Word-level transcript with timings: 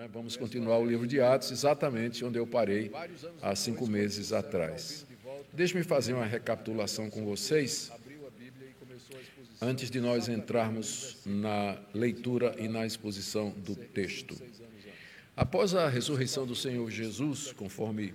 Né? 0.00 0.08
Vamos 0.10 0.34
continuar 0.34 0.78
o 0.78 0.86
livro 0.86 1.06
de 1.06 1.20
Atos, 1.20 1.50
exatamente 1.50 2.24
onde 2.24 2.38
eu 2.38 2.46
parei 2.46 2.90
há 3.42 3.54
cinco 3.54 3.86
meses 3.86 4.32
atrás. 4.32 5.04
Deixe-me 5.52 5.84
fazer 5.84 6.14
uma 6.14 6.24
recapitulação 6.24 7.10
com 7.10 7.22
vocês, 7.26 7.92
antes 9.60 9.90
de 9.90 10.00
nós 10.00 10.26
entrarmos 10.26 11.18
na 11.26 11.76
leitura 11.92 12.54
e 12.58 12.66
na 12.66 12.86
exposição 12.86 13.50
do 13.50 13.76
texto. 13.76 14.40
Após 15.36 15.74
a 15.74 15.86
ressurreição 15.86 16.46
do 16.46 16.56
Senhor 16.56 16.90
Jesus, 16.90 17.52
conforme 17.52 18.14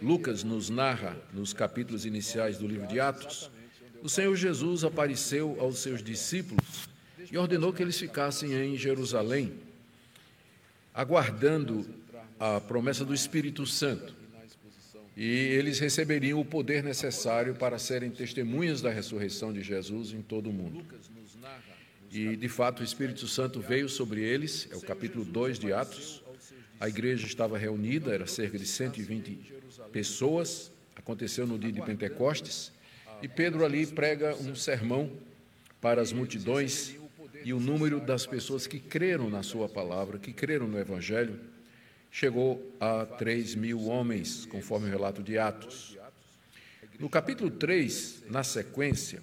Lucas 0.00 0.44
nos 0.44 0.70
narra 0.70 1.16
nos 1.32 1.52
capítulos 1.52 2.06
iniciais 2.06 2.56
do 2.56 2.68
livro 2.68 2.86
de 2.86 3.00
Atos, 3.00 3.50
o 4.00 4.08
Senhor 4.08 4.36
Jesus 4.36 4.84
apareceu 4.84 5.56
aos 5.58 5.80
seus 5.80 6.00
discípulos 6.00 6.88
e 7.32 7.36
ordenou 7.36 7.72
que 7.72 7.82
eles 7.82 7.98
ficassem 7.98 8.52
em 8.52 8.76
Jerusalém, 8.76 9.63
aguardando 10.94 11.84
a 12.38 12.60
promessa 12.60 13.04
do 13.04 13.12
Espírito 13.12 13.66
Santo 13.66 14.24
e 15.16 15.24
eles 15.24 15.78
receberiam 15.78 16.40
o 16.40 16.44
poder 16.44 16.82
necessário 16.82 17.54
para 17.54 17.78
serem 17.78 18.10
testemunhas 18.10 18.80
da 18.80 18.90
ressurreição 18.90 19.52
de 19.52 19.62
Jesus 19.62 20.12
em 20.12 20.22
todo 20.22 20.50
o 20.50 20.52
mundo. 20.52 20.84
E, 22.10 22.36
de 22.36 22.48
fato, 22.48 22.80
o 22.80 22.84
Espírito 22.84 23.26
Santo 23.26 23.60
veio 23.60 23.88
sobre 23.88 24.22
eles, 24.22 24.68
é 24.70 24.76
o 24.76 24.80
capítulo 24.80 25.24
2 25.24 25.58
de 25.58 25.72
Atos. 25.72 26.22
A 26.80 26.88
igreja 26.88 27.26
estava 27.26 27.56
reunida, 27.56 28.12
era 28.12 28.26
cerca 28.26 28.58
de 28.58 28.66
120 28.66 29.54
pessoas, 29.92 30.72
aconteceu 30.96 31.46
no 31.46 31.58
dia 31.58 31.72
de 31.72 31.80
Pentecostes, 31.82 32.72
e 33.22 33.28
Pedro 33.28 33.64
ali 33.64 33.86
prega 33.86 34.34
um 34.36 34.54
sermão 34.54 35.12
para 35.80 36.02
as 36.02 36.12
multidões, 36.12 36.96
e 37.44 37.52
o 37.52 37.60
número 37.60 38.00
das 38.00 38.26
pessoas 38.26 38.66
que 38.66 38.80
creram 38.80 39.28
na 39.28 39.42
sua 39.42 39.68
palavra, 39.68 40.18
que 40.18 40.32
creram 40.32 40.66
no 40.66 40.78
Evangelho, 40.78 41.38
chegou 42.10 42.74
a 42.80 43.04
3 43.04 43.54
mil 43.54 43.84
homens, 43.84 44.46
conforme 44.46 44.88
o 44.88 44.90
relato 44.90 45.22
de 45.22 45.36
Atos. 45.36 45.98
No 46.98 47.10
capítulo 47.10 47.50
3, 47.50 48.24
na 48.30 48.42
sequência, 48.42 49.22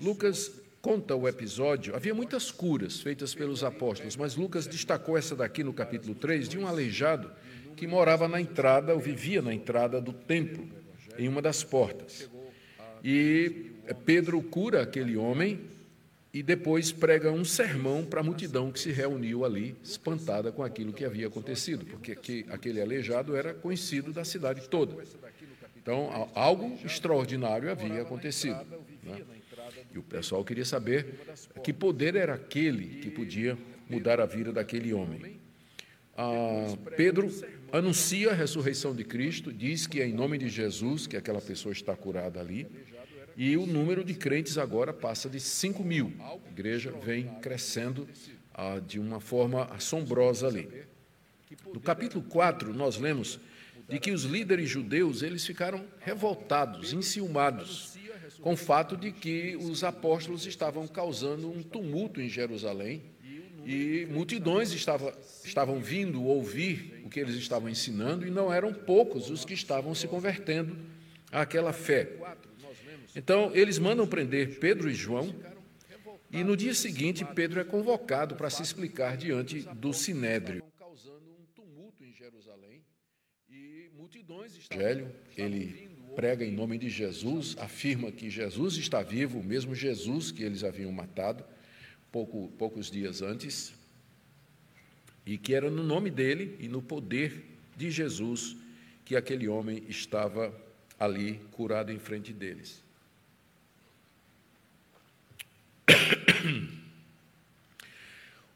Lucas 0.00 0.52
conta 0.80 1.16
o 1.16 1.26
episódio. 1.26 1.96
Havia 1.96 2.14
muitas 2.14 2.52
curas 2.52 3.00
feitas 3.00 3.34
pelos 3.34 3.64
apóstolos, 3.64 4.16
mas 4.16 4.36
Lucas 4.36 4.68
destacou 4.68 5.18
essa 5.18 5.34
daqui 5.34 5.64
no 5.64 5.72
capítulo 5.72 6.14
3, 6.14 6.48
de 6.48 6.58
um 6.58 6.66
aleijado 6.66 7.32
que 7.74 7.88
morava 7.88 8.28
na 8.28 8.40
entrada, 8.40 8.94
ou 8.94 9.00
vivia 9.00 9.42
na 9.42 9.52
entrada 9.52 10.00
do 10.00 10.12
templo, 10.12 10.68
em 11.18 11.26
uma 11.28 11.42
das 11.42 11.64
portas. 11.64 12.30
E 13.02 13.72
Pedro 14.04 14.40
cura 14.42 14.82
aquele 14.82 15.16
homem 15.16 15.60
e 16.32 16.42
depois 16.42 16.92
prega 16.92 17.32
um 17.32 17.44
sermão 17.44 18.04
para 18.04 18.20
a 18.20 18.22
multidão 18.22 18.70
que 18.70 18.78
se 18.78 18.92
reuniu 18.92 19.44
ali, 19.44 19.74
espantada 19.82 20.52
com 20.52 20.62
aquilo 20.62 20.92
que 20.92 21.04
havia 21.04 21.26
acontecido, 21.26 21.86
porque 21.86 22.44
aquele 22.50 22.80
aleijado 22.80 23.34
era 23.34 23.54
conhecido 23.54 24.12
da 24.12 24.24
cidade 24.24 24.68
toda. 24.68 25.02
Então, 25.76 26.30
algo 26.34 26.78
extraordinário 26.84 27.70
havia 27.70 28.02
acontecido. 28.02 28.60
Né? 29.02 29.22
E 29.94 29.98
o 29.98 30.02
pessoal 30.02 30.44
queria 30.44 30.64
saber 30.64 31.18
que 31.62 31.72
poder 31.72 32.14
era 32.14 32.34
aquele 32.34 33.00
que 33.00 33.10
podia 33.10 33.56
mudar 33.88 34.20
a 34.20 34.26
vida 34.26 34.52
daquele 34.52 34.92
homem. 34.92 35.40
Ah, 36.14 36.76
Pedro 36.94 37.32
anuncia 37.72 38.32
a 38.32 38.34
ressurreição 38.34 38.94
de 38.94 39.04
Cristo, 39.04 39.50
diz 39.50 39.86
que 39.86 40.02
é 40.02 40.06
em 40.06 40.12
nome 40.12 40.36
de 40.36 40.48
Jesus 40.48 41.06
que 41.06 41.16
aquela 41.16 41.40
pessoa 41.40 41.72
está 41.72 41.96
curada 41.96 42.38
ali 42.38 42.66
e 43.38 43.56
o 43.56 43.64
número 43.64 44.02
de 44.02 44.14
crentes 44.14 44.58
agora 44.58 44.92
passa 44.92 45.30
de 45.30 45.38
5 45.38 45.84
mil. 45.84 46.12
A 46.18 46.50
igreja 46.50 46.90
vem 46.90 47.28
crescendo 47.40 48.08
ah, 48.52 48.80
de 48.84 48.98
uma 48.98 49.20
forma 49.20 49.62
assombrosa 49.66 50.48
ali. 50.48 50.68
No 51.72 51.78
capítulo 51.78 52.24
4, 52.24 52.74
nós 52.74 52.98
lemos 52.98 53.38
de 53.88 54.00
que 54.00 54.10
os 54.10 54.24
líderes 54.24 54.68
judeus 54.68 55.22
eles 55.22 55.46
ficaram 55.46 55.84
revoltados, 56.00 56.92
enciumados, 56.92 57.96
com 58.40 58.54
o 58.54 58.56
fato 58.56 58.96
de 58.96 59.12
que 59.12 59.56
os 59.56 59.84
apóstolos 59.84 60.44
estavam 60.44 60.88
causando 60.88 61.48
um 61.48 61.62
tumulto 61.62 62.20
em 62.20 62.28
Jerusalém 62.28 63.04
e 63.64 64.04
multidões 64.10 64.72
estavam, 64.72 65.12
estavam 65.44 65.78
vindo 65.78 66.24
ouvir 66.24 67.02
o 67.04 67.08
que 67.08 67.20
eles 67.20 67.36
estavam 67.36 67.68
ensinando 67.68 68.26
e 68.26 68.30
não 68.30 68.52
eram 68.52 68.74
poucos 68.74 69.30
os 69.30 69.44
que 69.44 69.54
estavam 69.54 69.94
se 69.94 70.08
convertendo 70.08 70.76
àquela 71.30 71.72
fé. 71.72 72.16
Então, 73.14 73.50
eles 73.54 73.78
mandam 73.78 74.06
prender 74.06 74.58
Pedro 74.58 74.90
e 74.90 74.94
João, 74.94 75.34
e 76.30 76.44
no 76.44 76.56
dia 76.56 76.74
seguinte, 76.74 77.24
Pedro 77.24 77.60
é 77.60 77.64
convocado 77.64 78.34
para 78.34 78.50
se 78.50 78.62
explicar 78.62 79.16
diante 79.16 79.60
do 79.74 79.92
sinédrio. 79.92 80.62
Evangelho, 84.70 85.10
ele 85.36 85.88
prega 86.14 86.44
em 86.44 86.52
nome 86.52 86.78
de 86.78 86.88
Jesus, 86.88 87.56
afirma 87.58 88.10
que 88.10 88.28
Jesus 88.28 88.76
está 88.76 89.02
vivo, 89.02 89.38
o 89.38 89.44
mesmo 89.44 89.74
Jesus 89.74 90.30
que 90.30 90.42
eles 90.42 90.64
haviam 90.64 90.92
matado 90.92 91.44
pouco, 92.12 92.48
poucos 92.58 92.90
dias 92.90 93.22
antes, 93.22 93.74
e 95.24 95.38
que 95.38 95.54
era 95.54 95.70
no 95.70 95.82
nome 95.82 96.10
dele 96.10 96.56
e 96.58 96.68
no 96.68 96.82
poder 96.82 97.44
de 97.76 97.90
Jesus 97.90 98.56
que 99.04 99.16
aquele 99.16 99.48
homem 99.48 99.84
estava 99.88 100.54
ali 100.98 101.40
curado 101.52 101.92
em 101.92 101.98
frente 101.98 102.32
deles. 102.32 102.82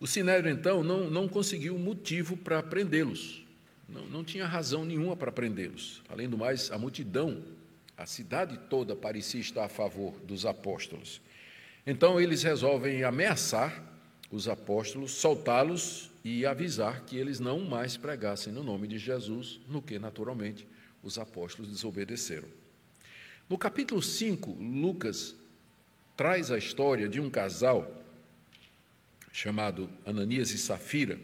O 0.02 0.06
Sinédrio, 0.06 0.52
então, 0.52 0.82
não, 0.82 1.08
não 1.08 1.28
conseguiu 1.28 1.78
motivo 1.78 2.36
para 2.36 2.60
prendê-los. 2.60 3.44
Não, 3.88 4.04
não 4.06 4.24
tinha 4.24 4.44
razão 4.44 4.84
nenhuma 4.84 5.16
para 5.16 5.30
prendê-los. 5.30 6.02
Além 6.08 6.28
do 6.28 6.36
mais, 6.36 6.72
a 6.72 6.78
multidão, 6.78 7.40
a 7.96 8.04
cidade 8.04 8.58
toda 8.68 8.96
parecia 8.96 9.40
estar 9.40 9.64
a 9.64 9.68
favor 9.68 10.12
dos 10.24 10.44
apóstolos. 10.44 11.20
Então, 11.86 12.20
eles 12.20 12.42
resolvem 12.42 13.04
ameaçar 13.04 13.80
os 14.28 14.48
apóstolos, 14.48 15.12
soltá-los 15.12 16.10
e 16.24 16.44
avisar 16.44 17.02
que 17.04 17.16
eles 17.16 17.38
não 17.38 17.60
mais 17.60 17.96
pregassem 17.96 18.52
no 18.52 18.64
nome 18.64 18.88
de 18.88 18.98
Jesus, 18.98 19.60
no 19.68 19.80
que, 19.80 20.00
naturalmente, 20.00 20.66
os 21.00 21.16
apóstolos 21.16 21.70
desobedeceram. 21.70 22.48
No 23.48 23.56
capítulo 23.56 24.02
5, 24.02 24.50
Lucas 24.50 25.36
traz 26.16 26.50
a 26.50 26.58
história 26.58 27.08
de 27.08 27.20
um 27.20 27.30
casal 27.30 28.02
chamado 29.32 29.88
Ananias 30.04 30.50
e 30.50 30.58
Safira, 30.58 31.18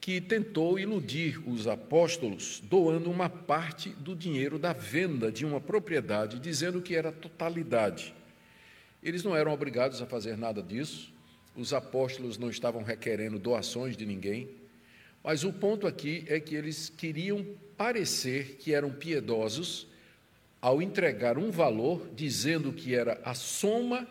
que 0.00 0.20
tentou 0.20 0.78
iludir 0.78 1.40
os 1.48 1.66
apóstolos 1.66 2.60
doando 2.64 3.10
uma 3.10 3.28
parte 3.28 3.90
do 3.90 4.14
dinheiro 4.14 4.58
da 4.58 4.72
venda 4.72 5.30
de 5.30 5.44
uma 5.44 5.60
propriedade, 5.60 6.38
dizendo 6.38 6.82
que 6.82 6.94
era 6.94 7.12
totalidade. 7.12 8.14
Eles 9.02 9.22
não 9.22 9.36
eram 9.36 9.52
obrigados 9.52 10.02
a 10.02 10.06
fazer 10.06 10.36
nada 10.36 10.62
disso, 10.62 11.12
os 11.56 11.72
apóstolos 11.72 12.38
não 12.38 12.50
estavam 12.50 12.82
requerendo 12.82 13.38
doações 13.38 13.96
de 13.96 14.06
ninguém, 14.06 14.48
mas 15.22 15.44
o 15.44 15.52
ponto 15.52 15.86
aqui 15.86 16.24
é 16.28 16.38
que 16.38 16.54
eles 16.54 16.88
queriam 16.88 17.44
parecer 17.76 18.56
que 18.56 18.72
eram 18.72 18.90
piedosos 18.90 19.86
ao 20.60 20.82
entregar 20.82 21.38
um 21.38 21.50
valor, 21.50 22.08
dizendo 22.14 22.72
que 22.72 22.94
era 22.94 23.20
a 23.24 23.34
soma 23.34 24.06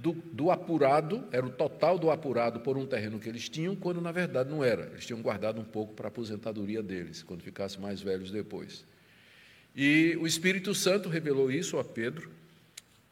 do, 0.00 0.12
do, 0.12 0.50
apurado, 0.50 1.24
era 1.30 1.44
o 1.44 1.50
total 1.50 1.98
do 1.98 2.10
apurado 2.10 2.60
por 2.60 2.78
um 2.78 2.86
terreno 2.86 3.18
que 3.18 3.28
eles 3.28 3.48
tinham, 3.48 3.76
quando 3.76 4.00
na 4.00 4.10
verdade 4.10 4.48
não 4.48 4.64
era. 4.64 4.86
Eles 4.92 5.04
tinham 5.04 5.20
guardado 5.20 5.60
um 5.60 5.64
pouco 5.64 5.92
para 5.92 6.06
a 6.06 6.08
aposentadoria 6.08 6.82
deles, 6.82 7.22
quando 7.22 7.42
ficassem 7.42 7.80
mais 7.80 8.00
velhos 8.00 8.30
depois. 8.30 8.84
E 9.76 10.16
o 10.20 10.26
Espírito 10.26 10.74
Santo 10.74 11.08
revelou 11.08 11.50
isso 11.50 11.78
a 11.78 11.84
Pedro, 11.84 12.30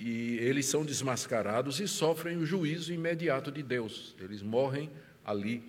e 0.00 0.38
eles 0.38 0.66
são 0.66 0.84
desmascarados 0.84 1.80
e 1.80 1.86
sofrem 1.86 2.36
o 2.38 2.46
juízo 2.46 2.92
imediato 2.92 3.50
de 3.50 3.62
Deus. 3.62 4.14
Eles 4.20 4.42
morrem 4.42 4.88
ali 5.24 5.62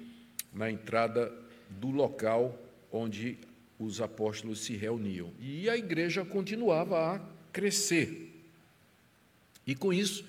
na 0.53 0.71
entrada 0.71 1.31
do 1.69 1.89
local 1.89 2.57
onde 2.91 3.37
os 3.79 4.01
apóstolos 4.01 4.59
se 4.59 4.75
reuniam. 4.75 5.31
E 5.39 5.69
a 5.69 5.77
igreja 5.77 6.25
continuava 6.25 7.15
a 7.15 7.19
crescer. 7.53 8.35
E 9.65 9.73
com 9.73 9.93
isso, 9.93 10.25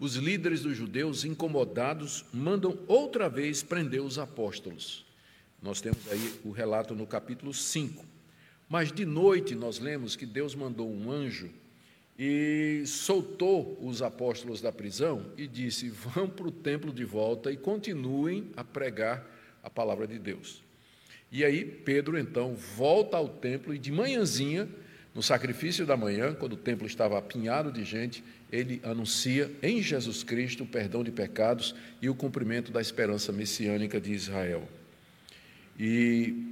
os 0.00 0.14
líderes 0.14 0.62
dos 0.62 0.76
judeus, 0.76 1.24
incomodados, 1.24 2.24
mandam 2.32 2.78
outra 2.88 3.28
vez 3.28 3.62
prender 3.62 4.00
os 4.00 4.18
apóstolos. 4.18 5.04
Nós 5.62 5.80
temos 5.80 6.10
aí 6.10 6.34
o 6.44 6.50
relato 6.50 6.94
no 6.94 7.06
capítulo 7.06 7.52
5. 7.52 8.04
Mas 8.68 8.90
de 8.90 9.04
noite 9.04 9.54
nós 9.54 9.78
lemos 9.78 10.16
que 10.16 10.26
Deus 10.26 10.54
mandou 10.54 10.90
um 10.90 11.10
anjo 11.10 11.50
e 12.18 12.82
soltou 12.86 13.78
os 13.80 14.02
apóstolos 14.02 14.60
da 14.60 14.72
prisão 14.72 15.32
e 15.36 15.46
disse: 15.46 15.88
Vão 15.88 16.28
para 16.28 16.48
o 16.48 16.52
templo 16.52 16.92
de 16.92 17.04
volta 17.04 17.52
e 17.52 17.56
continuem 17.56 18.50
a 18.56 18.64
pregar 18.64 19.24
a 19.62 19.70
palavra 19.70 20.06
de 20.06 20.18
Deus. 20.18 20.65
E 21.30 21.44
aí 21.44 21.64
Pedro 21.64 22.18
então 22.18 22.54
volta 22.54 23.16
ao 23.16 23.28
templo 23.28 23.74
e 23.74 23.78
de 23.78 23.90
manhãzinha, 23.90 24.68
no 25.14 25.22
sacrifício 25.22 25.86
da 25.86 25.96
manhã, 25.96 26.34
quando 26.34 26.52
o 26.52 26.58
templo 26.58 26.86
estava 26.86 27.18
apinhado 27.18 27.72
de 27.72 27.84
gente, 27.84 28.22
ele 28.52 28.80
anuncia 28.84 29.50
em 29.62 29.82
Jesus 29.82 30.22
Cristo 30.22 30.64
o 30.64 30.66
perdão 30.66 31.02
de 31.02 31.10
pecados 31.10 31.74
e 32.02 32.08
o 32.08 32.14
cumprimento 32.14 32.70
da 32.70 32.80
esperança 32.82 33.32
messiânica 33.32 33.98
de 33.98 34.12
Israel. 34.12 34.68
E 35.78 36.44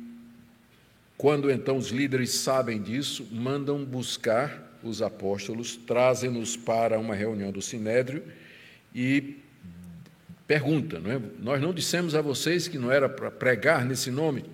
quando 1.16 1.50
então 1.50 1.76
os 1.76 1.88
líderes 1.88 2.30
sabem 2.30 2.80
disso, 2.82 3.28
mandam 3.30 3.84
buscar 3.84 4.78
os 4.82 5.00
apóstolos, 5.00 5.76
trazem-nos 5.76 6.56
para 6.56 6.98
uma 6.98 7.14
reunião 7.14 7.52
do 7.52 7.62
sinédrio 7.62 8.22
e 8.94 9.36
pergunta, 10.46 10.98
não 10.98 11.10
é? 11.10 11.20
Nós 11.38 11.60
não 11.60 11.72
dissemos 11.72 12.14
a 12.14 12.20
vocês 12.20 12.68
que 12.68 12.78
não 12.78 12.90
era 12.90 13.08
para 13.08 13.30
pregar 13.30 13.84
nesse 13.84 14.10
nome? 14.10 14.44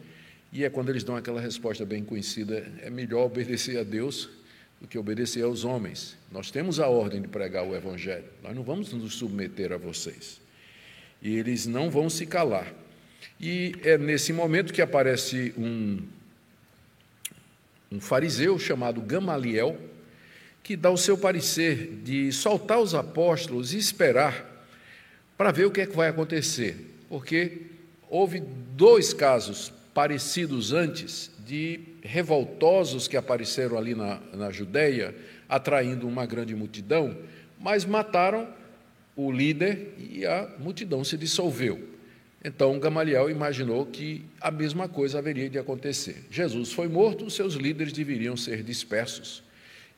E 0.53 0.65
é 0.65 0.71
quando 0.71 0.89
eles 0.89 1.05
dão 1.05 1.17
aquela 1.17 1.41
resposta 1.41 1.85
bem 1.85 2.05
conhecida: 2.05 2.67
é 2.83 2.91
melhor 2.91 3.27
obedecer 3.27 3.79
a 3.79 3.85
Deus 3.85 4.29
do 4.81 4.89
que 4.89 4.99
obedecer 4.99 5.45
aos 5.45 5.65
homens. 5.65 6.17
Nós 6.31 6.51
temos 6.51 6.81
a 6.81 6.89
ordem 6.89 7.21
de 7.21 7.29
pregar 7.29 7.65
o 7.65 7.77
Evangelho, 7.77 8.25
nós 8.43 8.55
não 8.55 8.63
vamos 8.63 8.93
nos 8.93 9.15
submeter 9.15 9.73
a 9.73 9.77
vocês. 9.77 10.41
E 11.23 11.37
eles 11.37 11.67
não 11.67 11.91
vão 11.91 12.09
se 12.09 12.27
calar. 12.27 12.73
E 13.39 13.75
é 13.83 13.99
nesse 13.99 14.33
momento 14.33 14.73
que 14.73 14.81
aparece 14.81 15.55
um, 15.57 16.03
um 17.93 18.01
fariseu 18.01 18.59
chamado 18.59 19.03
Gamaliel, 19.03 19.79
que 20.63 20.77
dá 20.77 20.91
o 20.91 20.97
seu 20.97 21.19
parecer 21.19 22.01
de 22.03 22.33
soltar 22.33 22.81
os 22.81 22.95
apóstolos 22.95 23.75
e 23.75 23.79
esperar 23.79 24.47
para 25.37 25.51
ver 25.51 25.67
o 25.67 25.71
que 25.71 25.83
é 25.83 25.87
que 25.87 25.97
vai 25.97 26.09
acontecer, 26.09 26.77
porque 27.09 27.63
houve 28.09 28.41
dois 28.41 29.13
casos 29.13 29.73
parecidos 29.93 30.73
antes 30.73 31.31
de 31.47 31.81
revoltosos 32.03 33.09
que 33.09 33.17
apareceram 33.17 33.77
ali 33.77 33.95
na, 33.95 34.21
na 34.33 34.51
Judéia, 34.51 35.15
atraindo 35.49 36.07
uma 36.07 36.27
grande 36.27 36.55
multidão, 36.55 37.17
mas 37.59 37.85
mataram 37.85 38.49
o 39.17 39.31
líder 39.31 39.95
e 39.99 40.25
a 40.25 40.49
multidão 40.59 41.05
se 41.05 41.17
dissolveu. 41.17 41.89
Então 42.43 42.79
Gamaliel 42.79 43.29
imaginou 43.29 43.85
que 43.85 44.25
a 44.41 44.51
mesma 44.51 44.89
coisa 44.89 45.19
haveria 45.19 45.51
de 45.51 45.59
acontecer. 45.59 46.25
Jesus 46.31 46.73
foi 46.73 46.89
morto, 46.89 47.29
seus 47.29 47.55
líderes 47.55 47.93
deveriam 47.93 48.37
ser 48.37 48.63
dispersos. 48.63 49.43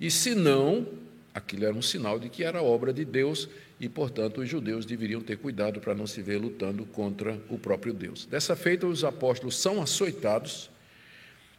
E 0.00 0.10
se 0.10 0.34
não, 0.34 0.86
aquilo 1.34 1.64
era 1.64 1.74
um 1.74 1.82
sinal 1.82 2.18
de 2.18 2.28
que 2.28 2.44
era 2.44 2.62
obra 2.62 2.92
de 2.92 3.04
Deus 3.04 3.48
e, 3.80 3.88
portanto, 3.88 4.40
os 4.40 4.48
judeus 4.48 4.84
deveriam 4.84 5.20
ter 5.20 5.36
cuidado 5.38 5.80
para 5.80 5.94
não 5.94 6.06
se 6.06 6.22
ver 6.22 6.38
lutando 6.38 6.84
contra 6.86 7.38
o 7.48 7.58
próprio 7.58 7.92
Deus. 7.92 8.26
Dessa 8.26 8.54
feita, 8.54 8.86
os 8.86 9.04
apóstolos 9.04 9.56
são 9.56 9.82
açoitados, 9.82 10.70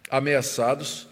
ameaçados 0.08 1.06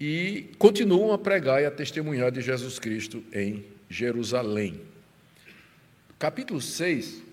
e 0.00 0.48
continuam 0.58 1.12
a 1.12 1.18
pregar 1.18 1.62
e 1.62 1.66
a 1.66 1.70
testemunhar 1.70 2.30
de 2.30 2.40
Jesus 2.40 2.78
Cristo 2.78 3.22
em 3.32 3.64
Jerusalém. 3.88 4.80
Capítulo 6.18 6.60
6 6.60 7.30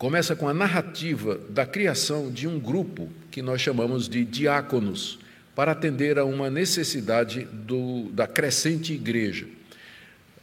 começa 0.00 0.34
com 0.34 0.48
a 0.48 0.54
narrativa 0.54 1.36
da 1.50 1.66
criação 1.66 2.30
de 2.32 2.48
um 2.48 2.58
grupo 2.58 3.10
que 3.30 3.42
nós 3.42 3.60
chamamos 3.60 4.08
de 4.08 4.24
diáconos, 4.24 5.18
para 5.54 5.72
atender 5.72 6.18
a 6.18 6.24
uma 6.24 6.48
necessidade 6.48 7.44
do, 7.44 8.10
da 8.12 8.26
crescente 8.26 8.92
igreja. 8.92 9.46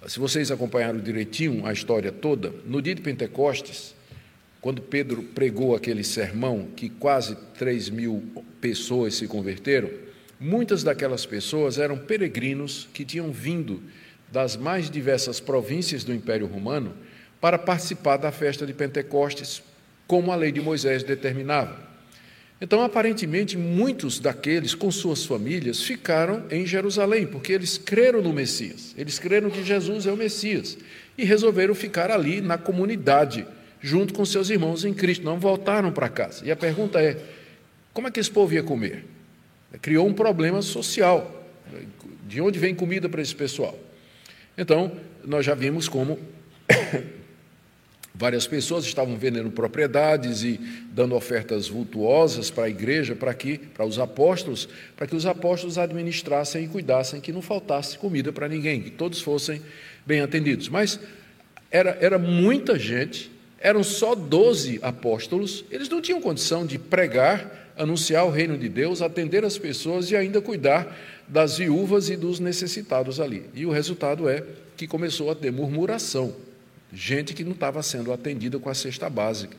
Se 0.08 0.20
vocês 0.20 0.52
acompanharam 0.52 1.00
direitinho 1.00 1.66
a 1.66 1.74
história 1.74 2.12
toda, 2.12 2.54
no 2.66 2.82
dia 2.82 2.94
de 2.94 3.02
Pentecostes, 3.02 3.96
quando 4.62 4.82
Pedro 4.82 5.24
pregou 5.24 5.76
aquele 5.76 6.04
sermão, 6.04 6.68
que 6.76 6.90
quase 6.90 7.36
3 7.58 7.90
mil 7.90 8.24
pessoas 8.60 9.16
se 9.16 9.28
converteram, 9.28 9.90
muitas 10.40 10.84
daquelas 10.84 11.26
pessoas 11.26 11.78
eram 11.78 11.98
peregrinos 11.98 12.88
que 12.94 13.06
tinham 13.06 13.32
vindo 13.32 13.82
das 14.32 14.56
mais 14.56 14.90
diversas 14.90 15.40
províncias 15.40 16.04
do 16.04 16.14
Império 16.14 16.48
Romano 16.48 16.94
para 17.40 17.58
participar 17.58 18.18
da 18.18 18.32
festa 18.32 18.66
de 18.66 18.74
Pentecostes, 18.74 19.64
como 20.06 20.32
a 20.32 20.36
lei 20.36 20.52
de 20.52 20.60
Moisés 20.60 21.04
determinava. 21.04 21.87
Então, 22.60 22.82
aparentemente, 22.82 23.56
muitos 23.56 24.20
daqueles, 24.20 24.74
com 24.74 24.92
suas 24.92 25.24
famílias, 25.24 25.84
ficaram 25.84 26.44
em 26.50 26.66
Jerusalém, 26.66 27.28
porque 27.28 27.54
eles 27.54 27.78
creram 27.78 28.22
no 28.22 28.34
Messias, 28.34 28.96
eles 28.98 29.20
creram 29.20 29.52
que 29.52 29.64
Jesus 29.64 30.08
é 30.08 30.12
o 30.12 30.18
Messias, 30.18 30.78
e 31.16 31.24
resolveram 31.24 31.76
ficar 31.76 32.10
ali 32.10 32.42
na 32.42 32.58
comunidade, 32.58 33.46
junto 33.80 34.14
com 34.14 34.26
seus 34.26 34.50
irmãos 34.50 34.84
em 34.84 34.94
Cristo, 34.94 35.24
não 35.24 35.40
voltaram 35.40 35.92
para 35.92 36.10
casa. 36.10 36.44
E 36.46 36.52
a 36.52 36.56
pergunta 36.56 37.00
é: 37.00 37.22
como 37.94 38.08
é 38.08 38.12
que 38.12 38.20
esse 38.20 38.32
povo 38.32 38.54
ia 38.54 38.64
comer? 38.64 39.06
Criou 39.82 40.08
um 40.08 40.14
problema 40.14 40.62
social. 40.62 41.34
De 42.28 42.42
onde 42.42 42.58
vem 42.58 42.74
comida 42.74 43.08
para 43.08 43.22
esse 43.22 43.36
pessoal? 43.36 43.78
Então, 44.58 44.92
nós 45.24 45.46
já 45.46 45.54
vimos 45.54 45.88
como 45.88 46.20
Várias 48.20 48.48
pessoas 48.48 48.84
estavam 48.84 49.16
vendendo 49.16 49.52
propriedades 49.52 50.42
e 50.42 50.60
dando 50.92 51.14
ofertas 51.14 51.68
vultuosas 51.68 52.50
para 52.50 52.64
a 52.64 52.70
igreja, 52.70 53.16
para 53.16 53.32
que, 53.32 53.60
para 53.60 53.86
os 53.86 54.00
apóstolos, 54.00 54.68
para 54.96 55.06
que 55.06 55.16
os 55.16 55.28
apóstolos 55.28 55.78
administrassem 55.78 56.66
e 56.66 56.68
cuidassem 56.68 57.22
que 57.22 57.32
não 57.32 57.44
faltasse 57.44 57.96
comida 57.96 58.34
para 58.34 58.48
ninguém, 58.48 58.82
que 58.82 58.90
todos 58.90 59.22
fossem 59.22 59.62
bem 60.04 60.22
atendidos. 60.22 60.68
Mas 60.68 61.00
era, 61.70 61.96
era 62.02 62.18
muita 62.18 62.80
gente, 62.80 63.30
eram 63.60 63.84
só 63.84 64.16
doze 64.16 64.80
apóstolos, 64.82 65.64
eles 65.70 65.88
não 65.88 66.02
tinham 66.02 66.20
condição 66.20 66.66
de 66.66 66.80
pregar, 66.80 67.72
anunciar 67.78 68.26
o 68.26 68.32
reino 68.32 68.58
de 68.58 68.68
Deus, 68.68 69.04
atender 69.04 69.46
as 69.46 69.60
pessoas 69.60 70.10
e 70.10 70.16
ainda 70.16 70.42
cuidar 70.42 70.98
das 71.28 71.60
viúvas 71.60 72.10
e 72.10 72.16
dos 72.16 72.40
necessitados 72.40 73.20
ali. 73.20 73.46
E 73.54 73.64
o 73.64 73.70
resultado 73.70 74.28
é 74.28 74.44
que 74.76 74.88
começou 74.88 75.30
a 75.30 75.36
ter 75.36 75.52
murmuração 75.52 76.47
gente 76.94 77.34
que 77.34 77.44
não 77.44 77.52
estava 77.52 77.84
sendo 77.84 78.12
atendida 78.14 78.60
com 78.60 78.70
a 78.70 78.74
cesta 78.74 79.10
básica 79.10 79.56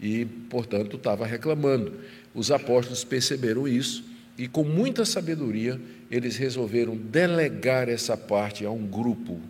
e, 0.00 0.24
portanto, 0.48 0.96
estava 0.96 1.26
reclamando. 1.26 1.94
Os 2.34 2.50
apóstolos 2.50 3.04
perceberam 3.04 3.66
isso 3.66 4.04
e, 4.36 4.46
com 4.46 4.62
muita 4.62 5.04
sabedoria, 5.04 5.80
eles 6.10 6.36
resolveram 6.36 6.96
delegar 6.96 7.88
essa 7.88 8.16
parte 8.16 8.64
a 8.64 8.70
um 8.70 8.86
grupo 8.86 9.40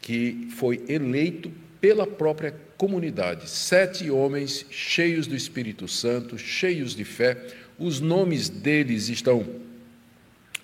que 0.00 0.48
foi 0.56 0.84
eleito 0.88 1.50
pela 1.80 2.06
própria 2.06 2.54
comunidade. 2.76 3.48
Sete 3.48 4.10
homens 4.10 4.66
cheios 4.70 5.26
do 5.26 5.34
Espírito 5.34 5.88
Santo, 5.88 6.38
cheios 6.38 6.94
de 6.94 7.04
fé. 7.04 7.36
Os 7.78 8.00
nomes 8.00 8.48
deles 8.48 9.08
estão 9.08 9.46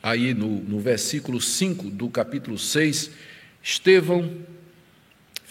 aí 0.03 0.35
no, 0.35 0.49
no 0.49 0.79
versículo 0.79 1.41
5 1.41 1.91
do 1.91 2.09
capítulo 2.11 2.59
6. 2.59 3.11
Estevão, 3.63 4.31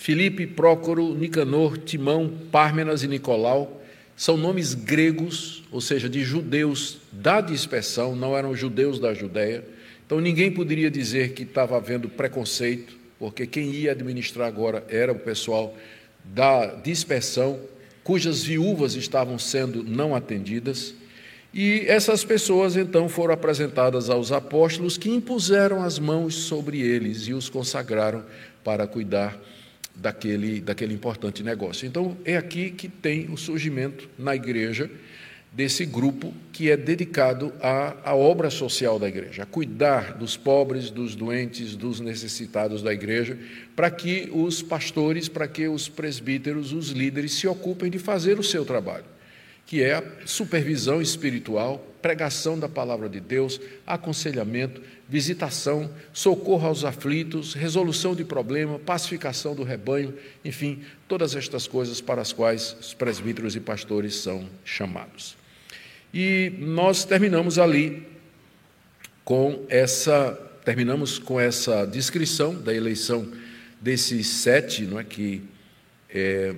Filipe, 0.03 0.45
Prócoro, 0.45 1.15
Nicanor, 1.15 1.77
Timão, 1.77 2.29
Pármenas 2.51 3.03
e 3.03 3.07
Nicolau 3.07 3.81
são 4.17 4.35
nomes 4.35 4.73
gregos, 4.73 5.63
ou 5.71 5.79
seja, 5.79 6.09
de 6.09 6.25
judeus 6.25 6.97
da 7.09 7.39
dispersão, 7.39 8.13
não 8.13 8.35
eram 8.35 8.53
judeus 8.53 8.99
da 8.99 9.13
Judéia. 9.13 9.63
Então 10.05 10.19
ninguém 10.19 10.51
poderia 10.51 10.91
dizer 10.91 11.31
que 11.31 11.43
estava 11.43 11.77
havendo 11.77 12.09
preconceito, 12.09 12.97
porque 13.17 13.47
quem 13.47 13.71
ia 13.71 13.93
administrar 13.93 14.45
agora 14.45 14.83
era 14.89 15.13
o 15.13 15.19
pessoal 15.19 15.73
da 16.21 16.65
dispersão, 16.65 17.57
cujas 18.03 18.43
viúvas 18.43 18.95
estavam 18.95 19.39
sendo 19.39 19.85
não 19.85 20.13
atendidas. 20.13 20.93
E 21.53 21.85
essas 21.87 22.25
pessoas 22.25 22.75
então 22.75 23.07
foram 23.07 23.33
apresentadas 23.33 24.09
aos 24.09 24.33
apóstolos, 24.33 24.97
que 24.97 25.09
impuseram 25.09 25.81
as 25.81 25.97
mãos 25.97 26.35
sobre 26.35 26.81
eles 26.81 27.21
e 27.21 27.33
os 27.33 27.47
consagraram 27.47 28.21
para 28.65 28.85
cuidar 28.85 29.39
daquele, 29.95 30.59
daquele 30.61 30.93
importante 30.93 31.43
negócio. 31.43 31.87
Então, 31.87 32.17
é 32.25 32.35
aqui 32.35 32.71
que 32.71 32.87
tem 32.87 33.29
o 33.31 33.37
surgimento 33.37 34.09
na 34.17 34.35
igreja 34.35 34.89
desse 35.51 35.85
grupo 35.85 36.33
que 36.51 36.71
é 36.71 36.75
dedicado 36.75 37.53
à, 37.61 38.11
à 38.11 38.15
obra 38.15 38.49
social 38.49 38.97
da 38.97 39.07
igreja, 39.07 39.43
a 39.43 39.45
cuidar 39.45 40.13
dos 40.17 40.35
pobres, 40.35 40.89
dos 40.89 41.15
doentes, 41.15 41.75
dos 41.75 41.99
necessitados 41.99 42.81
da 42.81 42.91
igreja, 42.91 43.37
para 43.75 43.91
que 43.91 44.29
os 44.33 44.63
pastores, 44.63 45.29
para 45.29 45.47
que 45.47 45.67
os 45.67 45.87
presbíteros, 45.87 46.73
os 46.73 46.89
líderes 46.89 47.33
se 47.33 47.47
ocupem 47.47 47.91
de 47.91 47.99
fazer 47.99 48.39
o 48.39 48.43
seu 48.43 48.65
trabalho 48.65 49.12
que 49.73 49.81
é 49.81 49.95
a 49.95 50.03
supervisão 50.23 51.01
espiritual, 51.01 51.79
pregação 51.99 52.59
da 52.59 52.69
palavra 52.69 53.09
de 53.09 53.19
Deus, 53.19 53.59
aconselhamento, 53.87 54.79
visitação, 55.09 55.89
socorro 56.13 56.67
aos 56.67 56.85
aflitos, 56.85 57.55
resolução 57.55 58.13
de 58.13 58.23
problema, 58.23 58.77
pacificação 58.77 59.55
do 59.55 59.63
rebanho, 59.63 60.13
enfim, 60.45 60.83
todas 61.07 61.35
estas 61.35 61.65
coisas 61.65 61.99
para 61.99 62.21
as 62.21 62.31
quais 62.31 62.77
os 62.79 62.93
presbíteros 62.93 63.55
e 63.55 63.59
pastores 63.59 64.13
são 64.13 64.47
chamados. 64.63 65.35
E 66.13 66.53
nós 66.59 67.03
terminamos 67.03 67.57
ali 67.57 68.05
com 69.25 69.65
essa 69.69 70.39
terminamos 70.63 71.17
com 71.17 71.39
essa 71.39 71.83
descrição 71.87 72.53
da 72.53 72.71
eleição 72.71 73.27
desses 73.81 74.27
sete, 74.27 74.83
não 74.83 74.99
é 74.99 75.03
que 75.03 75.41
é, 76.13 76.53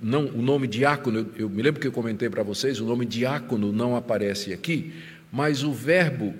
não, 0.00 0.26
o 0.26 0.42
nome 0.42 0.66
diácono, 0.66 1.18
eu, 1.18 1.26
eu 1.36 1.48
me 1.48 1.62
lembro 1.62 1.80
que 1.80 1.86
eu 1.86 1.92
comentei 1.92 2.28
para 2.28 2.42
vocês, 2.42 2.80
o 2.80 2.84
nome 2.84 3.06
diácono 3.06 3.72
não 3.72 3.96
aparece 3.96 4.52
aqui, 4.52 4.92
mas 5.30 5.62
o 5.62 5.72
verbo 5.72 6.34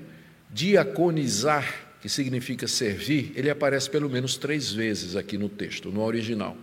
diaconizar, 0.53 1.67
que 2.01 2.09
significa 2.09 2.69
servir, 2.69 3.33
ele 3.35 3.51
aparece 3.51 3.89
pelo 3.89 4.11
menos 4.11 4.37
três 4.37 4.73
vezes 4.73 5.17
aqui 5.17 5.39
no 5.39 5.49
texto, 5.49 5.91
no 5.91 6.03
original. 6.03 6.57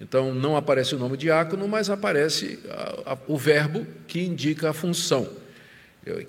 Então, 0.00 0.34
não 0.34 0.56
aparece 0.56 0.94
o 0.94 0.98
nome 0.98 1.16
diácono, 1.16 1.66
mas 1.68 1.88
aparece 1.88 2.58
a, 2.68 3.12
a, 3.12 3.18
o 3.26 3.36
verbo 3.36 3.86
que 4.06 4.20
indica 4.20 4.70
a 4.70 4.72
função. 4.72 5.28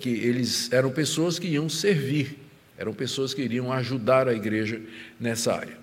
Que 0.00 0.08
eles 0.08 0.72
eram 0.72 0.90
pessoas 0.90 1.38
que 1.38 1.48
iam 1.48 1.68
servir, 1.68 2.38
eram 2.78 2.94
pessoas 2.94 3.34
que 3.34 3.42
iriam 3.42 3.72
ajudar 3.72 4.28
a 4.28 4.34
igreja 4.34 4.80
nessa 5.20 5.54
área. 5.54 5.76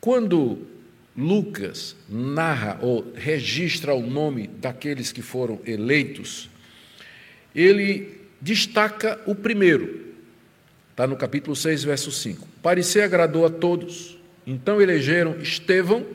Quando 0.00 0.66
Lucas 1.16 1.96
narra 2.08 2.78
ou 2.80 3.12
registra 3.14 3.94
o 3.94 4.08
nome 4.08 4.46
daqueles 4.46 5.12
que 5.12 5.22
foram 5.22 5.60
eleitos, 5.66 6.48
ele 7.54 8.20
destaca 8.40 9.20
o 9.26 9.34
primeiro, 9.34 10.14
está 10.90 11.06
no 11.06 11.16
capítulo 11.16 11.56
6, 11.56 11.84
verso 11.84 12.12
5. 12.12 12.46
Parecer 12.62 13.02
agradou 13.02 13.44
a 13.44 13.50
todos, 13.50 14.18
então 14.46 14.80
elegeram 14.80 15.40
Estevão, 15.40 16.06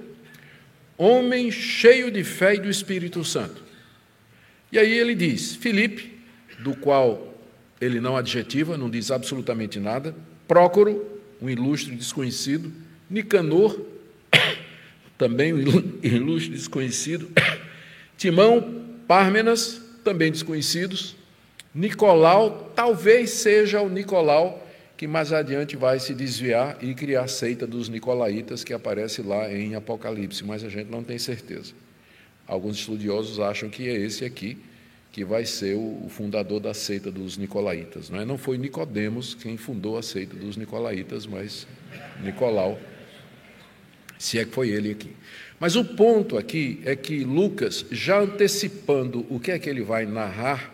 homem 0.97 1.51
cheio 1.51 2.09
de 2.09 2.23
fé 2.23 2.55
e 2.55 2.59
do 2.59 2.69
Espírito 2.69 3.23
Santo. 3.23 3.63
E 4.71 4.79
aí 4.79 4.93
ele 4.97 5.13
diz: 5.13 5.55
Filipe, 5.55 6.19
do 6.59 6.75
qual 6.75 7.33
ele 7.79 7.99
não 7.99 8.15
adjetiva, 8.15 8.77
não 8.77 8.89
diz 8.89 9.11
absolutamente 9.11 9.79
nada, 9.79 10.15
Prócoro, 10.47 11.19
um 11.41 11.49
ilustre 11.49 11.95
desconhecido, 11.95 12.71
Nicanor, 13.09 13.79
também 15.17 15.53
um 15.53 15.59
ilustre 16.03 16.51
desconhecido, 16.51 17.29
Timão, 18.17 18.83
Pármenas, 19.07 19.81
também 20.03 20.31
desconhecidos, 20.31 21.15
Nicolau, 21.73 22.71
talvez 22.75 23.31
seja 23.31 23.81
o 23.81 23.89
Nicolau 23.89 24.65
que 24.97 25.07
mais 25.07 25.33
adiante 25.33 25.75
vai 25.75 25.99
se 25.99 26.13
desviar 26.13 26.77
e 26.81 26.93
criar 26.93 27.23
a 27.23 27.27
seita 27.27 27.67
dos 27.67 27.89
nicolaítas 27.89 28.63
que 28.63 28.73
aparece 28.73 29.21
lá 29.21 29.51
em 29.51 29.75
Apocalipse, 29.75 30.43
mas 30.43 30.63
a 30.63 30.69
gente 30.69 30.89
não 30.89 31.03
tem 31.03 31.19
certeza. 31.19 31.73
Alguns 32.47 32.77
estudiosos 32.77 33.39
acham 33.39 33.69
que 33.69 33.89
é 33.89 33.93
esse 33.93 34.23
aqui 34.23 34.57
que 35.11 35.23
vai 35.23 35.45
ser 35.45 35.75
o 35.75 36.07
fundador 36.09 36.59
da 36.59 36.73
seita 36.73 37.11
dos 37.11 37.37
nicolaítas. 37.37 38.09
Não, 38.09 38.19
é? 38.19 38.25
não 38.25 38.37
foi 38.37 38.57
Nicodemos 38.57 39.33
quem 39.33 39.57
fundou 39.57 39.97
a 39.97 40.01
seita 40.01 40.35
dos 40.35 40.57
nicolaítas, 40.57 41.25
mas 41.25 41.67
Nicolau, 42.21 42.79
se 44.17 44.39
é 44.39 44.45
que 44.45 44.51
foi 44.51 44.69
ele 44.69 44.91
aqui. 44.91 45.11
Mas 45.59 45.75
o 45.75 45.83
ponto 45.83 46.37
aqui 46.37 46.81
é 46.85 46.95
que 46.95 47.23
Lucas, 47.23 47.85
já 47.91 48.19
antecipando 48.19 49.25
o 49.29 49.39
que 49.39 49.51
é 49.51 49.59
que 49.59 49.69
ele 49.69 49.81
vai 49.81 50.05
narrar, 50.05 50.73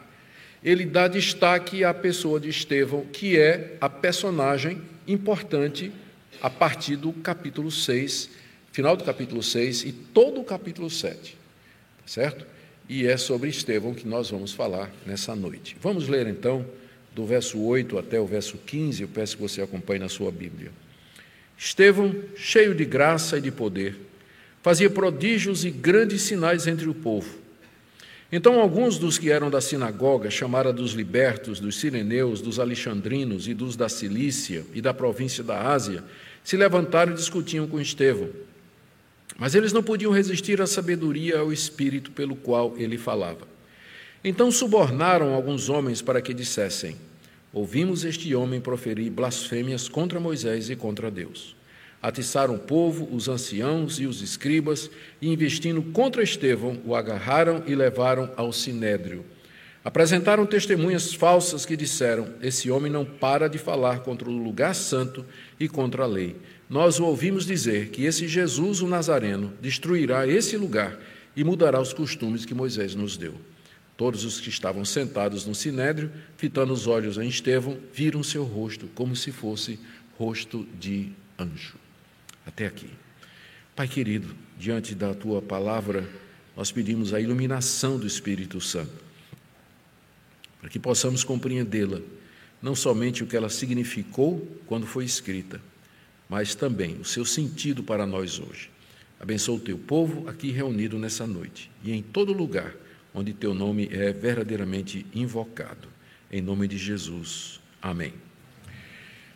ele 0.64 0.86
dá 0.86 1.08
destaque 1.08 1.84
à 1.84 1.94
pessoa 1.94 2.40
de 2.40 2.50
Estevão, 2.50 3.06
que 3.12 3.38
é 3.38 3.78
a 3.80 3.90
personagem 3.90 4.82
importante 5.08 5.92
a 6.42 6.50
partir 6.50 6.96
do 6.96 7.12
capítulo 7.14 7.72
6, 7.72 8.30
final 8.72 8.96
do 8.96 9.04
capítulo 9.04 9.42
6 9.42 9.84
e 9.84 9.92
todo 9.92 10.42
o 10.42 10.44
capítulo 10.44 10.90
7. 10.90 11.38
Certo? 12.06 12.46
E 12.90 13.08
é 13.08 13.18
sobre 13.18 13.50
Estevão 13.50 13.94
que 13.94 14.08
nós 14.08 14.30
vamos 14.30 14.52
falar 14.52 14.92
nessa 15.06 15.36
noite. 15.36 15.78
Vamos 15.80 16.08
ler 16.08 16.28
então 16.28 16.66
do 17.14 17.26
verso 17.26 17.60
8 17.60 17.98
até 17.98 18.20
o 18.20 18.26
verso 18.26 18.58
15, 18.58 19.02
eu 19.02 19.08
peço 19.08 19.36
que 19.36 19.42
você 19.42 19.62
acompanhe 19.62 20.00
na 20.00 20.10
sua 20.10 20.32
Bíblia. 20.32 20.72
Estevão, 21.64 22.16
cheio 22.36 22.74
de 22.74 22.84
graça 22.84 23.38
e 23.38 23.42
de 23.42 23.52
poder, 23.52 23.96
fazia 24.64 24.90
prodígios 24.90 25.64
e 25.64 25.70
grandes 25.70 26.24
sinais 26.24 26.66
entre 26.66 26.90
o 26.90 26.94
povo. 26.94 27.38
Então, 28.32 28.60
alguns 28.60 28.98
dos 28.98 29.20
que 29.20 29.30
eram 29.30 29.48
da 29.48 29.62
sinagoga, 29.62 30.32
chamada 30.32 30.74
dos 30.74 30.94
libertos, 30.94 31.60
dos 31.60 31.80
sireneus, 31.80 32.42
dos 32.42 32.60
alexandrinos 32.60 33.48
e 33.48 33.54
dos 33.54 33.76
da 33.76 33.88
Cilícia 33.88 34.66
e 34.74 34.82
da 34.82 34.92
província 34.92 35.44
da 35.44 35.72
Ásia, 35.72 36.04
se 36.44 36.58
levantaram 36.58 37.12
e 37.12 37.16
discutiam 37.16 37.68
com 37.68 37.80
Estevão. 37.80 38.30
Mas 39.38 39.54
eles 39.54 39.72
não 39.72 39.84
podiam 39.84 40.12
resistir 40.12 40.60
à 40.64 40.66
sabedoria 40.66 41.36
e 41.36 41.38
ao 41.38 41.54
espírito 41.54 42.10
pelo 42.10 42.36
qual 42.36 42.74
ele 42.76 42.98
falava. 42.98 43.48
Então 44.24 44.52
subornaram 44.52 45.36
alguns 45.36 45.70
homens 45.70 46.02
para 46.02 46.24
que 46.24 46.34
dissessem: 46.34 46.98
Ouvimos 47.54 48.06
este 48.06 48.34
homem 48.34 48.62
proferir 48.62 49.12
blasfêmias 49.12 49.90
contra 49.90 50.20
Moisés 50.20 50.70
e 50.70 50.76
contra 50.76 51.12
Deus 51.12 51.56
atiçaram 52.02 52.56
o 52.56 52.60
povo, 52.60 53.08
os 53.14 53.30
anciãos 53.30 54.00
e 54.00 54.08
os 54.08 54.22
escribas, 54.22 54.90
e 55.22 55.32
investindo 55.32 55.82
contra 55.84 56.24
Estevão, 56.24 56.80
o 56.84 56.96
agarraram 56.96 57.64
e 57.68 57.76
levaram 57.76 58.32
ao 58.36 58.52
sinédrio. 58.52 59.24
Apresentaram 59.84 60.46
testemunhas 60.46 61.14
falsas 61.14 61.66
que 61.66 61.78
disseram: 61.78 62.28
Esse 62.42 62.72
homem 62.72 62.92
não 62.92 63.06
para 63.06 63.48
de 63.48 63.58
falar 63.58 64.00
contra 64.00 64.30
o 64.30 64.44
lugar 64.44 64.74
santo 64.74 65.26
e 65.60 65.68
contra 65.68 66.04
a 66.04 66.08
lei. 66.08 66.36
Nós 66.70 67.00
o 67.00 67.06
ouvimos 67.06 67.46
dizer 67.46 67.90
que 67.90 68.06
esse 68.06 68.28
Jesus, 68.28 68.82
o 68.82 68.88
Nazareno, 68.88 69.54
destruirá 69.62 70.28
esse 70.28 70.56
lugar 70.56 70.98
e 71.36 71.44
mudará 71.44 71.80
os 71.80 71.94
costumes 71.94 72.46
que 72.46 72.54
Moisés 72.54 72.96
nos 72.96 73.18
deu. 73.18 73.34
Todos 74.02 74.26
os 74.26 74.40
que 74.40 74.50
estavam 74.50 74.84
sentados 74.84 75.46
no 75.46 75.54
sinédrio, 75.54 76.12
fitando 76.36 76.74
os 76.74 76.88
olhos 76.88 77.20
em 77.20 77.28
Estevão, 77.28 77.78
viram 77.94 78.24
seu 78.24 78.44
rosto 78.44 78.88
como 78.96 79.16
se 79.16 79.32
fosse 79.32 79.80
rosto 80.18 80.68
de 80.80 81.12
anjo 81.38 81.76
até 82.44 82.66
aqui. 82.66 82.90
Pai 83.76 83.88
querido, 83.88 84.36
diante 84.58 84.96
da 84.96 85.14
tua 85.14 85.40
palavra, 85.40 86.10
nós 86.58 86.72
pedimos 86.72 87.14
a 87.14 87.22
iluminação 87.22 88.00
do 88.00 88.08
Espírito 88.08 88.60
Santo, 88.60 89.04
para 90.60 90.68
que 90.68 90.80
possamos 90.80 91.24
compreendê-la, 91.24 92.02
não 92.60 92.74
somente 92.74 93.24
o 93.24 93.28
que 93.28 93.38
ela 93.38 93.50
significou 93.50 94.60
quando 94.66 94.88
foi 94.88 95.06
escrita, 95.06 95.62
mas 96.28 96.56
também 96.56 96.96
o 96.96 97.06
seu 97.06 97.24
sentido 97.24 97.84
para 97.84 98.08
nós 98.08 98.40
hoje. 98.40 98.72
Abençoa 99.20 99.58
o 99.58 99.60
teu 99.60 99.78
povo 99.78 100.28
aqui 100.28 100.50
reunido 100.50 100.98
nessa 100.98 101.28
noite 101.28 101.70
e 101.84 101.92
em 101.92 102.02
todo 102.02 102.34
lugar 102.34 102.74
onde 103.14 103.34
teu 103.34 103.54
nome 103.54 103.90
é 103.92 104.12
verdadeiramente 104.12 105.06
invocado. 105.14 105.88
Em 106.32 106.42
nome 106.42 106.68
de 106.68 106.78
Jesus. 106.78 107.60
Amém. 107.82 108.14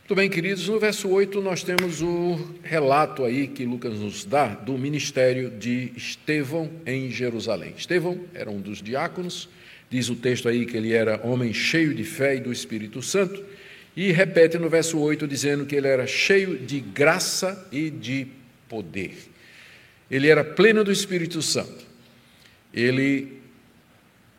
Muito 0.08 0.15
bem, 0.15 0.29
queridos, 0.29 0.70
no 0.70 0.79
verso 0.79 1.10
8 1.10 1.41
nós 1.41 1.63
temos 1.63 2.00
o 2.01 2.38
relato 2.62 3.24
aí 3.24 3.48
que 3.48 3.65
Lucas 3.65 4.00
nos 4.00 4.24
dá 4.24 4.50
do 4.50 4.77
ministério 4.77 5.50
de 5.50 5.91
Estevão 5.98 6.70
em 6.86 7.10
Jerusalém. 7.10 7.74
Estevão 7.75 8.24
era 8.32 8.51
um 8.51 8.62
dos 8.62 8.84
diáconos, 8.84 9.50
diz 9.89 10.08
o 10.08 10.15
texto 10.15 10.48
aí 10.48 10.67
que 10.67 10.77
ele 10.77 10.94
era 10.94 11.20
homem 11.25 11.51
cheio 11.51 11.91
de 11.96 12.03
fé 12.03 12.36
e 12.36 12.39
do 12.39 12.51
Espírito 12.51 13.01
Santo, 13.01 13.44
e 13.98 14.12
repete 14.12 14.60
no 14.60 14.70
verso 14.70 15.00
8 15.00 15.27
dizendo 15.27 15.65
que 15.65 15.75
ele 15.75 15.88
era 15.88 16.05
cheio 16.05 16.60
de 16.60 16.79
graça 16.79 17.67
e 17.72 17.89
de 17.89 18.27
poder. 18.70 19.15
Ele 20.12 20.27
era 20.27 20.44
pleno 20.44 20.84
do 20.84 20.91
Espírito 20.91 21.41
Santo. 21.41 21.84
Ele 22.72 23.41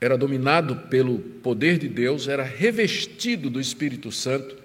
era 0.01 0.17
dominado 0.17 0.77
pelo 0.89 1.19
poder 1.19 1.79
de 1.79 1.89
Deus, 1.89 2.29
era 2.29 2.43
revestido 2.43 3.49
do 3.49 3.61
Espírito 3.61 4.13
Santo 4.13 4.57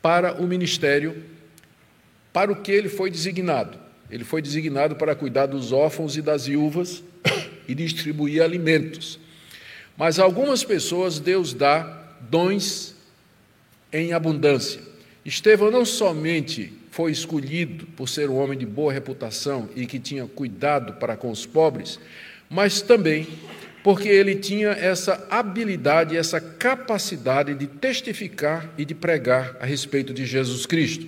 para 0.00 0.40
o 0.40 0.46
ministério 0.46 1.22
para 2.32 2.52
o 2.52 2.56
que 2.56 2.70
ele 2.70 2.88
foi 2.88 3.10
designado. 3.10 3.78
Ele 4.10 4.24
foi 4.24 4.40
designado 4.40 4.96
para 4.96 5.14
cuidar 5.14 5.46
dos 5.46 5.72
órfãos 5.72 6.16
e 6.16 6.22
das 6.22 6.46
viúvas 6.46 7.02
e 7.66 7.74
distribuir 7.74 8.42
alimentos. 8.42 9.18
Mas 9.96 10.18
algumas 10.18 10.64
pessoas 10.64 11.18
Deus 11.18 11.52
dá 11.52 12.16
dons 12.30 12.94
em 13.92 14.12
abundância. 14.12 14.80
Estevão 15.24 15.70
não 15.70 15.84
somente 15.84 16.72
foi 16.90 17.12
escolhido 17.12 17.86
por 17.88 18.08
ser 18.08 18.30
um 18.30 18.36
homem 18.36 18.58
de 18.58 18.64
boa 18.64 18.92
reputação 18.92 19.68
e 19.76 19.86
que 19.86 19.98
tinha 19.98 20.26
cuidado 20.26 20.94
para 20.94 21.16
com 21.16 21.30
os 21.30 21.44
pobres, 21.44 21.98
mas 22.48 22.80
também 22.80 23.26
porque 23.88 24.06
ele 24.06 24.34
tinha 24.34 24.68
essa 24.68 25.26
habilidade, 25.30 26.14
essa 26.14 26.38
capacidade 26.38 27.54
de 27.54 27.66
testificar 27.66 28.68
e 28.76 28.84
de 28.84 28.94
pregar 28.94 29.56
a 29.58 29.64
respeito 29.64 30.12
de 30.12 30.26
Jesus 30.26 30.66
Cristo. 30.66 31.06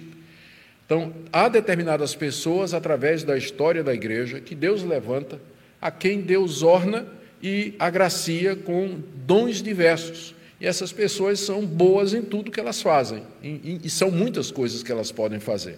Então, 0.86 1.12
há 1.30 1.46
determinadas 1.50 2.14
pessoas, 2.14 2.72
através 2.72 3.22
da 3.22 3.36
história 3.36 3.84
da 3.84 3.92
igreja, 3.92 4.40
que 4.40 4.54
Deus 4.54 4.82
levanta, 4.82 5.38
a 5.78 5.90
quem 5.90 6.22
Deus 6.22 6.62
orna 6.62 7.06
e 7.42 7.74
agracia 7.78 8.56
com 8.56 8.98
dons 9.26 9.62
diversos. 9.62 10.34
E 10.58 10.66
essas 10.66 10.90
pessoas 10.90 11.38
são 11.38 11.66
boas 11.66 12.14
em 12.14 12.22
tudo 12.22 12.50
que 12.50 12.60
elas 12.60 12.80
fazem, 12.80 13.22
e, 13.42 13.90
são 13.90 14.10
muitas 14.10 14.50
coisas 14.50 14.82
que 14.82 14.90
elas 14.90 15.12
podem 15.12 15.38
fazer. 15.38 15.76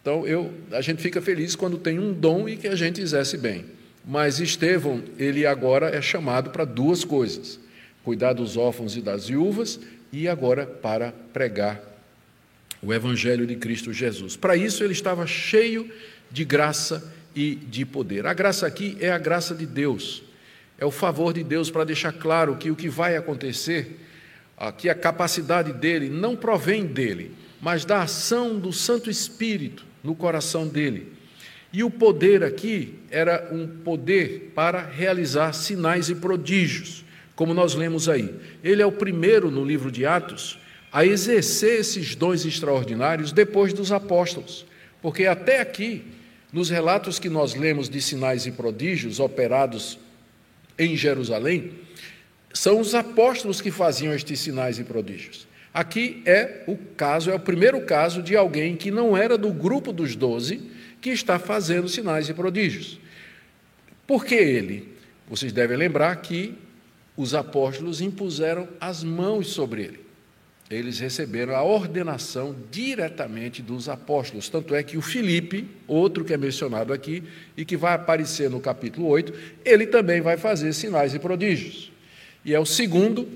Então, 0.00 0.26
eu, 0.26 0.50
a 0.70 0.80
gente 0.80 1.02
fica 1.02 1.20
feliz 1.20 1.54
quando 1.54 1.76
tem 1.76 1.98
um 1.98 2.10
dom 2.10 2.48
e 2.48 2.56
que 2.56 2.68
a 2.68 2.74
gente 2.74 3.02
exerce 3.02 3.36
bem. 3.36 3.81
Mas 4.04 4.40
Estevão, 4.40 5.02
ele 5.18 5.46
agora 5.46 5.88
é 5.94 6.02
chamado 6.02 6.50
para 6.50 6.64
duas 6.64 7.04
coisas: 7.04 7.58
cuidar 8.04 8.32
dos 8.32 8.56
órfãos 8.56 8.96
e 8.96 9.00
das 9.00 9.28
viúvas 9.28 9.78
e 10.12 10.28
agora 10.28 10.66
para 10.66 11.12
pregar 11.32 11.80
o 12.82 12.92
evangelho 12.92 13.46
de 13.46 13.56
Cristo 13.56 13.92
Jesus. 13.92 14.36
Para 14.36 14.56
isso 14.56 14.82
ele 14.82 14.92
estava 14.92 15.26
cheio 15.26 15.90
de 16.30 16.44
graça 16.44 17.12
e 17.34 17.54
de 17.54 17.86
poder. 17.86 18.26
A 18.26 18.34
graça 18.34 18.66
aqui 18.66 18.96
é 19.00 19.10
a 19.10 19.18
graça 19.18 19.54
de 19.54 19.64
Deus. 19.64 20.22
É 20.78 20.84
o 20.84 20.90
favor 20.90 21.32
de 21.32 21.44
Deus 21.44 21.70
para 21.70 21.84
deixar 21.84 22.12
claro 22.12 22.56
que 22.56 22.70
o 22.70 22.76
que 22.76 22.88
vai 22.88 23.16
acontecer, 23.16 24.00
que 24.78 24.88
a 24.88 24.94
capacidade 24.94 25.72
dele 25.72 26.08
não 26.08 26.34
provém 26.34 26.84
dele, 26.84 27.30
mas 27.60 27.84
da 27.84 28.02
ação 28.02 28.58
do 28.58 28.72
Santo 28.72 29.08
Espírito 29.08 29.84
no 30.02 30.14
coração 30.16 30.66
dele. 30.66 31.12
E 31.72 31.82
o 31.82 31.90
poder 31.90 32.44
aqui 32.44 32.94
era 33.10 33.48
um 33.50 33.66
poder 33.66 34.52
para 34.54 34.84
realizar 34.84 35.52
sinais 35.54 36.10
e 36.10 36.14
prodígios, 36.14 37.04
como 37.34 37.54
nós 37.54 37.74
lemos 37.74 38.08
aí. 38.08 38.34
Ele 38.62 38.82
é 38.82 38.86
o 38.86 38.92
primeiro 38.92 39.50
no 39.50 39.64
livro 39.64 39.90
de 39.90 40.04
Atos 40.04 40.58
a 40.92 41.06
exercer 41.06 41.80
esses 41.80 42.14
dons 42.14 42.44
extraordinários 42.44 43.32
depois 43.32 43.72
dos 43.72 43.90
apóstolos, 43.90 44.66
porque 45.00 45.24
até 45.24 45.60
aqui, 45.60 46.04
nos 46.52 46.68
relatos 46.68 47.18
que 47.18 47.30
nós 47.30 47.54
lemos 47.54 47.88
de 47.88 48.02
sinais 48.02 48.44
e 48.44 48.52
prodígios 48.52 49.18
operados 49.18 49.98
em 50.78 50.94
Jerusalém, 50.94 51.72
são 52.52 52.78
os 52.78 52.94
apóstolos 52.94 53.62
que 53.62 53.70
faziam 53.70 54.12
estes 54.12 54.38
sinais 54.40 54.78
e 54.78 54.84
prodígios. 54.84 55.46
Aqui 55.72 56.22
é 56.26 56.64
o 56.66 56.76
caso, 56.76 57.30
é 57.30 57.34
o 57.34 57.40
primeiro 57.40 57.80
caso 57.80 58.22
de 58.22 58.36
alguém 58.36 58.76
que 58.76 58.90
não 58.90 59.16
era 59.16 59.38
do 59.38 59.50
grupo 59.50 59.90
dos 59.90 60.14
doze, 60.14 60.60
que 61.02 61.10
está 61.10 61.38
fazendo 61.38 61.88
sinais 61.88 62.28
e 62.28 62.32
prodígios. 62.32 62.98
Por 64.06 64.24
que 64.24 64.36
ele? 64.36 64.96
Vocês 65.28 65.52
devem 65.52 65.76
lembrar 65.76 66.14
que 66.16 66.54
os 67.16 67.34
apóstolos 67.34 68.00
impuseram 68.00 68.68
as 68.80 69.02
mãos 69.02 69.48
sobre 69.48 69.82
ele. 69.82 70.00
Eles 70.70 71.00
receberam 71.00 71.54
a 71.54 71.62
ordenação 71.62 72.56
diretamente 72.70 73.60
dos 73.60 73.88
apóstolos. 73.88 74.48
Tanto 74.48 74.74
é 74.74 74.82
que 74.82 74.96
o 74.96 75.02
Filipe, 75.02 75.68
outro 75.86 76.24
que 76.24 76.32
é 76.32 76.36
mencionado 76.36 76.92
aqui 76.92 77.22
e 77.56 77.64
que 77.64 77.76
vai 77.76 77.94
aparecer 77.94 78.48
no 78.48 78.60
capítulo 78.60 79.08
8, 79.08 79.34
ele 79.64 79.86
também 79.86 80.20
vai 80.22 80.38
fazer 80.38 80.72
sinais 80.72 81.14
e 81.14 81.18
prodígios. 81.18 81.92
E 82.44 82.54
é 82.54 82.60
o 82.60 82.64
segundo 82.64 83.28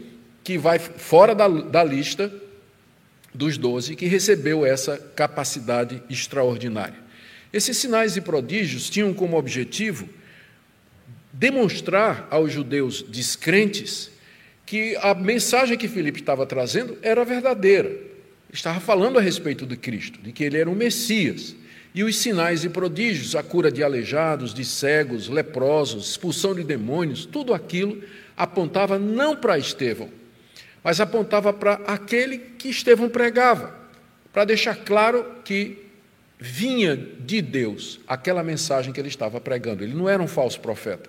que 0.42 0.56
vai 0.56 0.78
fora 0.78 1.34
da, 1.34 1.48
da 1.48 1.84
lista 1.84 2.32
dos 3.34 3.58
doze 3.58 3.96
que 3.96 4.06
recebeu 4.06 4.64
essa 4.64 4.96
capacidade 4.96 6.02
extraordinária. 6.08 7.05
Esses 7.52 7.76
sinais 7.76 8.16
e 8.16 8.20
prodígios 8.20 8.90
tinham 8.90 9.14
como 9.14 9.36
objetivo 9.36 10.08
demonstrar 11.32 12.26
aos 12.30 12.52
judeus 12.52 13.02
descrentes 13.02 14.10
que 14.64 14.96
a 14.96 15.14
mensagem 15.14 15.78
que 15.78 15.86
Filipe 15.86 16.20
estava 16.20 16.44
trazendo 16.44 16.98
era 17.02 17.24
verdadeira. 17.24 17.90
Estava 18.52 18.80
falando 18.80 19.18
a 19.18 19.22
respeito 19.22 19.66
de 19.66 19.76
Cristo, 19.76 20.18
de 20.20 20.32
que 20.32 20.42
ele 20.42 20.58
era 20.58 20.68
o 20.68 20.74
Messias. 20.74 21.54
E 21.94 22.02
os 22.02 22.16
sinais 22.16 22.64
e 22.64 22.68
prodígios, 22.68 23.36
a 23.36 23.42
cura 23.42 23.70
de 23.70 23.82
aleijados, 23.82 24.52
de 24.52 24.64
cegos, 24.64 25.28
leprosos, 25.28 26.10
expulsão 26.10 26.54
de 26.54 26.64
demônios, 26.64 27.24
tudo 27.24 27.54
aquilo 27.54 28.02
apontava 28.36 28.98
não 28.98 29.34
para 29.34 29.58
Estevão, 29.58 30.10
mas 30.84 31.00
apontava 31.00 31.52
para 31.52 31.74
aquele 31.86 32.38
que 32.38 32.68
Estevão 32.68 33.08
pregava, 33.08 33.74
para 34.32 34.44
deixar 34.44 34.76
claro 34.76 35.24
que 35.42 35.85
vinha 36.38 36.96
de 36.96 37.40
Deus 37.40 38.00
aquela 38.06 38.42
mensagem 38.42 38.92
que 38.92 39.00
ele 39.00 39.08
estava 39.08 39.40
pregando. 39.40 39.82
Ele 39.82 39.94
não 39.94 40.08
era 40.08 40.22
um 40.22 40.28
falso 40.28 40.60
profeta, 40.60 41.08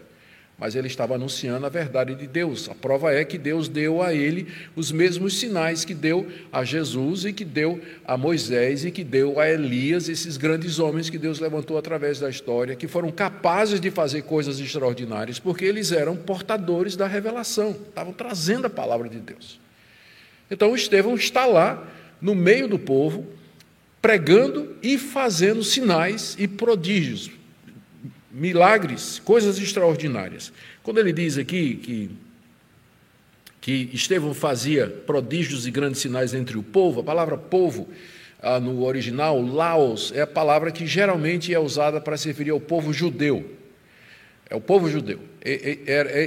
mas 0.57 0.73
ele 0.73 0.87
estava 0.87 1.15
anunciando 1.15 1.65
a 1.65 1.69
verdade 1.69 2.15
de 2.15 2.25
Deus. 2.25 2.67
A 2.69 2.73
prova 2.73 3.13
é 3.13 3.23
que 3.23 3.37
Deus 3.37 3.67
deu 3.67 4.01
a 4.01 4.13
ele 4.13 4.47
os 4.75 4.91
mesmos 4.91 5.37
sinais 5.37 5.83
que 5.83 5.93
deu 5.93 6.27
a 6.51 6.63
Jesus 6.63 7.25
e 7.25 7.33
que 7.33 7.45
deu 7.45 7.81
a 8.05 8.17
Moisés 8.17 8.85
e 8.85 8.91
que 8.91 9.03
deu 9.03 9.39
a 9.39 9.47
Elias, 9.47 10.09
esses 10.09 10.37
grandes 10.37 10.79
homens 10.79 11.09
que 11.09 11.17
Deus 11.17 11.39
levantou 11.39 11.77
através 11.77 12.19
da 12.19 12.29
história, 12.29 12.75
que 12.75 12.87
foram 12.87 13.11
capazes 13.11 13.79
de 13.79 13.91
fazer 13.91 14.23
coisas 14.23 14.59
extraordinárias, 14.59 15.39
porque 15.39 15.65
eles 15.65 15.91
eram 15.91 16.15
portadores 16.15 16.95
da 16.95 17.05
revelação, 17.05 17.71
estavam 17.71 18.13
trazendo 18.13 18.65
a 18.65 18.69
palavra 18.69 19.09
de 19.09 19.19
Deus. 19.19 19.59
Então 20.49 20.73
Estevão 20.73 21.15
está 21.15 21.45
lá 21.45 21.85
no 22.21 22.33
meio 22.33 22.67
do 22.67 22.79
povo, 22.79 23.27
pregando 24.01 24.75
e 24.81 24.97
fazendo 24.97 25.63
sinais 25.63 26.35
e 26.37 26.47
prodígios, 26.47 27.31
milagres, 28.31 29.19
coisas 29.23 29.57
extraordinárias. 29.59 30.51
Quando 30.83 30.99
ele 30.99 31.11
diz 31.11 31.37
aqui 31.37 31.75
que, 31.75 32.11
que 33.59 33.89
Estevão 33.95 34.33
fazia 34.33 34.87
prodígios 34.87 35.67
e 35.67 35.71
grandes 35.71 36.01
sinais 36.01 36.33
entre 36.33 36.57
o 36.57 36.63
povo, 36.63 37.01
a 37.01 37.03
palavra 37.03 37.37
povo 37.37 37.87
ah, 38.41 38.59
no 38.59 38.83
original, 38.83 39.41
Laos, 39.41 40.11
é 40.15 40.21
a 40.21 40.27
palavra 40.27 40.71
que 40.71 40.85
geralmente 40.85 41.53
é 41.53 41.59
usada 41.59 41.99
para 41.99 42.17
se 42.17 42.27
referir 42.27 42.51
ao 42.51 42.59
povo 42.59 42.93
judeu. 42.93 43.57
É 44.49 44.55
o 44.55 44.61
povo 44.61 44.89
judeu. 44.89 45.19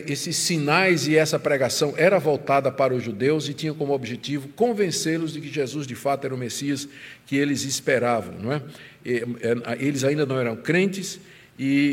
Esses 0.06 0.36
sinais 0.36 1.06
e 1.06 1.16
essa 1.16 1.38
pregação 1.38 1.92
era 1.96 2.18
voltada 2.18 2.72
para 2.72 2.94
os 2.94 3.02
judeus 3.02 3.48
e 3.48 3.54
tinha 3.54 3.74
como 3.74 3.92
objetivo 3.92 4.48
convencê-los 4.48 5.34
de 5.34 5.40
que 5.40 5.48
Jesus 5.48 5.86
de 5.86 5.94
fato 5.94 6.24
era 6.24 6.34
o 6.34 6.38
Messias 6.38 6.88
que 7.26 7.36
eles 7.36 7.64
esperavam. 7.64 8.34
Não 8.40 8.52
é? 8.52 8.62
é 9.04 9.76
eles 9.78 10.04
ainda 10.04 10.24
não 10.24 10.38
eram 10.38 10.56
crentes, 10.56 11.20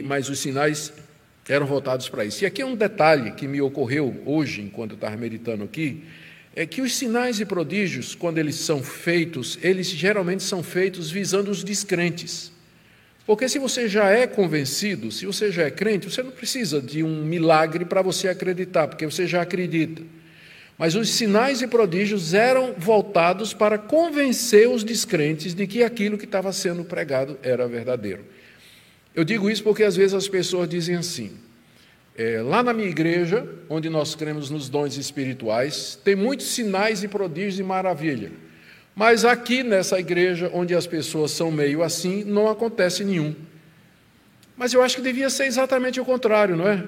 mas 0.06 0.30
os 0.30 0.40
sinais 0.40 0.94
eram 1.50 1.66
voltados 1.66 2.08
para 2.08 2.24
isso. 2.24 2.44
E 2.44 2.48
aqui 2.48 2.62
é 2.62 2.66
um 2.66 2.76
detalhe 2.76 3.32
que 3.32 3.48
me 3.48 3.62
ocorreu 3.62 4.22
hoje, 4.26 4.62
enquanto 4.62 4.92
eu 4.92 4.96
estava 4.96 5.18
meditando 5.18 5.64
aqui, 5.64 6.04
é 6.56 6.66
que 6.66 6.82
os 6.82 6.96
sinais 6.96 7.40
e 7.40 7.46
prodígios, 7.46 8.16
quando 8.16 8.38
eles 8.38 8.56
são 8.56 8.82
feitos, 8.82 9.60
eles 9.62 9.88
geralmente 9.88 10.44
são 10.44 10.64
feitos 10.64 11.12
visando 11.12 11.52
os 11.52 11.64
descrentes. 11.64 12.52
Porque 13.28 13.50
se 13.50 13.60
você 13.60 13.90
já 13.90 14.10
é 14.10 14.26
convencido, 14.26 15.12
se 15.12 15.26
você 15.26 15.52
já 15.52 15.64
é 15.64 15.70
crente, 15.70 16.10
você 16.10 16.24
não 16.24 16.32
precisa 16.32 16.82
de 16.82 17.04
um 17.04 17.26
milagre 17.26 17.84
para 17.84 18.02
você 18.02 18.30
acreditar, 18.30 18.88
porque 18.88 19.06
você 19.06 19.28
já 19.28 19.42
acredita. 19.42 20.02
Mas 20.78 20.96
os 20.96 21.10
sinais 21.10 21.62
e 21.62 21.68
prodígios 21.68 22.34
eram 22.34 22.74
voltados 22.78 23.54
para 23.54 23.78
convencer 23.78 24.70
os 24.70 24.82
descrentes 24.82 25.54
de 25.54 25.68
que 25.68 25.84
aquilo 25.84 26.18
que 26.18 26.24
estava 26.24 26.54
sendo 26.54 26.86
pregado 26.86 27.38
era 27.44 27.68
verdadeiro. 27.68 28.24
Eu 29.14 29.26
digo 29.26 29.50
isso 29.50 29.62
porque 29.62 29.84
às 29.84 29.98
vezes 29.98 30.14
as 30.14 30.30
pessoas 30.30 30.70
dizem 30.70 30.96
assim: 30.96 31.32
é, 32.16 32.42
lá 32.42 32.64
na 32.64 32.72
minha 32.72 32.88
igreja, 32.88 33.46
onde 33.68 33.90
nós 33.90 34.16
cremos 34.16 34.50
nos 34.50 34.70
dons 34.70 34.96
espirituais, 34.96 36.00
tem 36.02 36.16
muitos 36.16 36.46
sinais 36.46 37.04
e 37.04 37.10
prodígios 37.10 37.60
e 37.60 37.64
maravilha. 37.64 38.32
Mas 38.98 39.24
aqui 39.24 39.62
nessa 39.62 40.00
igreja, 40.00 40.50
onde 40.52 40.74
as 40.74 40.88
pessoas 40.88 41.30
são 41.30 41.52
meio 41.52 41.84
assim, 41.84 42.24
não 42.24 42.50
acontece 42.50 43.04
nenhum. 43.04 43.36
Mas 44.58 44.74
eu 44.74 44.82
acho 44.82 44.96
que 44.96 45.04
devia 45.04 45.30
ser 45.30 45.46
exatamente 45.46 46.00
o 46.00 46.04
contrário, 46.04 46.56
não 46.56 46.68
é? 46.68 46.84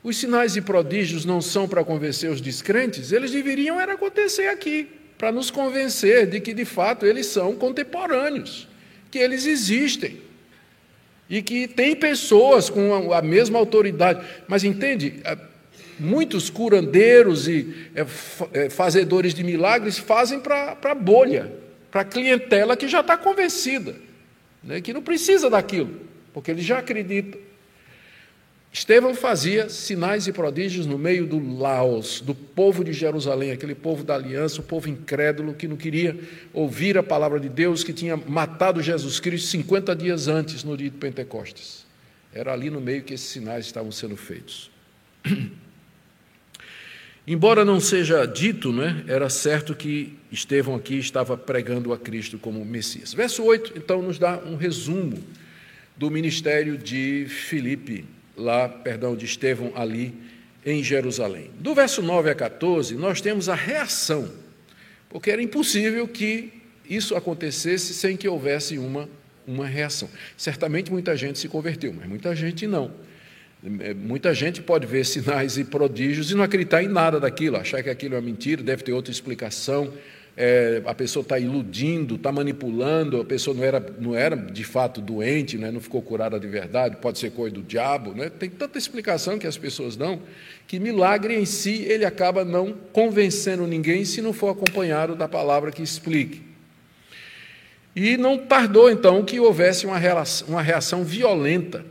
Os 0.00 0.16
sinais 0.16 0.54
e 0.54 0.60
prodígios 0.60 1.24
não 1.24 1.40
são 1.40 1.68
para 1.68 1.82
convencer 1.82 2.30
os 2.30 2.40
descrentes, 2.40 3.10
eles 3.10 3.32
deveriam 3.32 3.80
era 3.80 3.94
acontecer 3.94 4.46
aqui, 4.46 4.88
para 5.18 5.32
nos 5.32 5.50
convencer 5.50 6.28
de 6.28 6.38
que 6.38 6.54
de 6.54 6.64
fato 6.64 7.04
eles 7.04 7.26
são 7.26 7.56
contemporâneos, 7.56 8.68
que 9.10 9.18
eles 9.18 9.44
existem 9.44 10.20
e 11.28 11.42
que 11.42 11.66
tem 11.66 11.96
pessoas 11.96 12.70
com 12.70 13.12
a 13.12 13.20
mesma 13.20 13.58
autoridade. 13.58 14.24
Mas 14.46 14.62
entende? 14.62 15.20
Muitos 15.98 16.50
curandeiros 16.50 17.48
e 17.48 17.90
é, 17.94 18.06
é, 18.52 18.70
fazedores 18.70 19.34
de 19.34 19.42
milagres 19.44 19.98
fazem 19.98 20.40
para 20.40 20.76
a 20.82 20.94
bolha, 20.94 21.52
para 21.90 22.02
a 22.02 22.04
clientela 22.04 22.76
que 22.76 22.88
já 22.88 23.00
está 23.00 23.16
convencida, 23.16 23.96
né, 24.62 24.80
que 24.80 24.92
não 24.92 25.02
precisa 25.02 25.48
daquilo, 25.50 26.00
porque 26.32 26.50
ele 26.50 26.62
já 26.62 26.78
acredita. 26.78 27.38
Estevão 28.70 29.14
fazia 29.14 29.68
sinais 29.70 30.26
e 30.26 30.32
prodígios 30.32 30.84
no 30.84 30.98
meio 30.98 31.26
do 31.26 31.58
Laos, 31.58 32.20
do 32.20 32.34
povo 32.34 32.84
de 32.84 32.92
Jerusalém, 32.92 33.50
aquele 33.50 33.74
povo 33.74 34.04
da 34.04 34.14
aliança, 34.14 34.60
o 34.60 34.64
povo 34.64 34.88
incrédulo 34.88 35.54
que 35.54 35.66
não 35.66 35.76
queria 35.76 36.18
ouvir 36.52 36.98
a 36.98 37.02
palavra 37.02 37.40
de 37.40 37.48
Deus, 37.48 37.82
que 37.82 37.94
tinha 37.94 38.16
matado 38.16 38.82
Jesus 38.82 39.18
Cristo 39.18 39.48
50 39.48 39.96
dias 39.96 40.28
antes, 40.28 40.62
no 40.64 40.76
dia 40.76 40.90
de 40.90 40.96
Pentecostes. 40.96 41.86
Era 42.32 42.52
ali 42.52 42.68
no 42.68 42.80
meio 42.80 43.02
que 43.02 43.14
esses 43.14 43.28
sinais 43.28 43.64
estavam 43.64 43.90
sendo 43.90 44.16
feitos. 44.16 44.70
Embora 47.30 47.62
não 47.62 47.78
seja 47.78 48.24
dito, 48.24 48.72
né, 48.72 49.04
era 49.06 49.28
certo 49.28 49.74
que 49.74 50.14
Estevão 50.32 50.74
aqui 50.74 50.98
estava 50.98 51.36
pregando 51.36 51.92
a 51.92 51.98
Cristo 51.98 52.38
como 52.38 52.64
Messias. 52.64 53.12
Verso 53.12 53.44
8, 53.44 53.74
então, 53.76 54.00
nos 54.00 54.18
dá 54.18 54.38
um 54.38 54.56
resumo 54.56 55.22
do 55.94 56.10
ministério 56.10 56.78
de 56.78 57.26
Filipe, 57.28 58.06
lá, 58.34 58.66
perdão, 58.66 59.14
de 59.14 59.26
Estevão 59.26 59.70
ali 59.74 60.14
em 60.64 60.82
Jerusalém. 60.82 61.50
Do 61.60 61.74
verso 61.74 62.00
9 62.00 62.30
a 62.30 62.34
14, 62.34 62.94
nós 62.94 63.20
temos 63.20 63.50
a 63.50 63.54
reação, 63.54 64.32
porque 65.10 65.30
era 65.30 65.42
impossível 65.42 66.08
que 66.08 66.50
isso 66.88 67.14
acontecesse 67.14 67.92
sem 67.92 68.16
que 68.16 68.26
houvesse 68.26 68.78
uma, 68.78 69.06
uma 69.46 69.66
reação. 69.66 70.08
Certamente 70.34 70.90
muita 70.90 71.14
gente 71.14 71.38
se 71.38 71.46
converteu, 71.46 71.92
mas 71.92 72.08
muita 72.08 72.34
gente 72.34 72.66
não. 72.66 72.90
É, 73.80 73.92
muita 73.92 74.32
gente 74.32 74.62
pode 74.62 74.86
ver 74.86 75.04
sinais 75.04 75.58
e 75.58 75.64
prodígios 75.64 76.30
e 76.30 76.34
não 76.34 76.44
acreditar 76.44 76.82
em 76.82 76.88
nada 76.88 77.18
daquilo, 77.18 77.56
achar 77.56 77.82
que 77.82 77.90
aquilo 77.90 78.14
é 78.14 78.20
mentira, 78.20 78.62
deve 78.62 78.84
ter 78.84 78.92
outra 78.92 79.10
explicação. 79.10 79.92
É, 80.40 80.80
a 80.86 80.94
pessoa 80.94 81.22
está 81.22 81.36
iludindo, 81.36 82.14
está 82.14 82.30
manipulando, 82.30 83.20
a 83.20 83.24
pessoa 83.24 83.56
não 83.56 83.64
era, 83.64 83.84
não 83.98 84.14
era 84.14 84.36
de 84.36 84.62
fato 84.62 85.00
doente, 85.00 85.58
né, 85.58 85.72
não 85.72 85.80
ficou 85.80 86.00
curada 86.00 86.38
de 86.38 86.46
verdade, 86.46 86.98
pode 86.98 87.18
ser 87.18 87.32
coisa 87.32 87.56
do 87.56 87.62
diabo. 87.62 88.14
Né, 88.14 88.30
tem 88.30 88.48
tanta 88.48 88.78
explicação 88.78 89.36
que 89.36 89.48
as 89.48 89.56
pessoas 89.56 89.96
dão, 89.96 90.22
que 90.68 90.78
milagre 90.78 91.34
em 91.34 91.44
si 91.44 91.82
ele 91.88 92.04
acaba 92.04 92.44
não 92.44 92.72
convencendo 92.92 93.66
ninguém 93.66 94.04
se 94.04 94.22
não 94.22 94.32
for 94.32 94.50
acompanhado 94.50 95.16
da 95.16 95.26
palavra 95.26 95.72
que 95.72 95.82
explique. 95.82 96.42
E 97.96 98.16
não 98.16 98.38
tardou, 98.38 98.88
então, 98.88 99.24
que 99.24 99.40
houvesse 99.40 99.84
uma 99.84 99.98
reação, 99.98 100.46
uma 100.46 100.62
reação 100.62 101.02
violenta 101.02 101.84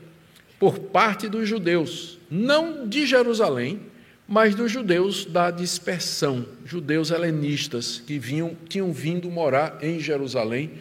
por 0.60 0.80
parte 0.80 1.28
dos 1.28 1.48
judeus, 1.48 2.18
não 2.30 2.88
de 2.88 3.06
Jerusalém, 3.06 3.80
mas 4.28 4.56
dos 4.56 4.72
judeus 4.72 5.26
da 5.26 5.50
dispersão, 5.50 6.46
judeus 6.66 7.12
helenistas 7.12 8.04
que 8.06 8.20
vinham, 8.20 8.58
tinham 8.68 8.92
vindo 8.92 9.30
morar 9.30 9.78
em 9.82 10.00
Jerusalém 10.00 10.72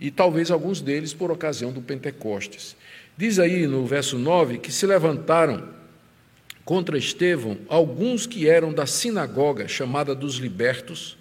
e 0.00 0.10
talvez 0.10 0.50
alguns 0.50 0.80
deles 0.80 1.12
por 1.12 1.30
ocasião 1.30 1.70
do 1.70 1.82
Pentecostes. 1.82 2.76
Diz 3.16 3.38
aí 3.38 3.66
no 3.66 3.86
verso 3.86 4.18
9 4.18 4.58
que 4.58 4.72
se 4.72 4.86
levantaram 4.86 5.68
contra 6.64 6.96
Estevão 6.96 7.58
alguns 7.68 8.26
que 8.26 8.48
eram 8.48 8.72
da 8.72 8.86
sinagoga 8.86 9.68
chamada 9.68 10.14
dos 10.14 10.36
libertos, 10.36 11.16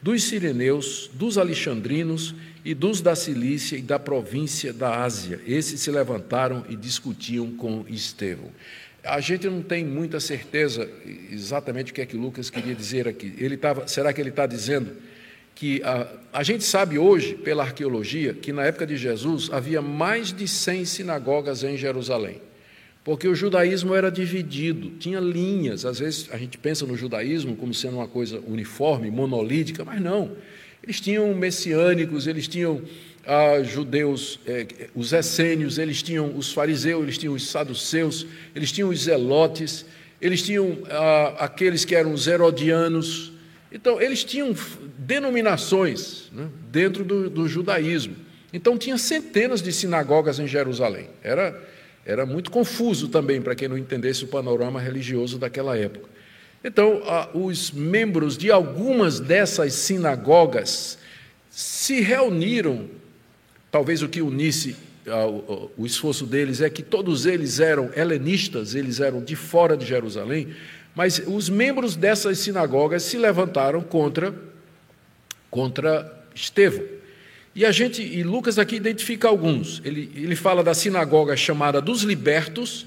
dos 0.00 0.24
sireneus, 0.24 1.10
dos 1.12 1.38
alexandrinos 1.38 2.34
e 2.64 2.74
dos 2.74 3.00
da 3.00 3.16
Cilícia 3.16 3.76
e 3.76 3.82
da 3.82 3.98
província 3.98 4.72
da 4.72 5.02
Ásia. 5.02 5.40
Esses 5.46 5.80
se 5.80 5.90
levantaram 5.90 6.64
e 6.68 6.76
discutiam 6.76 7.50
com 7.52 7.84
Estevão. 7.88 8.50
A 9.04 9.20
gente 9.20 9.48
não 9.48 9.62
tem 9.62 9.84
muita 9.84 10.20
certeza 10.20 10.88
exatamente 11.30 11.92
o 11.92 11.94
que 11.94 12.00
é 12.00 12.06
que 12.06 12.16
Lucas 12.16 12.50
queria 12.50 12.74
dizer 12.74 13.08
aqui. 13.08 13.34
Ele 13.38 13.56
tava, 13.56 13.86
será 13.86 14.12
que 14.12 14.20
ele 14.20 14.30
está 14.30 14.46
dizendo 14.46 14.96
que 15.54 15.82
a, 15.82 16.06
a 16.32 16.42
gente 16.42 16.62
sabe 16.62 16.98
hoje, 16.98 17.34
pela 17.34 17.64
arqueologia, 17.64 18.32
que 18.34 18.52
na 18.52 18.64
época 18.64 18.86
de 18.86 18.96
Jesus 18.96 19.50
havia 19.52 19.82
mais 19.82 20.32
de 20.32 20.46
100 20.46 20.84
sinagogas 20.84 21.64
em 21.64 21.76
Jerusalém. 21.76 22.40
Porque 23.04 23.26
o 23.26 23.34
judaísmo 23.34 23.94
era 23.94 24.10
dividido, 24.10 24.90
tinha 24.98 25.20
linhas. 25.20 25.84
Às 25.84 25.98
vezes 25.98 26.28
a 26.30 26.36
gente 26.36 26.58
pensa 26.58 26.84
no 26.84 26.96
judaísmo 26.96 27.56
como 27.56 27.72
sendo 27.72 27.96
uma 27.96 28.08
coisa 28.08 28.40
uniforme, 28.46 29.10
monolítica, 29.10 29.84
mas 29.84 30.00
não. 30.00 30.32
Eles 30.82 31.00
tinham 31.00 31.34
messiânicos, 31.34 32.26
eles 32.26 32.46
tinham 32.46 32.82
ah, 33.26 33.62
judeus, 33.62 34.40
eh, 34.46 34.66
os 34.94 35.12
essênios, 35.12 35.76
eles 35.76 36.02
tinham 36.02 36.34
os 36.36 36.52
fariseus, 36.52 37.02
eles 37.02 37.18
tinham 37.18 37.34
os 37.34 37.50
saduceus, 37.50 38.26
eles 38.54 38.72
tinham 38.72 38.88
os 38.88 39.00
zelotes, 39.00 39.84
eles 40.20 40.42
tinham 40.42 40.78
ah, 40.88 41.34
aqueles 41.40 41.84
que 41.84 41.94
eram 41.94 42.12
os 42.12 42.26
herodianos. 42.26 43.32
Então, 43.70 44.00
eles 44.00 44.24
tinham 44.24 44.54
denominações 44.96 46.30
né, 46.32 46.48
dentro 46.70 47.04
do, 47.04 47.28
do, 47.28 47.46
judaísmo. 47.46 48.16
Então, 48.50 48.78
tinha 48.78 48.96
centenas 48.96 49.60
de 49.60 49.72
sinagogas 49.72 50.38
em 50.38 50.46
Jerusalém. 50.46 51.08
Era, 51.22 51.62
era 52.08 52.26
muito 52.26 52.50
confuso 52.50 53.06
também 53.06 53.40
para 53.40 53.54
quem 53.54 53.68
não 53.68 53.78
entendesse 53.78 54.24
o 54.24 54.28
panorama 54.28 54.80
religioso 54.80 55.38
daquela 55.38 55.76
época. 55.78 56.08
Então, 56.64 57.02
os 57.34 57.70
membros 57.70 58.36
de 58.36 58.50
algumas 58.50 59.20
dessas 59.20 59.74
sinagogas 59.74 60.98
se 61.48 62.00
reuniram 62.00 62.88
Talvez 63.70 64.02
o 64.02 64.08
que 64.08 64.22
unisse 64.22 64.76
o 65.76 65.86
esforço 65.86 66.26
deles 66.26 66.60
é 66.60 66.68
que 66.68 66.82
todos 66.82 67.24
eles 67.24 67.60
eram 67.60 67.90
helenistas, 67.96 68.74
eles 68.74 69.00
eram 69.00 69.22
de 69.22 69.36
fora 69.36 69.76
de 69.76 69.86
Jerusalém, 69.86 70.54
mas 70.94 71.22
os 71.26 71.48
membros 71.48 71.96
dessas 71.96 72.38
sinagogas 72.38 73.02
se 73.04 73.16
levantaram 73.16 73.80
contra 73.80 74.34
contra 75.50 76.24
Estevão. 76.34 76.97
E 77.54 77.64
a 77.64 77.72
gente, 77.72 78.02
e 78.02 78.22
Lucas 78.22 78.58
aqui 78.58 78.76
identifica 78.76 79.28
alguns. 79.28 79.82
Ele, 79.84 80.10
ele 80.14 80.36
fala 80.36 80.62
da 80.62 80.74
sinagoga 80.74 81.36
chamada 81.36 81.80
dos 81.80 82.02
libertos, 82.02 82.86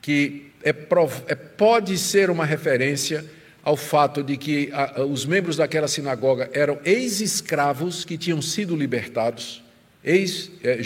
que 0.00 0.50
é, 0.62 0.70
é 0.70 1.34
pode 1.34 1.96
ser 1.98 2.30
uma 2.30 2.44
referência 2.44 3.24
ao 3.62 3.76
fato 3.76 4.22
de 4.22 4.36
que 4.36 4.70
a, 4.72 5.02
os 5.02 5.26
membros 5.26 5.56
daquela 5.56 5.88
sinagoga 5.88 6.48
eram 6.52 6.78
ex-escravos 6.84 8.04
que 8.04 8.16
tinham 8.16 8.40
sido 8.40 8.76
libertados 8.76 9.62
ex, 10.08 10.50
é, 10.62 10.78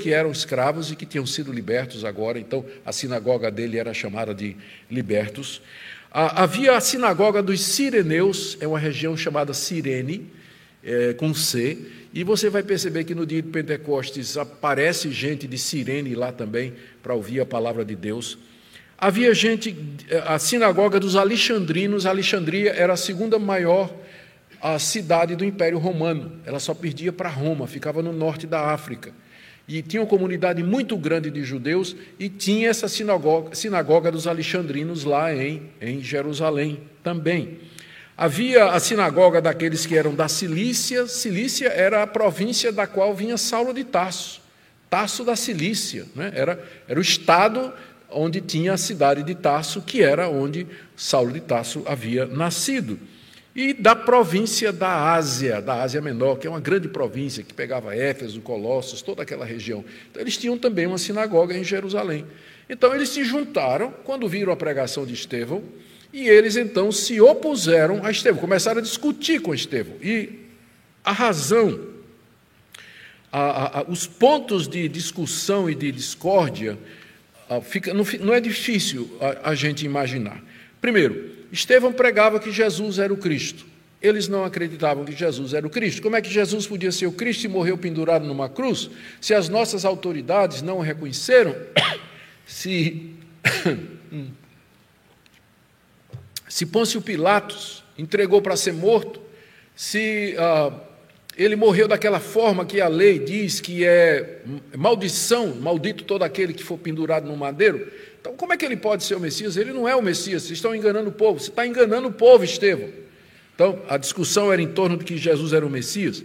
que 0.00 0.12
eram 0.12 0.30
escravos 0.30 0.90
e 0.90 0.96
que 0.96 1.06
tinham 1.06 1.26
sido 1.26 1.52
libertos 1.52 2.04
agora, 2.04 2.38
então 2.38 2.64
a 2.84 2.92
sinagoga 2.92 3.50
dele 3.50 3.78
era 3.78 3.94
chamada 3.94 4.34
de 4.34 4.56
libertos. 4.90 5.62
Ah, 6.12 6.42
havia 6.42 6.76
a 6.76 6.80
sinagoga 6.80 7.42
dos 7.42 7.60
Sireneus, 7.60 8.56
é 8.60 8.66
uma 8.66 8.78
região 8.78 9.16
chamada 9.16 9.52
Cirene, 9.54 10.26
é, 10.86 11.12
com 11.12 11.34
C, 11.34 11.76
e 12.14 12.22
você 12.24 12.48
vai 12.48 12.62
perceber 12.62 13.04
que 13.04 13.14
no 13.14 13.26
dia 13.26 13.42
de 13.42 13.48
Pentecostes 13.48 14.38
aparece 14.38 15.10
gente 15.10 15.46
de 15.46 15.58
Cirene 15.58 16.14
lá 16.14 16.30
também 16.30 16.72
para 17.02 17.12
ouvir 17.12 17.40
a 17.40 17.44
palavra 17.44 17.84
de 17.84 17.96
Deus. 17.96 18.38
Havia 18.96 19.34
gente, 19.34 19.76
a 20.24 20.38
sinagoga 20.38 20.98
dos 20.98 21.16
Alexandrinos, 21.16 22.06
Alexandria 22.06 22.70
era 22.70 22.94
a 22.94 22.96
segunda 22.96 23.38
maior 23.38 23.92
a 24.60 24.78
cidade 24.78 25.36
do 25.36 25.44
Império 25.44 25.78
Romano. 25.78 26.32
Ela 26.44 26.58
só 26.58 26.74
perdia 26.74 27.12
para 27.12 27.28
Roma, 27.28 27.66
ficava 27.66 28.02
no 28.02 28.12
norte 28.12 28.46
da 28.46 28.72
África. 28.72 29.12
E 29.68 29.82
tinha 29.82 30.00
uma 30.00 30.08
comunidade 30.08 30.62
muito 30.62 30.96
grande 30.96 31.30
de 31.30 31.42
judeus 31.42 31.96
e 32.18 32.28
tinha 32.28 32.68
essa 32.68 32.88
sinagoga, 32.88 33.54
sinagoga 33.54 34.12
dos 34.12 34.26
alexandrinos 34.26 35.04
lá 35.04 35.34
em, 35.34 35.70
em 35.80 36.00
Jerusalém 36.00 36.80
também. 37.02 37.58
Havia 38.16 38.66
a 38.66 38.80
sinagoga 38.80 39.40
daqueles 39.42 39.84
que 39.84 39.96
eram 39.96 40.14
da 40.14 40.26
Cilícia. 40.28 41.06
Cilícia 41.06 41.68
era 41.68 42.02
a 42.02 42.06
província 42.06 42.72
da 42.72 42.86
qual 42.86 43.14
vinha 43.14 43.36
Saulo 43.36 43.74
de 43.74 43.84
Tarso. 43.84 44.40
Tarso 44.88 45.22
da 45.22 45.36
Cilícia. 45.36 46.06
Né? 46.14 46.32
Era, 46.34 46.64
era 46.88 46.98
o 46.98 47.02
estado 47.02 47.72
onde 48.08 48.40
tinha 48.40 48.72
a 48.72 48.78
cidade 48.78 49.22
de 49.22 49.34
Tarso, 49.34 49.82
que 49.82 50.02
era 50.02 50.28
onde 50.28 50.66
Saulo 50.96 51.32
de 51.32 51.40
Tarso 51.40 51.82
havia 51.86 52.24
nascido 52.24 52.98
e 53.56 53.72
da 53.72 53.96
província 53.96 54.70
da 54.70 55.14
Ásia, 55.14 55.62
da 55.62 55.82
Ásia 55.82 56.02
Menor, 56.02 56.36
que 56.36 56.46
é 56.46 56.50
uma 56.50 56.60
grande 56.60 56.88
província 56.88 57.42
que 57.42 57.54
pegava 57.54 57.96
Éfeso, 57.96 58.42
Colossos, 58.42 59.00
toda 59.00 59.22
aquela 59.22 59.46
região. 59.46 59.82
Então, 60.10 60.20
eles 60.20 60.36
tinham 60.36 60.58
também 60.58 60.86
uma 60.86 60.98
sinagoga 60.98 61.56
em 61.56 61.64
Jerusalém. 61.64 62.26
Então, 62.68 62.94
eles 62.94 63.08
se 63.08 63.24
juntaram 63.24 63.94
quando 64.04 64.28
viram 64.28 64.52
a 64.52 64.56
pregação 64.56 65.06
de 65.06 65.14
Estevão 65.14 65.62
e 66.16 66.30
eles 66.30 66.56
então 66.56 66.90
se 66.90 67.20
opuseram 67.20 68.02
a 68.02 68.10
Estevão, 68.10 68.40
começaram 68.40 68.78
a 68.78 68.82
discutir 68.82 69.38
com 69.38 69.54
Estevão. 69.54 69.96
E 70.00 70.46
a 71.04 71.12
razão, 71.12 71.78
a, 73.30 73.80
a, 73.80 73.82
os 73.82 74.06
pontos 74.06 74.66
de 74.66 74.88
discussão 74.88 75.68
e 75.68 75.74
de 75.74 75.92
discórdia, 75.92 76.78
fica, 77.64 77.92
não, 77.92 78.02
não, 78.20 78.32
é 78.32 78.40
difícil 78.40 79.14
a, 79.20 79.50
a 79.50 79.54
gente 79.54 79.84
imaginar. 79.84 80.42
Primeiro, 80.80 81.32
Estevão 81.52 81.92
pregava 81.92 82.40
que 82.40 82.50
Jesus 82.50 82.98
era 82.98 83.12
o 83.12 83.18
Cristo. 83.18 83.66
Eles 84.00 84.26
não 84.26 84.42
acreditavam 84.42 85.04
que 85.04 85.12
Jesus 85.12 85.52
era 85.52 85.66
o 85.66 85.70
Cristo. 85.70 86.00
Como 86.00 86.16
é 86.16 86.22
que 86.22 86.30
Jesus 86.30 86.66
podia 86.66 86.92
ser 86.92 87.08
o 87.08 87.12
Cristo 87.12 87.44
e 87.44 87.48
morreu 87.48 87.76
pendurado 87.76 88.24
numa 88.24 88.48
cruz? 88.48 88.88
Se 89.20 89.34
as 89.34 89.50
nossas 89.50 89.84
autoridades 89.84 90.62
não 90.62 90.78
o 90.78 90.80
reconheceram, 90.80 91.54
se, 92.46 93.10
se 96.48 96.66
Pôncio 96.66 97.00
Pilatos 97.00 97.84
entregou 97.98 98.40
para 98.40 98.56
ser 98.56 98.72
morto, 98.72 99.20
se 99.74 100.34
uh, 100.38 100.72
ele 101.36 101.56
morreu 101.56 101.86
daquela 101.86 102.20
forma 102.20 102.64
que 102.64 102.80
a 102.80 102.88
lei 102.88 103.18
diz 103.18 103.60
que 103.60 103.84
é 103.84 104.40
maldição, 104.76 105.54
maldito 105.54 106.04
todo 106.04 106.22
aquele 106.22 106.52
que 106.54 106.64
for 106.64 106.78
pendurado 106.78 107.26
no 107.26 107.36
madeiro, 107.36 107.90
então, 108.26 108.34
como 108.36 108.52
é 108.52 108.56
que 108.56 108.64
ele 108.64 108.76
pode 108.76 109.04
ser 109.04 109.14
o 109.14 109.20
Messias? 109.20 109.56
Ele 109.56 109.72
não 109.72 109.86
é 109.86 109.94
o 109.94 110.02
Messias, 110.02 110.42
vocês 110.42 110.58
estão 110.58 110.74
enganando 110.74 111.10
o 111.10 111.12
povo. 111.12 111.38
Você 111.38 111.48
está 111.48 111.64
enganando 111.64 112.08
o 112.08 112.12
povo, 112.12 112.42
Estevão. 112.42 112.88
Então, 113.54 113.80
a 113.88 113.96
discussão 113.96 114.52
era 114.52 114.60
em 114.60 114.66
torno 114.66 114.96
de 114.96 115.04
que 115.04 115.16
Jesus 115.16 115.52
era 115.52 115.64
o 115.64 115.70
Messias. 115.70 116.24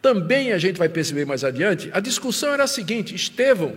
Também 0.00 0.52
a 0.52 0.58
gente 0.58 0.78
vai 0.78 0.88
perceber 0.88 1.26
mais 1.26 1.44
adiante, 1.44 1.90
a 1.92 2.00
discussão 2.00 2.54
era 2.54 2.64
a 2.64 2.66
seguinte: 2.66 3.14
Estevão 3.14 3.74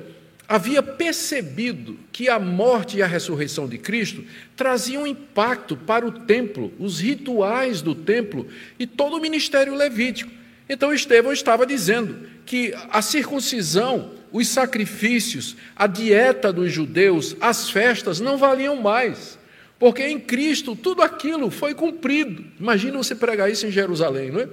havia 0.47 0.81
percebido 0.83 1.97
que 2.11 2.29
a 2.29 2.39
morte 2.39 2.97
e 2.97 3.01
a 3.01 3.07
ressurreição 3.07 3.67
de 3.67 3.77
Cristo 3.77 4.23
traziam 4.55 5.05
impacto 5.05 5.75
para 5.75 6.05
o 6.05 6.11
templo, 6.11 6.71
os 6.79 6.99
rituais 6.99 7.81
do 7.81 7.95
templo 7.95 8.47
e 8.77 8.85
todo 8.85 9.15
o 9.15 9.21
ministério 9.21 9.75
levítico. 9.75 10.31
Então 10.67 10.93
Estevão 10.93 11.31
estava 11.31 11.65
dizendo 11.65 12.27
que 12.45 12.73
a 12.89 13.01
circuncisão 13.01 14.11
os 14.35 14.49
sacrifícios, 14.49 15.55
a 15.77 15.87
dieta 15.87 16.51
dos 16.51 16.69
judeus, 16.69 17.37
as 17.39 17.69
festas 17.69 18.19
não 18.19 18.37
valiam 18.37 18.75
mais, 18.75 19.39
porque 19.79 20.05
em 20.05 20.19
Cristo 20.19 20.75
tudo 20.75 21.01
aquilo 21.01 21.49
foi 21.49 21.73
cumprido. 21.73 22.43
Imagina 22.59 22.97
você 22.97 23.15
pregar 23.15 23.49
isso 23.49 23.65
em 23.65 23.71
Jerusalém, 23.71 24.31
não 24.31 24.41
é? 24.41 24.49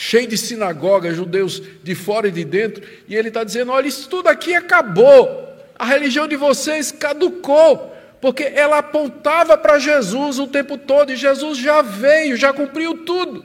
Cheio 0.00 0.28
de 0.28 0.38
sinagogas, 0.38 1.16
judeus 1.16 1.60
de 1.82 1.92
fora 1.96 2.28
e 2.28 2.30
de 2.30 2.44
dentro, 2.44 2.86
e 3.08 3.16
ele 3.16 3.26
está 3.28 3.42
dizendo: 3.42 3.72
olha, 3.72 3.88
isso 3.88 4.08
tudo 4.08 4.28
aqui 4.28 4.54
acabou, 4.54 5.52
a 5.76 5.84
religião 5.84 6.28
de 6.28 6.36
vocês 6.36 6.92
caducou, 6.92 7.92
porque 8.20 8.44
ela 8.44 8.78
apontava 8.78 9.58
para 9.58 9.80
Jesus 9.80 10.38
o 10.38 10.46
tempo 10.46 10.78
todo, 10.78 11.10
e 11.10 11.16
Jesus 11.16 11.58
já 11.58 11.82
veio, 11.82 12.36
já 12.36 12.52
cumpriu 12.52 12.98
tudo. 12.98 13.44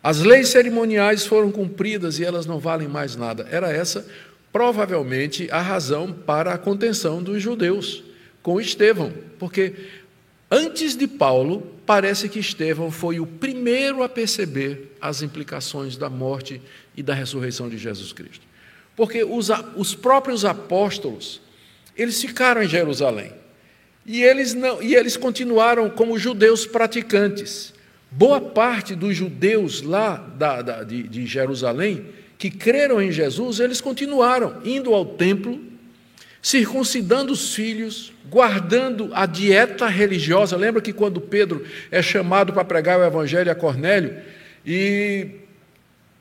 As 0.00 0.20
leis 0.20 0.50
cerimoniais 0.50 1.26
foram 1.26 1.50
cumpridas 1.50 2.20
e 2.20 2.24
elas 2.24 2.46
não 2.46 2.60
valem 2.60 2.86
mais 2.86 3.16
nada. 3.16 3.48
Era 3.50 3.72
essa, 3.72 4.06
provavelmente, 4.52 5.48
a 5.50 5.60
razão 5.60 6.12
para 6.12 6.54
a 6.54 6.58
contenção 6.58 7.20
dos 7.20 7.42
judeus 7.42 8.04
com 8.40 8.60
Estevão, 8.60 9.12
porque 9.36 9.74
antes 10.48 10.96
de 10.96 11.08
Paulo, 11.08 11.76
parece 11.88 12.28
que 12.28 12.38
Estevão 12.38 12.90
foi 12.90 13.18
o 13.18 13.26
primeiro 13.26 14.02
a 14.02 14.10
perceber 14.10 14.94
as 15.00 15.22
implicações 15.22 15.96
da 15.96 16.10
morte 16.10 16.60
e 16.94 17.02
da 17.02 17.14
ressurreição 17.14 17.66
de 17.66 17.78
Jesus 17.78 18.12
Cristo. 18.12 18.46
Porque 18.94 19.24
os, 19.24 19.48
os 19.74 19.94
próprios 19.94 20.44
apóstolos, 20.44 21.40
eles 21.96 22.20
ficaram 22.20 22.62
em 22.62 22.68
Jerusalém. 22.68 23.32
E 24.04 24.22
eles, 24.22 24.52
não, 24.52 24.82
e 24.82 24.94
eles 24.94 25.16
continuaram 25.16 25.88
como 25.88 26.18
judeus 26.18 26.66
praticantes. 26.66 27.72
Boa 28.10 28.38
parte 28.38 28.94
dos 28.94 29.16
judeus 29.16 29.80
lá 29.80 30.16
da, 30.16 30.60
da, 30.60 30.84
de, 30.84 31.04
de 31.04 31.24
Jerusalém, 31.24 32.04
que 32.36 32.50
creram 32.50 33.00
em 33.00 33.10
Jesus, 33.10 33.60
eles 33.60 33.80
continuaram 33.80 34.60
indo 34.62 34.92
ao 34.92 35.06
templo, 35.06 35.58
circuncidando 36.48 37.30
os 37.30 37.54
filhos, 37.54 38.10
guardando 38.30 39.10
a 39.12 39.26
dieta 39.26 39.86
religiosa. 39.86 40.56
Lembra 40.56 40.80
que 40.80 40.94
quando 40.94 41.20
Pedro 41.20 41.62
é 41.90 42.00
chamado 42.00 42.54
para 42.54 42.64
pregar 42.64 42.98
o 42.98 43.04
evangelho 43.04 43.52
a 43.52 43.54
Cornélio, 43.54 44.16
e 44.64 45.28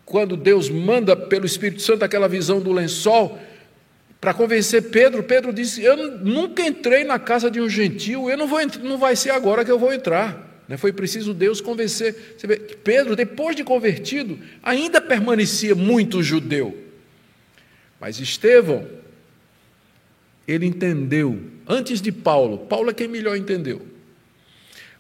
quando 0.04 0.36
Deus 0.36 0.70
manda 0.70 1.16
pelo 1.16 1.46
Espírito 1.46 1.82
Santo 1.82 2.04
aquela 2.04 2.28
visão 2.28 2.60
do 2.60 2.74
lençol, 2.74 3.40
para 4.20 4.34
convencer 4.34 4.90
Pedro, 4.90 5.24
Pedro 5.24 5.54
disse: 5.54 5.82
Eu 5.82 5.96
nunca 6.18 6.62
entrei 6.62 7.06
na 7.06 7.18
casa 7.18 7.50
de 7.50 7.62
um 7.62 7.70
gentil, 7.70 8.30
eu 8.30 8.38
não 8.38 8.48
vou 8.48 8.60
não 8.84 8.98
vai 8.98 9.16
ser 9.16 9.30
agora 9.30 9.64
que 9.64 9.72
eu 9.72 9.80
vou 9.80 9.94
entrar. 9.94 10.46
Né, 10.68 10.76
foi 10.76 10.92
preciso 10.92 11.34
Deus 11.34 11.62
convencer. 11.62 12.36
Pedro, 12.84 13.16
depois 13.16 13.56
de 13.56 13.64
convertido, 13.64 14.38
ainda 14.62 15.00
permanecia 15.00 15.74
muito 15.74 16.22
judeu. 16.22 16.78
Mas 17.98 18.20
Estevão, 18.20 18.86
ele 20.48 20.66
entendeu, 20.66 21.42
antes 21.68 22.02
de 22.02 22.12
Paulo, 22.12 22.60
Paulo 22.60 22.90
é 22.90 22.94
quem 22.94 23.08
melhor 23.08 23.36
entendeu. 23.36 23.86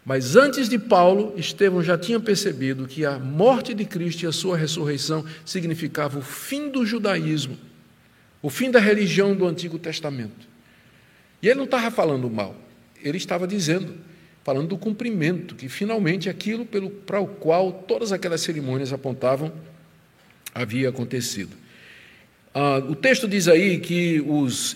Mas 0.04 0.36
antes 0.36 0.70
de 0.70 0.80
Paulo, 0.80 1.34
Estevão 1.38 1.84
já 1.84 1.98
tinha 1.98 2.20
percebido 2.20 2.88
que 2.88 3.06
a 3.06 3.20
morte 3.20 3.74
de 3.74 3.86
Cristo 3.86 4.24
e 4.24 4.28
a 4.28 4.32
sua 4.32 4.58
ressurreição 4.58 5.26
significava 5.46 6.20
o 6.20 6.22
fim 6.22 6.70
do 6.70 6.86
judaísmo, 6.86 7.58
o 8.42 8.50
fim 8.50 8.72
da 8.72 8.80
religião 8.80 9.36
do 9.36 9.46
Antigo 9.46 9.78
Testamento. 9.78 10.48
E 11.42 11.48
ele 11.48 11.58
não 11.58 11.66
estava 11.66 11.92
falando 11.92 12.30
mal, 12.30 12.56
ele 13.04 13.18
estava 13.18 13.48
dizendo 13.48 13.94
falando 14.48 14.70
do 14.70 14.78
cumprimento, 14.78 15.56
que 15.56 15.68
finalmente 15.68 16.30
aquilo 16.30 16.66
pelo, 16.66 16.90
para 16.90 17.20
o 17.20 17.28
qual 17.28 17.70
todas 17.86 18.14
aquelas 18.14 18.40
cerimônias 18.40 18.94
apontavam 18.94 19.52
havia 20.56 20.88
acontecido. 20.88 21.54
Ah, 22.54 22.78
o 22.78 22.96
texto 22.96 23.28
diz 23.28 23.50
aí 23.50 23.78
que 23.78 24.24
os, 24.26 24.74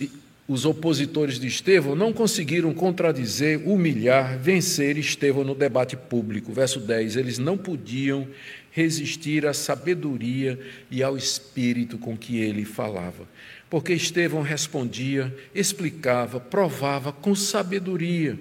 os 0.52 0.66
opositores 0.66 1.40
de 1.40 1.48
Estevão 1.48 1.96
não 1.96 2.12
conseguiram 2.12 2.74
contradizer, 2.74 3.62
humilhar, 3.66 4.38
vencer 4.38 4.98
Estevão 4.98 5.44
no 5.44 5.56
debate 5.56 5.96
público. 5.96 6.52
Verso 6.52 6.80
10: 6.80 7.16
eles 7.16 7.38
não 7.38 7.58
podiam 7.58 8.28
resistir 8.72 9.46
à 9.46 9.54
sabedoria 9.54 10.60
e 10.90 11.02
ao 11.02 11.16
espírito 11.16 11.98
com 11.98 12.18
que 12.18 12.40
ele 12.40 12.66
falava. 12.66 13.28
Porque 13.70 13.94
Estevão 13.94 14.42
respondia, 14.42 15.34
explicava, 15.56 16.40
provava 16.40 17.14
com 17.14 17.34
sabedoria 17.34 18.38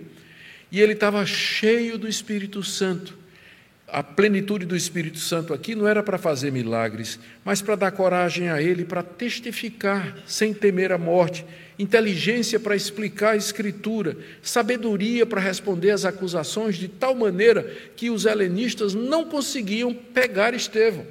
e 0.72 0.80
ele 0.80 0.92
estava 0.92 1.24
cheio 1.26 1.98
do 1.98 2.08
Espírito 2.08 2.62
Santo. 2.62 3.18
A 3.92 4.02
plenitude 4.02 4.66
do 4.66 4.76
Espírito 4.76 5.18
Santo 5.18 5.52
aqui 5.52 5.74
não 5.74 5.88
era 5.88 6.02
para 6.02 6.16
fazer 6.16 6.52
milagres, 6.52 7.18
mas 7.44 7.60
para 7.60 7.74
dar 7.74 7.90
coragem 7.90 8.48
a 8.48 8.62
ele, 8.62 8.84
para 8.84 9.02
testificar 9.02 10.16
sem 10.26 10.54
temer 10.54 10.92
a 10.92 10.98
morte, 10.98 11.44
inteligência 11.78 12.60
para 12.60 12.76
explicar 12.76 13.30
a 13.30 13.36
Escritura, 13.36 14.16
sabedoria 14.42 15.26
para 15.26 15.40
responder 15.40 15.90
às 15.90 16.04
acusações, 16.04 16.76
de 16.76 16.86
tal 16.86 17.14
maneira 17.14 17.62
que 17.96 18.10
os 18.10 18.26
helenistas 18.26 18.94
não 18.94 19.24
conseguiam 19.24 19.92
pegar 19.92 20.54
Estevão 20.54 21.04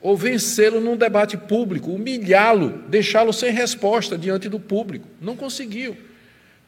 ou 0.00 0.16
vencê-lo 0.16 0.80
num 0.80 0.96
debate 0.96 1.36
público, 1.36 1.90
humilhá-lo, 1.90 2.84
deixá-lo 2.88 3.32
sem 3.32 3.50
resposta 3.50 4.16
diante 4.16 4.48
do 4.48 4.60
público. 4.60 5.08
Não 5.20 5.34
conseguiam. 5.34 5.96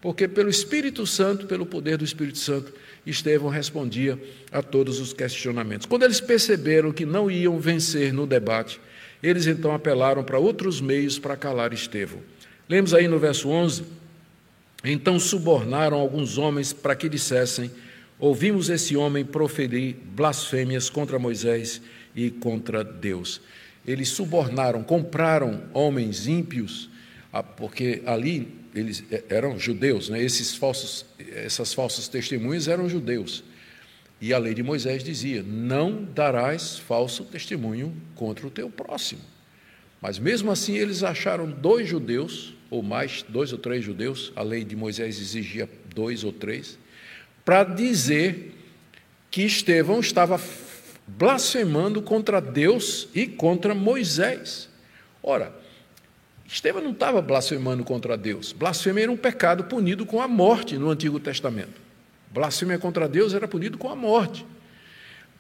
Porque 0.01 0.29
pelo 0.29 0.49
Espírito 0.49 1.07
Santo, 1.07 1.47
pelo 1.47 1.67
poder 1.67 1.97
do 1.97 2.05
Espírito 2.05 2.39
Santo, 2.39 2.73
Estevão 3.05 3.51
respondia 3.51 4.19
a 4.53 4.63
todos 4.63 5.01
os 5.01 5.13
questionamentos. 5.13 5.87
Quando 5.87 6.05
eles 6.05 6.21
perceberam 6.21 6.93
que 6.93 7.05
não 7.05 7.31
iam 7.31 7.59
vencer 7.59 8.13
no 8.13 8.27
debate, 8.27 8.81
eles 9.23 9.47
então 9.47 9.75
apelaram 9.75 10.23
para 10.23 10.39
outros 10.39 10.81
meios 10.81 11.19
para 11.19 11.37
calar 11.37 11.73
Estevão. 11.73 12.21
Lemos 12.69 12.95
aí 12.95 13.09
no 13.09 13.19
verso 13.19 13.49
11: 13.49 13.85
Então 14.85 15.19
subornaram 15.19 15.99
alguns 15.99 16.39
homens 16.39 16.73
para 16.73 16.95
que 16.95 17.09
dissessem: 17.09 17.71
Ouvimos 18.21 18.69
esse 18.69 18.97
homem 18.97 19.25
proferir 19.25 19.97
blasfêmias 20.15 20.89
contra 20.89 21.19
Moisés 21.19 21.81
e 22.15 22.31
contra 22.31 22.85
Deus. 22.85 23.41
Eles 23.87 24.11
subornaram, 24.11 24.83
compraram 24.83 25.63
homens 25.73 26.27
ímpios, 26.27 26.91
ah, 27.33 27.43
porque 27.43 28.03
ali 28.05 28.49
eles 28.75 29.05
é, 29.11 29.25
eram 29.29 29.59
judeus, 29.59 30.09
né? 30.09 30.23
Esses 30.23 30.55
falsos, 30.55 31.05
essas 31.35 31.73
falsas 31.73 32.09
testemunhas 32.09 32.69
eram 32.69 32.89
judeus. 32.89 33.45
E 34.21 34.33
a 34.35 34.39
lei 34.39 34.55
de 34.55 34.63
Moisés 34.63 35.03
dizia: 35.05 35.43
não 35.43 36.05
darás 36.05 36.79
falso 36.79 37.25
testemunho 37.25 37.95
contra 38.15 38.47
o 38.47 38.51
teu 38.51 38.69
próximo. 38.69 39.21
Mas 40.01 40.19
mesmo 40.19 40.51
assim 40.51 40.77
eles 40.77 41.03
acharam 41.03 41.51
dois 41.51 41.89
judeus, 41.89 42.55
ou 42.71 42.83
mais, 42.83 43.25
dois 43.29 43.53
ou 43.53 43.59
três 43.59 43.85
judeus, 43.85 44.33
a 44.37 44.43
lei 44.43 44.65
de 44.65 44.77
Moisés 44.77 45.19
exigia 45.19 45.69
dois 45.95 46.23
ou 46.23 46.33
três, 46.33 46.79
para 47.45 47.65
dizer 47.65 48.55
que 49.31 49.43
Estevão 49.43 50.01
estava 50.01 50.41
blasfemando 51.07 52.03
contra 52.03 52.41
Deus 52.41 53.09
e 53.15 53.27
contra 53.27 53.75
Moisés. 53.75 54.69
Ora, 55.23 55.55
Estevão 56.49 56.83
não 56.83 56.93
estava 56.93 57.21
blasfemando 57.21 57.85
contra 57.85 58.17
Deus. 58.17 58.53
Blasfêmia 58.53 59.03
era 59.03 59.13
um 59.13 59.17
pecado 59.19 59.65
punido 59.65 60.07
com 60.07 60.23
a 60.23 60.27
morte 60.27 60.79
no 60.79 60.89
Antigo 60.89 61.21
Testamento. 61.21 61.79
Blasfêmia 62.31 62.79
contra 62.79 63.07
Deus 63.07 63.35
era 63.35 63.47
punido 63.47 63.77
com 63.77 63.91
a 63.91 63.95
morte. 63.95 64.47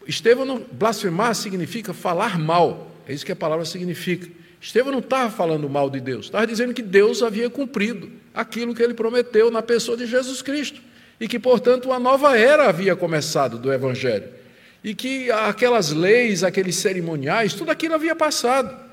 Estevão 0.06 0.62
blasfemar 0.70 1.34
significa 1.34 1.94
falar 1.94 2.38
mal. 2.38 2.92
É 3.06 3.14
isso 3.14 3.24
que 3.24 3.32
a 3.32 3.36
palavra 3.36 3.64
significa. 3.64 4.28
Estevão 4.60 4.92
não 4.92 4.98
estava 4.98 5.30
falando 5.30 5.68
mal 5.68 5.88
de 5.88 6.00
Deus, 6.00 6.26
estava 6.26 6.46
dizendo 6.46 6.74
que 6.74 6.82
Deus 6.82 7.22
havia 7.22 7.48
cumprido 7.48 8.10
aquilo 8.34 8.74
que 8.74 8.82
ele 8.82 8.92
prometeu 8.92 9.50
na 9.50 9.62
pessoa 9.62 9.96
de 9.96 10.06
Jesus 10.06 10.42
Cristo. 10.42 10.80
E 11.18 11.26
que, 11.26 11.38
portanto, 11.38 11.86
uma 11.86 11.98
nova 11.98 12.36
era 12.36 12.68
havia 12.68 12.94
começado 12.94 13.58
do 13.58 13.72
Evangelho. 13.72 14.28
E 14.84 14.94
que 14.94 15.30
aquelas 15.30 15.90
leis, 15.90 16.44
aqueles 16.44 16.76
cerimoniais, 16.76 17.54
tudo 17.54 17.70
aquilo 17.70 17.94
havia 17.94 18.14
passado. 18.14 18.87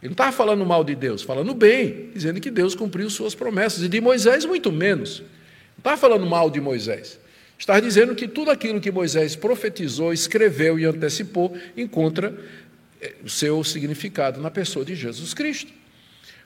Ele 0.00 0.10
não 0.10 0.12
estava 0.12 0.32
falando 0.32 0.64
mal 0.64 0.84
de 0.84 0.94
Deus, 0.94 1.22
falando 1.22 1.52
bem, 1.54 2.10
dizendo 2.14 2.40
que 2.40 2.50
Deus 2.50 2.74
cumpriu 2.74 3.10
suas 3.10 3.34
promessas, 3.34 3.82
e 3.82 3.88
de 3.88 4.00
Moisés 4.00 4.44
muito 4.44 4.70
menos. 4.70 5.20
Não 5.20 5.78
estava 5.78 5.96
falando 5.96 6.24
mal 6.24 6.50
de 6.50 6.60
Moisés. 6.60 7.18
Está 7.58 7.80
dizendo 7.80 8.14
que 8.14 8.28
tudo 8.28 8.50
aquilo 8.50 8.80
que 8.80 8.90
Moisés 8.92 9.34
profetizou, 9.34 10.12
escreveu 10.12 10.78
e 10.78 10.84
antecipou 10.84 11.56
encontra 11.76 12.32
eh, 13.00 13.14
o 13.24 13.28
seu 13.28 13.64
significado 13.64 14.40
na 14.40 14.50
pessoa 14.50 14.84
de 14.84 14.94
Jesus 14.94 15.34
Cristo. 15.34 15.72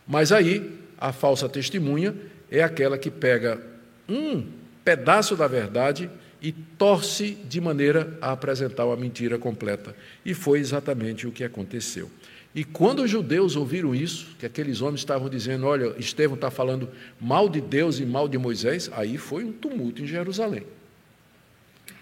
Mas 0.06 0.32
aí, 0.32 0.72
a 0.98 1.12
falsa 1.12 1.48
testemunha 1.48 2.14
é 2.50 2.62
aquela 2.62 2.96
que 2.96 3.10
pega 3.10 3.60
um 4.08 4.46
pedaço 4.82 5.36
da 5.36 5.46
verdade 5.46 6.10
e 6.40 6.50
torce 6.50 7.36
de 7.48 7.60
maneira 7.60 8.16
a 8.20 8.32
apresentar 8.32 8.84
uma 8.86 8.96
mentira 8.96 9.38
completa. 9.38 9.94
E 10.24 10.34
foi 10.34 10.58
exatamente 10.58 11.26
o 11.26 11.30
que 11.30 11.44
aconteceu. 11.44 12.10
E 12.54 12.64
quando 12.64 13.02
os 13.02 13.10
judeus 13.10 13.56
ouviram 13.56 13.94
isso, 13.94 14.28
que 14.38 14.44
aqueles 14.44 14.82
homens 14.82 15.00
estavam 15.00 15.28
dizendo: 15.28 15.66
Olha, 15.66 15.94
Estevão 15.98 16.34
está 16.34 16.50
falando 16.50 16.88
mal 17.20 17.48
de 17.48 17.60
Deus 17.60 17.98
e 17.98 18.04
mal 18.04 18.28
de 18.28 18.36
Moisés, 18.36 18.90
aí 18.92 19.16
foi 19.16 19.44
um 19.44 19.52
tumulto 19.52 20.02
em 20.02 20.06
Jerusalém. 20.06 20.64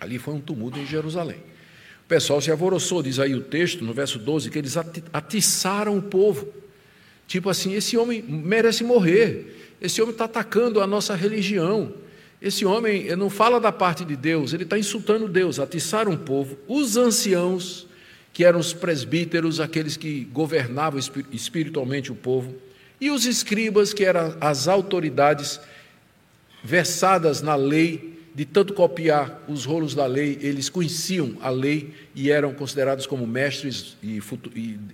Ali 0.01 0.19
foi 0.19 0.35
um 0.35 0.41
tumulto 0.41 0.79
em 0.79 0.87
Jerusalém. 0.87 1.39
O 2.05 2.09
pessoal 2.09 2.41
se 2.41 2.51
alvoroçou, 2.51 3.03
diz 3.03 3.21
aí 3.21 3.35
o 3.35 3.41
texto, 3.41 3.85
no 3.85 3.95
verso 3.95 4.19
12, 4.19 4.51
que 4.51 4.59
eles 4.59 4.77
atiçaram 5.13 5.97
o 5.97 6.03
povo. 6.03 6.49
Tipo 7.29 7.49
assim: 7.49 7.75
esse 7.75 7.97
homem 7.97 8.21
merece 8.21 8.83
morrer, 8.83 9.77
esse 9.81 10.03
homem 10.03 10.13
está 10.13 10.25
atacando 10.25 10.81
a 10.81 10.87
nossa 10.87 11.15
religião. 11.15 11.95
Esse 12.43 12.65
homem 12.65 13.15
não 13.17 13.29
fala 13.29 13.61
da 13.61 13.71
parte 13.71 14.05
de 14.05 14.17
Deus, 14.17 14.53
ele 14.53 14.65
está 14.65 14.77
insultando 14.77 15.29
Deus. 15.29 15.61
Atiçaram 15.61 16.13
o 16.13 16.19
povo, 16.19 16.59
os 16.67 16.97
anciãos 16.97 17.87
que 18.33 18.45
eram 18.45 18.59
os 18.59 18.73
presbíteros, 18.73 19.61
aqueles 19.61 19.97
que 19.97 20.25
governavam 20.33 21.01
espiritualmente 21.33 22.13
o 22.13 22.15
povo, 22.15 22.55
e 23.01 23.11
os 23.11 23.25
escribas, 23.25 23.95
que 23.95 24.05
eram 24.05 24.37
as 24.41 24.69
autoridades 24.69 25.61
versadas 26.63 27.41
na 27.41 27.55
lei 27.55 28.11
de 28.35 28.45
tanto 28.45 28.73
copiar 28.75 29.43
os 29.49 29.65
rolos 29.65 29.95
da 29.95 30.07
lei, 30.07 30.39
eles 30.41 30.69
conheciam 30.69 31.37
a 31.41 31.51
lei 31.51 31.93
e 32.15 32.31
eram 32.31 32.55
considerados 32.55 33.07
como 33.07 33.27
mestres, 33.27 33.97
e, 34.03 34.21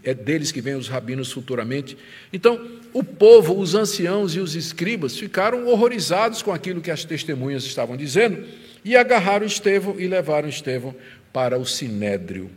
é 0.03 0.15
deles 0.15 0.51
que 0.51 0.61
vêm 0.61 0.75
os 0.75 0.89
rabinos 0.89 1.31
futuramente. 1.31 1.99
Então, 2.33 2.67
o 2.95 3.05
povo, 3.05 3.59
os 3.59 3.75
anciãos 3.75 4.35
e 4.35 4.41
os 4.41 4.55
escribas 4.55 5.19
ficaram 5.19 5.67
horrorizados 5.67 6.43
com 6.43 6.53
aquilo 6.53 6.81
que 6.81 6.91
as 6.91 7.05
testemunhas 7.05 7.65
estavam 7.65 7.97
dizendo 7.97 8.43
e 8.85 8.97
agarraram 8.97 9.45
Estevão 9.45 10.01
e 10.01 10.07
levaram 10.07 10.49
Estevão 10.49 10.95
para 11.33 11.59
o 11.59 11.67
sinédrio. 11.67 12.51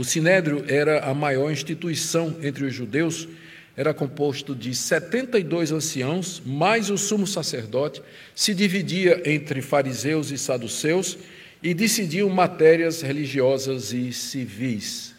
O 0.00 0.04
sinédrio 0.04 0.64
era 0.66 1.04
a 1.04 1.12
maior 1.12 1.52
instituição 1.52 2.34
entre 2.40 2.64
os 2.64 2.72
judeus 2.72 3.28
era 3.76 3.92
composto 3.92 4.54
de 4.54 4.74
72 4.74 5.72
anciãos, 5.72 6.40
mais 6.42 6.88
o 6.88 6.96
sumo 6.96 7.26
sacerdote, 7.26 8.00
se 8.34 8.54
dividia 8.54 9.20
entre 9.26 9.60
fariseus 9.60 10.30
e 10.30 10.38
saduceus 10.38 11.18
e 11.62 11.74
decidiam 11.74 12.30
matérias 12.30 13.02
religiosas 13.02 13.92
e 13.92 14.10
civis. 14.10 15.14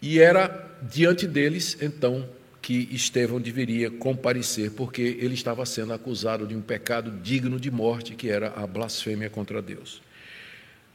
E 0.00 0.20
era 0.20 0.70
diante 0.80 1.26
deles, 1.26 1.76
então, 1.82 2.24
que 2.62 2.88
Estevão 2.92 3.40
deveria 3.40 3.90
comparecer, 3.90 4.70
porque 4.70 5.02
ele 5.02 5.34
estava 5.34 5.66
sendo 5.66 5.92
acusado 5.92 6.46
de 6.46 6.54
um 6.54 6.60
pecado 6.60 7.10
digno 7.20 7.58
de 7.58 7.68
morte, 7.68 8.14
que 8.14 8.28
era 8.30 8.52
a 8.54 8.64
blasfêmia 8.64 9.28
contra 9.28 9.60
Deus. 9.60 10.08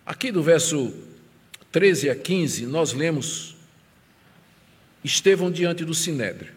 Aqui 0.05 0.31
do 0.31 0.43
verso 0.43 0.93
13 1.71 2.11
a 2.11 2.15
15, 2.15 2.67
nós 2.67 2.93
lemos 2.93 3.55
Estevão 5.03 5.51
diante 5.51 5.83
do 5.83 5.95
Sinédrio. 5.95 6.53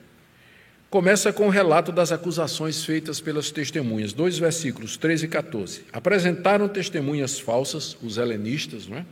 Começa 0.90 1.32
com 1.32 1.46
o 1.46 1.50
relato 1.50 1.90
das 1.90 2.12
acusações 2.12 2.84
feitas 2.84 3.20
pelas 3.20 3.50
testemunhas, 3.50 4.12
dois 4.12 4.38
versículos, 4.38 4.96
13 4.96 5.24
e 5.24 5.28
14. 5.28 5.84
Apresentaram 5.92 6.68
testemunhas 6.68 7.38
falsas, 7.38 7.96
os 8.02 8.18
helenistas, 8.18 8.86
não 8.86 8.98
é? 8.98 9.06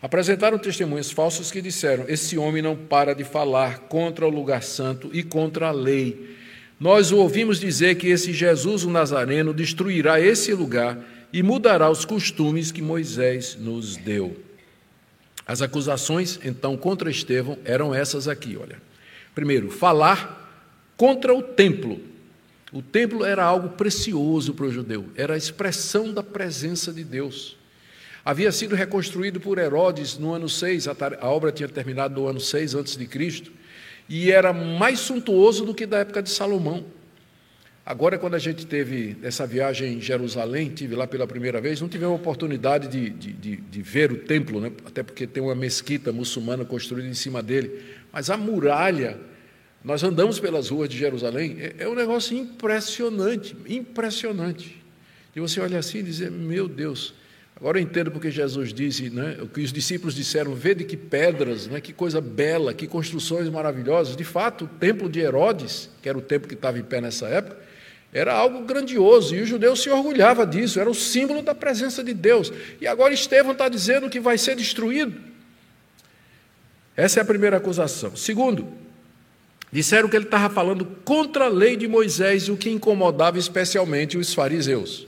Apresentaram 0.00 0.58
testemunhas 0.58 1.10
falsas 1.10 1.50
que 1.50 1.60
disseram: 1.60 2.04
Esse 2.08 2.38
homem 2.38 2.62
não 2.62 2.76
para 2.76 3.14
de 3.14 3.24
falar 3.24 3.80
contra 3.80 4.26
o 4.26 4.30
lugar 4.30 4.62
santo 4.62 5.10
e 5.12 5.22
contra 5.22 5.68
a 5.68 5.72
lei. 5.72 6.36
Nós 6.78 7.10
o 7.10 7.18
ouvimos 7.18 7.58
dizer 7.58 7.96
que 7.96 8.08
esse 8.08 8.32
Jesus, 8.32 8.84
o 8.84 8.90
Nazareno, 8.90 9.52
destruirá 9.52 10.20
esse 10.20 10.54
lugar 10.54 10.98
e 11.32 11.42
mudará 11.42 11.90
os 11.90 12.04
costumes 12.04 12.72
que 12.72 12.82
Moisés 12.82 13.56
nos 13.56 13.96
deu. 13.96 14.36
As 15.46 15.62
acusações, 15.62 16.38
então, 16.44 16.76
contra 16.76 17.10
Estevão 17.10 17.58
eram 17.64 17.94
essas 17.94 18.28
aqui, 18.28 18.56
olha. 18.56 18.80
Primeiro, 19.34 19.70
falar 19.70 20.66
contra 20.96 21.32
o 21.34 21.42
templo. 21.42 22.00
O 22.70 22.82
templo 22.82 23.24
era 23.24 23.44
algo 23.44 23.70
precioso 23.70 24.52
para 24.52 24.66
o 24.66 24.72
judeu, 24.72 25.06
era 25.16 25.34
a 25.34 25.38
expressão 25.38 26.12
da 26.12 26.22
presença 26.22 26.92
de 26.92 27.02
Deus. 27.02 27.56
Havia 28.22 28.52
sido 28.52 28.74
reconstruído 28.74 29.40
por 29.40 29.56
Herodes 29.56 30.18
no 30.18 30.34
ano 30.34 30.50
6, 30.50 30.86
a 30.86 31.28
obra 31.30 31.50
tinha 31.50 31.68
terminado 31.68 32.20
no 32.20 32.28
ano 32.28 32.40
6 32.40 32.74
antes 32.74 32.94
de 32.94 33.06
Cristo, 33.06 33.50
e 34.06 34.30
era 34.30 34.52
mais 34.52 34.98
suntuoso 34.98 35.64
do 35.64 35.74
que 35.74 35.86
da 35.86 35.98
época 35.98 36.22
de 36.22 36.28
Salomão. 36.28 36.84
Agora, 37.88 38.18
quando 38.18 38.34
a 38.34 38.38
gente 38.38 38.66
teve 38.66 39.16
essa 39.22 39.46
viagem 39.46 39.94
em 39.94 40.00
Jerusalém, 40.02 40.68
tive 40.68 40.94
lá 40.94 41.06
pela 41.06 41.26
primeira 41.26 41.58
vez, 41.58 41.80
não 41.80 41.88
tivemos 41.88 42.12
a 42.12 42.16
oportunidade 42.16 42.86
de, 42.86 43.08
de, 43.08 43.32
de, 43.32 43.56
de, 43.56 43.80
ver 43.80 44.12
o 44.12 44.18
templo, 44.18 44.60
né? 44.60 44.70
até 44.84 45.02
porque 45.02 45.26
tem 45.26 45.42
uma 45.42 45.54
mesquita 45.54 46.12
muçulmana 46.12 46.66
construída 46.66 47.08
em 47.08 47.14
cima 47.14 47.42
dele. 47.42 47.82
Mas 48.12 48.28
a 48.28 48.36
muralha, 48.36 49.18
nós 49.82 50.02
andamos 50.02 50.38
pelas 50.38 50.68
ruas 50.68 50.90
de 50.90 50.98
Jerusalém, 50.98 51.56
é, 51.60 51.76
é 51.78 51.88
um 51.88 51.94
negócio 51.94 52.36
impressionante, 52.36 53.56
impressionante. 53.66 54.76
E 55.34 55.40
você 55.40 55.58
olha 55.58 55.78
assim 55.78 56.00
e 56.00 56.02
diz: 56.02 56.20
Meu 56.28 56.68
Deus. 56.68 57.14
Agora 57.56 57.78
eu 57.78 57.82
entendo 57.82 58.10
porque 58.10 58.30
Jesus 58.30 58.72
disse, 58.72 59.08
né, 59.10 59.38
o 59.40 59.48
que 59.48 59.62
os 59.62 59.72
discípulos 59.72 60.14
disseram: 60.14 60.54
Vê 60.54 60.74
de 60.74 60.84
que 60.84 60.96
pedras, 60.96 61.66
né, 61.66 61.80
que 61.80 61.94
coisa 61.94 62.20
bela, 62.20 62.74
que 62.74 62.86
construções 62.86 63.48
maravilhosas. 63.48 64.14
De 64.14 64.24
fato, 64.24 64.66
o 64.66 64.68
templo 64.68 65.08
de 65.08 65.20
Herodes, 65.20 65.88
que 66.02 66.08
era 66.10 66.18
o 66.18 66.20
templo 66.20 66.46
que 66.46 66.54
estava 66.54 66.78
em 66.78 66.82
pé 66.82 67.00
nessa 67.00 67.26
época, 67.26 67.66
era 68.12 68.32
algo 68.32 68.64
grandioso 68.64 69.34
e 69.34 69.42
o 69.42 69.46
judeu 69.46 69.76
se 69.76 69.90
orgulhava 69.90 70.46
disso, 70.46 70.80
era 70.80 70.88
o 70.88 70.94
símbolo 70.94 71.42
da 71.42 71.54
presença 71.54 72.02
de 72.02 72.14
Deus. 72.14 72.50
E 72.80 72.86
agora 72.86 73.12
Estevão 73.12 73.52
está 73.52 73.68
dizendo 73.68 74.08
que 74.08 74.18
vai 74.18 74.38
ser 74.38 74.56
destruído. 74.56 75.14
Essa 76.96 77.20
é 77.20 77.22
a 77.22 77.26
primeira 77.26 77.58
acusação. 77.58 78.16
Segundo, 78.16 78.66
disseram 79.70 80.08
que 80.08 80.16
ele 80.16 80.24
estava 80.24 80.52
falando 80.52 80.86
contra 81.04 81.44
a 81.44 81.48
lei 81.48 81.76
de 81.76 81.86
Moisés, 81.86 82.48
o 82.48 82.56
que 82.56 82.70
incomodava 82.70 83.38
especialmente 83.38 84.16
os 84.16 84.32
fariseus, 84.32 85.06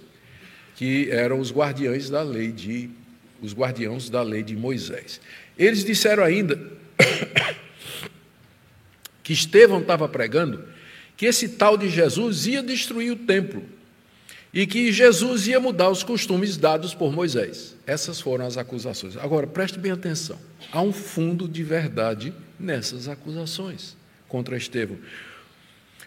que 0.77 1.11
eram 1.11 1.41
os 1.41 1.51
guardiães 1.51 2.11
da 2.11 2.23
lei 2.23 2.53
de 2.53 2.91
os 3.43 3.55
guardiãos 3.55 4.11
da 4.11 4.21
lei 4.21 4.43
de 4.43 4.55
Moisés. 4.55 5.19
Eles 5.59 5.83
disseram 5.83 6.23
ainda 6.23 6.61
que 9.23 9.33
Estevão 9.33 9.81
estava 9.81 10.07
pregando 10.07 10.63
que 11.21 11.27
esse 11.27 11.51
tal 11.51 11.77
de 11.77 11.87
Jesus 11.91 12.47
ia 12.47 12.63
destruir 12.63 13.13
o 13.13 13.17
templo 13.17 13.63
e 14.55 14.67
que 14.67 14.91
Jesus 14.91 15.47
ia 15.49 15.61
mudar 15.61 15.91
os 15.91 16.03
costumes 16.03 16.57
dados 16.57 16.95
por 16.95 17.13
Moisés. 17.13 17.77
Essas 17.87 18.19
foram 18.19 18.47
as 18.47 18.57
acusações. 18.57 19.19
Agora, 19.19 19.47
preste 19.47 19.79
bem 19.79 19.93
atenção: 19.93 20.39
há 20.73 20.81
um 20.81 20.95
fundo 20.95 21.47
de 21.47 21.63
verdade 21.63 22.33
nessas 22.59 23.07
acusações 23.07 23.99
contra 24.29 24.57
Estevão. 24.57 24.97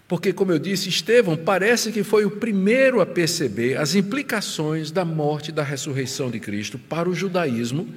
Porque, 0.08 0.34
como 0.34 0.52
eu 0.52 0.58
disse, 0.58 0.90
Estevão 0.90 1.38
parece 1.38 1.92
que 1.92 2.02
foi 2.04 2.26
o 2.26 2.32
primeiro 2.32 3.00
a 3.00 3.06
perceber 3.06 3.78
as 3.78 3.94
implicações 3.94 4.90
da 4.90 5.06
morte 5.06 5.50
e 5.50 5.52
da 5.52 5.62
ressurreição 5.62 6.32
de 6.32 6.40
Cristo 6.40 6.80
para 6.80 7.08
o 7.08 7.14
judaísmo 7.14 7.88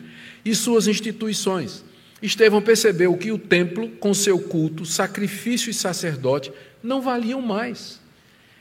e 0.44 0.54
suas 0.54 0.86
instituições. 0.86 1.82
Estevão 2.20 2.60
percebeu 2.60 3.16
que 3.16 3.32
o 3.32 3.38
templo, 3.38 3.88
com 3.88 4.12
seu 4.12 4.38
culto, 4.38 4.84
sacrifício 4.84 5.70
e 5.70 5.74
sacerdote, 5.74 6.52
não 6.86 7.02
valiam 7.02 7.42
mais. 7.42 8.00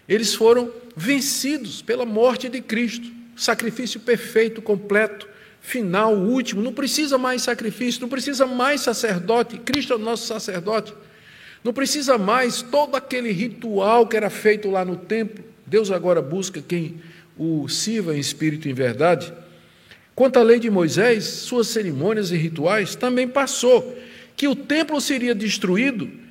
Eles 0.09 0.33
foram 0.33 0.71
vencidos 0.95 1.81
pela 1.81 2.05
morte 2.05 2.49
de 2.49 2.61
Cristo, 2.61 3.07
sacrifício 3.35 3.99
perfeito, 3.99 4.61
completo, 4.61 5.27
final, 5.61 6.15
último. 6.15 6.61
Não 6.61 6.73
precisa 6.73 7.17
mais 7.17 7.43
sacrifício, 7.43 8.01
não 8.01 8.09
precisa 8.09 8.45
mais 8.45 8.81
sacerdote. 8.81 9.57
Cristo 9.59 9.93
é 9.93 9.95
o 9.95 9.99
nosso 9.99 10.27
sacerdote. 10.27 10.93
Não 11.63 11.73
precisa 11.73 12.17
mais 12.17 12.61
todo 12.61 12.95
aquele 12.95 13.31
ritual 13.31 14.07
que 14.07 14.17
era 14.17 14.29
feito 14.29 14.69
lá 14.69 14.83
no 14.83 14.95
templo. 14.95 15.43
Deus 15.65 15.89
agora 15.89 16.21
busca 16.21 16.61
quem 16.61 17.01
o 17.37 17.67
sirva 17.67 18.15
em 18.15 18.19
espírito 18.19 18.67
e 18.67 18.71
em 18.71 18.73
verdade. 18.73 19.33
Quanto 20.13 20.37
à 20.37 20.43
lei 20.43 20.59
de 20.59 20.69
Moisés, 20.69 21.25
suas 21.25 21.67
cerimônias 21.67 22.31
e 22.31 22.37
rituais 22.37 22.95
também 22.95 23.27
passou. 23.27 23.97
Que 24.35 24.47
o 24.47 24.55
templo 24.55 25.01
seria 25.01 25.33
destruído 25.33 26.24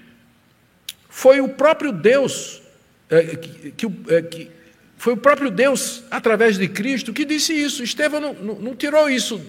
foi 1.16 1.40
o 1.40 1.48
próprio 1.48 1.92
Deus, 1.92 2.60
é, 3.08 3.36
que, 3.76 3.86
é, 4.08 4.20
que, 4.20 4.50
foi 4.98 5.12
o 5.12 5.16
próprio 5.16 5.48
Deus, 5.48 6.02
através 6.10 6.58
de 6.58 6.66
Cristo, 6.66 7.12
que 7.12 7.24
disse 7.24 7.52
isso. 7.52 7.84
Estevão 7.84 8.20
não, 8.20 8.34
não, 8.34 8.54
não 8.56 8.74
tirou 8.74 9.08
isso 9.08 9.40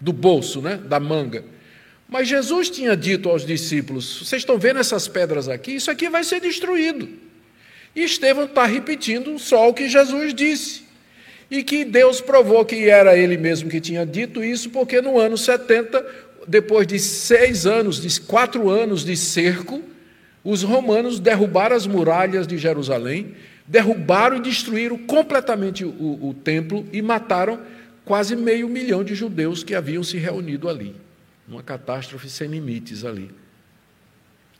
do 0.00 0.12
bolso, 0.12 0.62
né, 0.62 0.76
da 0.76 1.00
manga. 1.00 1.44
Mas 2.08 2.28
Jesus 2.28 2.70
tinha 2.70 2.96
dito 2.96 3.28
aos 3.28 3.44
discípulos: 3.44 4.20
vocês 4.20 4.42
estão 4.42 4.58
vendo 4.58 4.78
essas 4.78 5.08
pedras 5.08 5.48
aqui? 5.48 5.72
Isso 5.72 5.90
aqui 5.90 6.08
vai 6.08 6.22
ser 6.22 6.40
destruído. 6.40 7.08
E 7.94 8.04
Estevão 8.04 8.44
está 8.44 8.64
repetindo 8.64 9.36
só 9.40 9.68
o 9.68 9.74
que 9.74 9.88
Jesus 9.88 10.32
disse. 10.32 10.84
E 11.50 11.64
que 11.64 11.84
Deus 11.84 12.20
provou 12.20 12.64
que 12.64 12.88
era 12.88 13.18
ele 13.18 13.36
mesmo 13.36 13.68
que 13.68 13.80
tinha 13.80 14.06
dito 14.06 14.42
isso, 14.42 14.70
porque 14.70 15.02
no 15.02 15.18
ano 15.18 15.36
70, 15.36 16.06
depois 16.46 16.86
de 16.86 17.00
seis 17.00 17.66
anos, 17.66 18.00
de 18.00 18.20
quatro 18.20 18.70
anos 18.70 19.04
de 19.04 19.16
cerco, 19.16 19.82
os 20.46 20.62
romanos 20.62 21.18
derrubaram 21.18 21.74
as 21.74 21.88
muralhas 21.88 22.46
de 22.46 22.56
Jerusalém, 22.56 23.34
derrubaram 23.66 24.36
e 24.36 24.40
destruíram 24.40 24.96
completamente 24.96 25.84
o, 25.84 26.28
o, 26.28 26.32
templo 26.32 26.86
e 26.92 27.02
mataram 27.02 27.58
quase 28.04 28.36
meio 28.36 28.68
milhão 28.68 29.02
de 29.02 29.12
judeus 29.12 29.64
que 29.64 29.74
haviam 29.74 30.04
se 30.04 30.18
reunido 30.18 30.68
ali. 30.68 30.94
Uma 31.48 31.64
catástrofe 31.64 32.30
sem 32.30 32.46
limites 32.46 33.04
ali. 33.04 33.28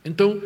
Então, 0.05 0.43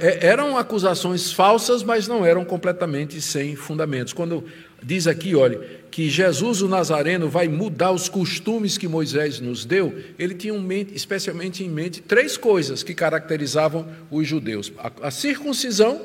é, 0.00 0.26
eram 0.28 0.56
acusações 0.56 1.30
falsas, 1.30 1.82
mas 1.82 2.08
não 2.08 2.24
eram 2.24 2.42
completamente 2.42 3.20
sem 3.20 3.54
fundamentos. 3.54 4.14
Quando 4.14 4.44
diz 4.82 5.06
aqui, 5.06 5.34
olha, 5.34 5.60
que 5.94 6.10
Jesus 6.10 6.60
o 6.60 6.66
Nazareno 6.66 7.28
vai 7.28 7.46
mudar 7.46 7.92
os 7.92 8.08
costumes 8.08 8.76
que 8.76 8.88
Moisés 8.88 9.38
nos 9.38 9.64
deu, 9.64 9.96
ele 10.18 10.34
tinha 10.34 10.52
mente, 10.58 10.92
especialmente 10.92 11.62
em 11.62 11.70
mente 11.70 12.02
três 12.02 12.36
coisas 12.36 12.82
que 12.82 12.92
caracterizavam 12.92 13.86
os 14.10 14.26
judeus: 14.26 14.72
a, 14.76 15.06
a 15.06 15.10
circuncisão, 15.12 16.04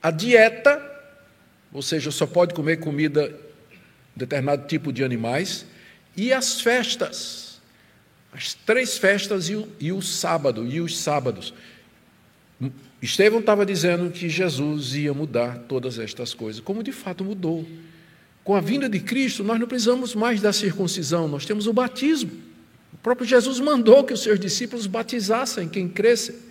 a 0.00 0.12
dieta, 0.12 0.80
ou 1.72 1.82
seja, 1.82 2.12
só 2.12 2.24
pode 2.24 2.54
comer 2.54 2.76
comida 2.76 3.36
determinado 4.14 4.68
tipo 4.68 4.92
de 4.92 5.02
animais, 5.02 5.66
e 6.16 6.32
as 6.32 6.60
festas, 6.60 7.60
as 8.32 8.54
três 8.54 8.96
festas 8.96 9.48
e 9.48 9.56
o, 9.56 9.68
e 9.80 9.90
o 9.90 10.00
sábado, 10.00 10.64
e 10.68 10.80
os 10.80 10.96
sábados. 10.96 11.52
Estevão 13.02 13.40
estava 13.40 13.66
dizendo 13.66 14.12
que 14.12 14.28
Jesus 14.28 14.94
ia 14.94 15.12
mudar 15.12 15.64
todas 15.66 15.98
estas 15.98 16.32
coisas, 16.32 16.60
como 16.60 16.80
de 16.80 16.92
fato 16.92 17.24
mudou. 17.24 17.66
Com 18.44 18.54
a 18.54 18.60
vinda 18.60 18.90
de 18.90 19.00
Cristo, 19.00 19.42
nós 19.42 19.58
não 19.58 19.66
precisamos 19.66 20.14
mais 20.14 20.42
da 20.42 20.52
circuncisão, 20.52 21.26
nós 21.26 21.46
temos 21.46 21.66
o 21.66 21.72
batismo. 21.72 22.30
O 22.92 22.98
próprio 22.98 23.26
Jesus 23.26 23.58
mandou 23.58 24.04
que 24.04 24.12
os 24.12 24.22
seus 24.22 24.38
discípulos 24.38 24.86
batizassem 24.86 25.66
quem 25.66 25.88
cresce. 25.88 26.44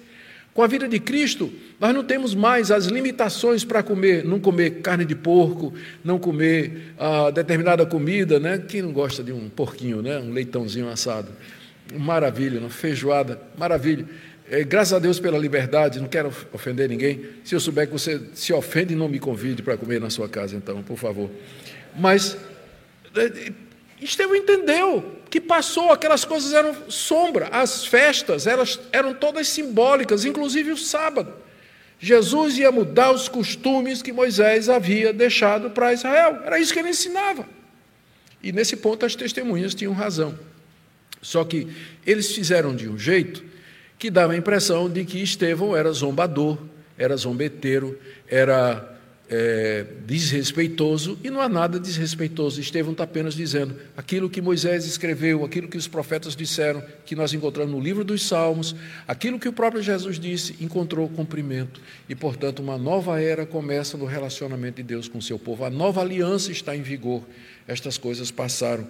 Com 0.56 0.62
a 0.62 0.68
vida 0.68 0.88
de 0.88 1.00
Cristo, 1.00 1.52
nós 1.80 1.94
não 1.94 2.04
temos 2.04 2.34
mais 2.36 2.72
as 2.72 2.86
limitações 2.86 3.64
para 3.64 3.82
comer, 3.82 4.24
não 4.24 4.40
comer 4.40 4.82
carne 4.82 5.06
de 5.06 5.16
porco, 5.16 5.74
não 6.04 6.20
comer 6.20 6.94
ah, 6.98 7.32
determinada 7.32 7.86
comida, 7.86 8.40
né? 8.40 8.58
Quem 8.58 8.82
não 8.82 8.92
gosta 8.92 9.24
de 9.24 9.32
um 9.32 9.50
porquinho, 9.50 10.02
né? 10.02 10.20
Um 10.20 10.32
leitãozinho 10.32 10.90
assado. 10.90 11.32
Maravilha, 11.96 12.60
uma 12.60 12.70
feijoada, 12.70 13.40
maravilha. 13.58 14.06
É, 14.50 14.64
graças 14.64 14.94
a 14.94 15.00
Deus 15.00 15.20
pela 15.20 15.38
liberdade, 15.38 16.00
não 16.00 16.08
quero 16.08 16.32
ofender 16.52 16.90
ninguém. 16.90 17.22
Se 17.44 17.56
eu 17.56 17.60
souber 17.60 17.88
que 17.88 17.94
você 17.94 18.22
se 18.34 18.54
ofende, 18.54 18.96
não 18.96 19.10
me 19.10 19.18
convide 19.20 19.64
para 19.64 19.78
comer 19.78 20.00
na 20.00 20.10
sua 20.10 20.30
casa, 20.30 20.56
então, 20.56 20.84
por 20.84 20.98
favor. 20.98 21.30
Mas 21.96 22.38
é, 23.16 23.52
Estevão 24.02 24.36
entendeu 24.36 25.20
que 25.30 25.40
passou, 25.42 25.92
aquelas 25.92 26.26
coisas 26.26 26.54
eram 26.54 26.76
sombra, 26.90 27.48
as 27.52 27.86
festas 27.86 28.46
elas 28.46 28.80
eram 28.92 29.14
todas 29.14 29.48
simbólicas, 29.48 30.26
inclusive 30.26 30.72
o 30.72 30.78
sábado. 30.78 31.34
Jesus 32.00 32.58
ia 32.58 32.72
mudar 32.72 33.12
os 33.12 33.28
costumes 33.28 34.02
que 34.02 34.12
Moisés 34.12 34.70
havia 34.70 35.14
deixado 35.14 35.70
para 35.70 35.94
Israel, 35.94 36.42
era 36.46 36.60
isso 36.60 36.74
que 36.74 36.80
ele 36.80 36.90
ensinava. 36.90 37.48
E 38.44 38.52
nesse 38.52 38.76
ponto 38.76 39.06
as 39.06 39.16
testemunhas 39.16 39.74
tinham 39.74 39.94
razão. 39.94 40.38
Só 41.22 41.46
que 41.46 41.68
eles 42.06 42.36
fizeram 42.36 42.76
de 42.76 42.90
um 42.90 43.00
jeito 43.00 43.44
que 43.98 44.12
dava 44.12 44.34
a 44.34 44.38
impressão 44.38 44.90
de 44.90 45.06
que 45.06 45.24
Estevão 45.24 45.76
era 45.76 45.92
zombador, 45.94 46.58
era 46.98 47.16
zombeteiro, 47.16 47.98
era 48.28 48.93
é, 49.36 49.86
desrespeitoso, 50.06 51.18
e 51.24 51.30
não 51.32 51.42
há 51.42 51.50
nada 51.50 51.80
desrespeitoso. 51.80 52.62
Estevão 52.62 52.92
está 52.92 53.04
apenas 53.04 53.34
dizendo 53.34 53.76
aquilo 53.98 54.30
que 54.30 54.40
Moisés 54.40 54.86
escreveu, 54.86 55.44
aquilo 55.44 55.68
que 55.68 55.78
os 55.78 55.88
profetas 55.88 56.36
disseram, 56.36 56.84
que 57.04 57.16
nós 57.16 57.34
encontramos 57.34 57.74
no 57.74 57.80
livro 57.80 58.04
dos 58.04 58.28
Salmos, 58.28 58.76
aquilo 59.08 59.40
que 59.40 59.50
o 59.50 59.54
próprio 59.54 59.82
Jesus 59.82 60.20
disse, 60.20 60.56
encontrou 60.62 61.10
cumprimento. 61.10 61.82
E, 62.08 62.14
portanto, 62.14 62.60
uma 62.60 62.78
nova 62.78 63.20
era 63.20 63.44
começa 63.44 63.98
no 63.98 64.06
relacionamento 64.06 64.76
de 64.76 64.84
Deus 64.84 65.08
com 65.08 65.18
o 65.18 65.22
seu 65.22 65.40
povo. 65.40 65.66
A 65.66 65.70
nova 65.72 66.02
aliança 66.02 66.52
está 66.52 66.76
em 66.76 66.84
vigor. 66.84 67.24
Estas 67.68 67.98
coisas 67.98 68.30
passaram. 68.30 68.88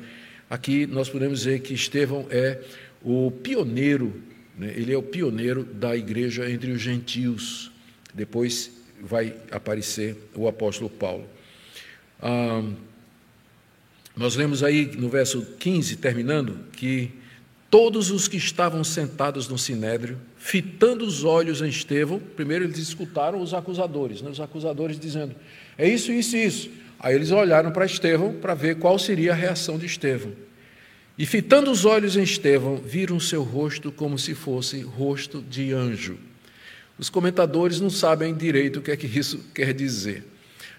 Aqui 0.50 0.86
nós 0.86 1.08
podemos 1.08 1.39
dizer 1.39 1.62
que 1.62 1.74
Estevão 1.74 2.28
é 2.30 2.60
o 3.02 3.32
pioneiro 3.32 4.14
né? 4.58 4.74
Ele 4.76 4.94
é 4.94 4.98
o 4.98 5.04
pioneiro 5.04 5.64
da 5.64 5.96
igreja 5.96 6.50
entre 6.50 6.72
os 6.72 6.82
gentios. 6.82 7.72
Depois 8.14 8.72
vai 9.04 9.36
aparecer 9.51 10.18
o 10.34 10.47
apóstolo 10.47 10.89
Paulo. 10.89 11.28
Ah, 12.22 12.64
nós 14.16 14.36
lemos 14.36 14.64
aí 14.64 14.86
no 14.95 15.10
verso 15.10 15.45
15, 15.60 15.97
terminando, 15.97 16.60
que 16.72 17.12
todos 17.70 18.12
os 18.12 18.28
que 18.28 18.38
estavam 18.38 18.84
sentados 18.84 19.47
no 19.47 19.58
sinédrio, 19.58 20.20
fitando 20.38 21.04
os 21.04 21.24
olhos 21.24 21.62
em 21.62 21.70
Estevão, 21.70 22.20
primeiro 22.20 22.64
eles 22.64 22.78
escutaram 22.78 23.41
os 23.41 23.54
acusadores, 23.54 24.22
né? 24.22 24.30
os 24.30 24.39
acusadores 24.39 24.99
dizendo: 24.99 25.36
é 25.78 25.89
isso, 25.89 26.12
isso 26.12 26.38
isso. 26.38 26.70
Aí 26.99 27.16
eles 27.16 27.32
olharam 27.32 27.72
para 27.72 27.86
Estevão 27.86 28.34
para 28.34 28.54
ver 28.54 28.78
qual 28.78 28.97
seria 28.97 29.34
a 29.34 29.36
reação 29.36 29.78
de 29.78 29.86
Estevão. 29.86 30.32
E 31.18 31.26
fitando 31.26 31.70
os 31.70 31.84
olhos 31.84 32.16
em 32.16 32.24
Estevão, 32.24 32.78
viram 32.78 33.20
seu 33.20 33.43
rosto 33.43 33.91
como 33.91 34.18
se 34.18 34.34
fosse 34.34 34.82
rosto 34.82 35.41
de 35.41 35.74
anjo. 35.74 36.18
Os 36.98 37.10
comentadores 37.10 37.80
não 37.80 37.89
sabem 37.89 38.34
direito 38.34 38.80
o 38.80 38.82
que 38.82 38.91
é 38.91 38.98
que 38.98 39.08
isso 39.08 39.39
quer 39.54 39.74
dizer, 39.74 40.24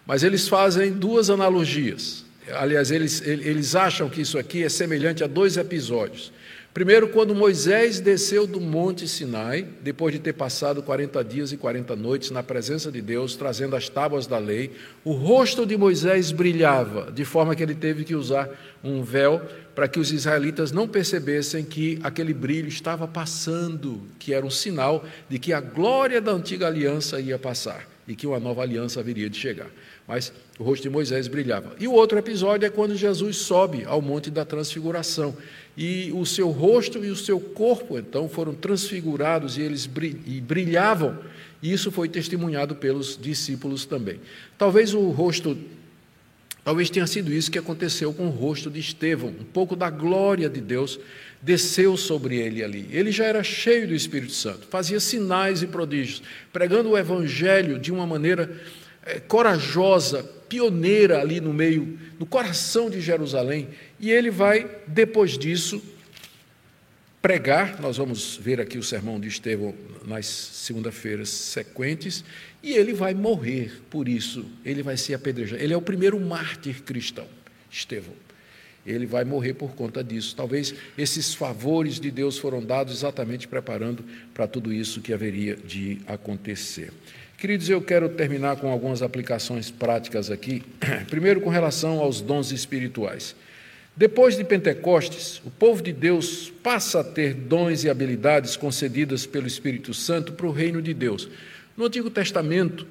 mas 0.07 0.23
eles 0.23 0.49
fazem 0.49 0.93
duas 0.93 1.31
analogias. 1.31 2.25
Aliás, 2.53 2.91
eles, 2.91 3.23
eles 3.23 3.75
acham 3.75 4.09
que 4.09 4.21
isso 4.21 4.39
aqui 4.39 4.63
é 4.63 4.69
semelhante 4.69 5.25
a 5.25 5.27
dois 5.27 5.57
episódios. 5.57 6.31
Primeiro, 6.75 7.09
quando 7.11 7.37
Moisés 7.37 8.01
desceu 8.01 8.49
do 8.49 8.61
Monte 8.61 9.07
Sinai, 9.07 9.65
depois 9.81 10.13
de 10.13 10.19
ter 10.19 10.33
passado 10.33 10.83
40 10.83 11.23
dias 11.23 11.53
e 11.53 11.57
40 11.57 11.95
noites 11.95 12.33
na 12.33 12.43
presença 12.43 12.91
de 12.91 13.01
Deus, 13.01 13.37
trazendo 13.37 13.77
as 13.77 13.89
tábuas 13.89 14.27
da 14.27 14.39
lei, 14.39 14.73
o 15.05 15.13
rosto 15.13 15.65
de 15.65 15.77
Moisés 15.77 16.33
brilhava, 16.33 17.13
de 17.13 17.25
forma 17.25 17.55
que 17.55 17.63
ele 17.63 17.77
teve 17.77 18.03
que 18.03 18.17
usar 18.17 18.51
um 18.83 19.05
véu 19.05 19.41
para 19.75 19.89
que 19.89 19.99
os 19.99 20.13
israelitas 20.13 20.73
não 20.73 20.87
percebessem 20.87 21.65
que 21.65 21.99
aquele 22.03 22.33
brilho 22.33 22.69
estava 22.69 23.09
passando, 23.09 24.03
que 24.19 24.33
era 24.33 24.45
um 24.45 24.51
sinal 24.51 25.05
de 25.29 25.39
que 25.39 25.53
a 25.53 25.61
glória 25.61 26.21
da 26.21 26.33
antiga 26.33 26.67
aliança 26.67 27.21
ia 27.21 27.39
passar 27.39 27.89
e 28.07 28.15
que 28.15 28.27
uma 28.27 28.39
nova 28.39 28.63
aliança 28.63 29.01
haveria 29.01 29.31
de 29.31 29.39
chegar. 29.39 29.69
Mas 30.07 30.33
o 30.59 30.63
rosto 30.63 30.83
de 30.83 30.91
Moisés 30.91 31.27
brilhava. 31.27 31.75
E 31.81 31.89
o 31.89 31.93
outro 31.93 32.19
episódio 32.19 32.67
é 32.67 32.71
quando 32.71 32.95
Jesus 32.95 33.39
sobe 33.39 33.85
ao 33.87 34.03
Monte 34.03 34.31
da 34.31 34.45
Transfiguração 34.45 35.35
e 35.77 36.13
o 36.15 36.25
seu 36.25 36.51
rosto 36.51 37.05
e 37.05 37.11
o 37.11 37.17
seu 37.17 37.41
corpo 37.41 37.99
então 37.99 38.29
foram 38.29 38.55
transfigurados 38.55 39.59
e 39.59 39.63
eles 39.63 39.87
brilhavam, 39.87 41.19
e 41.61 41.73
isso 41.73 41.91
foi 41.91 42.09
testemunhado 42.09 42.77
pelos 42.77 43.19
discípulos 43.21 43.85
também. 43.85 44.21
Talvez 44.57 44.95
o 44.95 45.11
rosto, 45.11 45.57
talvez 46.65 46.91
tenha 46.91 47.07
sido 47.07 47.33
isso 47.33 47.51
que 47.51 47.59
aconteceu 47.59 48.13
com 48.13 48.27
o 48.27 48.31
rosto 48.31 48.71
de 48.71 48.81
Estevão, 48.81 49.29
um 49.29 49.45
pouco 49.45 49.77
da 49.77 49.91
glória 49.91 50.49
de 50.49 50.61
Deus 50.61 50.99
desceu 51.45 51.97
sobre 51.97 52.39
ele 52.39 52.65
ali. 52.65 52.89
Ele 52.91 53.13
já 53.13 53.27
era 53.27 53.43
cheio 53.43 53.87
do 53.87 53.95
Espírito 53.95 54.33
Santo, 54.33 54.67
fazia 54.71 54.99
sinais 54.99 55.63
e 55.63 55.67
prodígios, 55.67 56.23
pregando 56.51 56.91
o 56.91 56.99
evangelho 56.99 57.79
de 57.79 57.93
uma 57.93 58.07
maneira 58.07 58.51
é, 59.05 59.21
corajosa, 59.21 60.25
pioneira 60.49 61.21
ali 61.21 61.41
no 61.41 61.53
meio, 61.53 61.99
no 62.19 62.25
coração 62.25 62.89
de 62.89 63.01
Jerusalém, 63.01 63.69
e 64.01 64.11
ele 64.11 64.31
vai, 64.31 64.71
depois 64.87 65.37
disso, 65.37 65.83
pregar. 67.25 67.81
Nós 67.81 67.97
vamos 67.97 68.37
ver 68.37 68.61
aqui 68.61 68.77
o 68.77 68.83
sermão 68.83 69.19
de 69.19 69.29
Estevão 69.29 69.75
nas 70.07 70.27
segunda-feiras 70.27 71.31
sequentes, 71.31 72.23
e 72.63 72.75
ele 72.75 72.93
vai 72.93 73.15
morrer 73.15 73.81
por 73.89 74.07
isso, 74.07 74.45
ele 74.63 74.83
vai 74.83 74.99
ser 74.99 75.15
apedrejado. 75.15 75.63
Ele 75.63 75.73
é 75.73 75.77
o 75.77 75.81
primeiro 75.81 76.21
mártir 76.21 76.83
cristão, 76.83 77.27
Estevão. 77.71 78.13
Ele 78.87 79.07
vai 79.07 79.25
morrer 79.25 79.55
por 79.55 79.75
conta 79.75 80.05
disso. 80.05 80.37
Talvez 80.37 80.75
esses 80.99 81.35
favores 81.35 81.99
de 81.99 82.11
Deus 82.11 82.37
foram 82.37 82.63
dados 82.63 82.93
exatamente 82.93 83.49
preparando 83.49 84.05
para 84.35 84.47
tudo 84.47 84.71
isso 84.71 85.01
que 85.01 85.11
haveria 85.11 85.57
de 85.57 86.03
acontecer. 86.07 86.93
Queridos, 87.39 87.71
eu 87.71 87.81
quero 87.81 88.11
terminar 88.11 88.57
com 88.57 88.69
algumas 88.69 89.01
aplicações 89.01 89.71
práticas 89.71 90.31
aqui. 90.31 90.63
Primeiro, 91.09 91.41
com 91.41 91.49
relação 91.49 92.01
aos 92.01 92.21
dons 92.21 92.53
espirituais. 92.53 93.35
Depois 93.97 94.37
de 94.37 94.43
Pentecostes, 94.43 95.41
o 95.45 95.51
povo 95.51 95.81
de 95.81 95.93
Deus 95.93 96.53
passa 96.63 97.01
a 97.01 97.05
ter 97.05 97.33
dons 97.33 97.85
e 97.85 97.91
habilidades 97.91 98.57
concedidas 98.57 99.25
pelo 99.25 99.47
Espírito 99.47 99.95
Santo 99.95 100.33
para 100.33 100.47
o 100.47 100.53
reino 100.53 100.83
de 100.83 100.93
Deus. 100.93 101.29
No 101.77 101.85
Antigo 101.85 102.11
Testamento, 102.11 102.87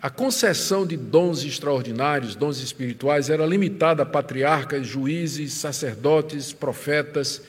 a 0.00 0.08
concessão 0.08 0.86
de 0.86 0.96
dons 0.96 1.44
extraordinários, 1.44 2.36
dons 2.36 2.60
espirituais, 2.60 3.28
era 3.28 3.44
limitada 3.44 4.04
a 4.04 4.06
patriarcas, 4.06 4.86
juízes, 4.86 5.54
sacerdotes, 5.54 6.52
profetas, 6.52 7.42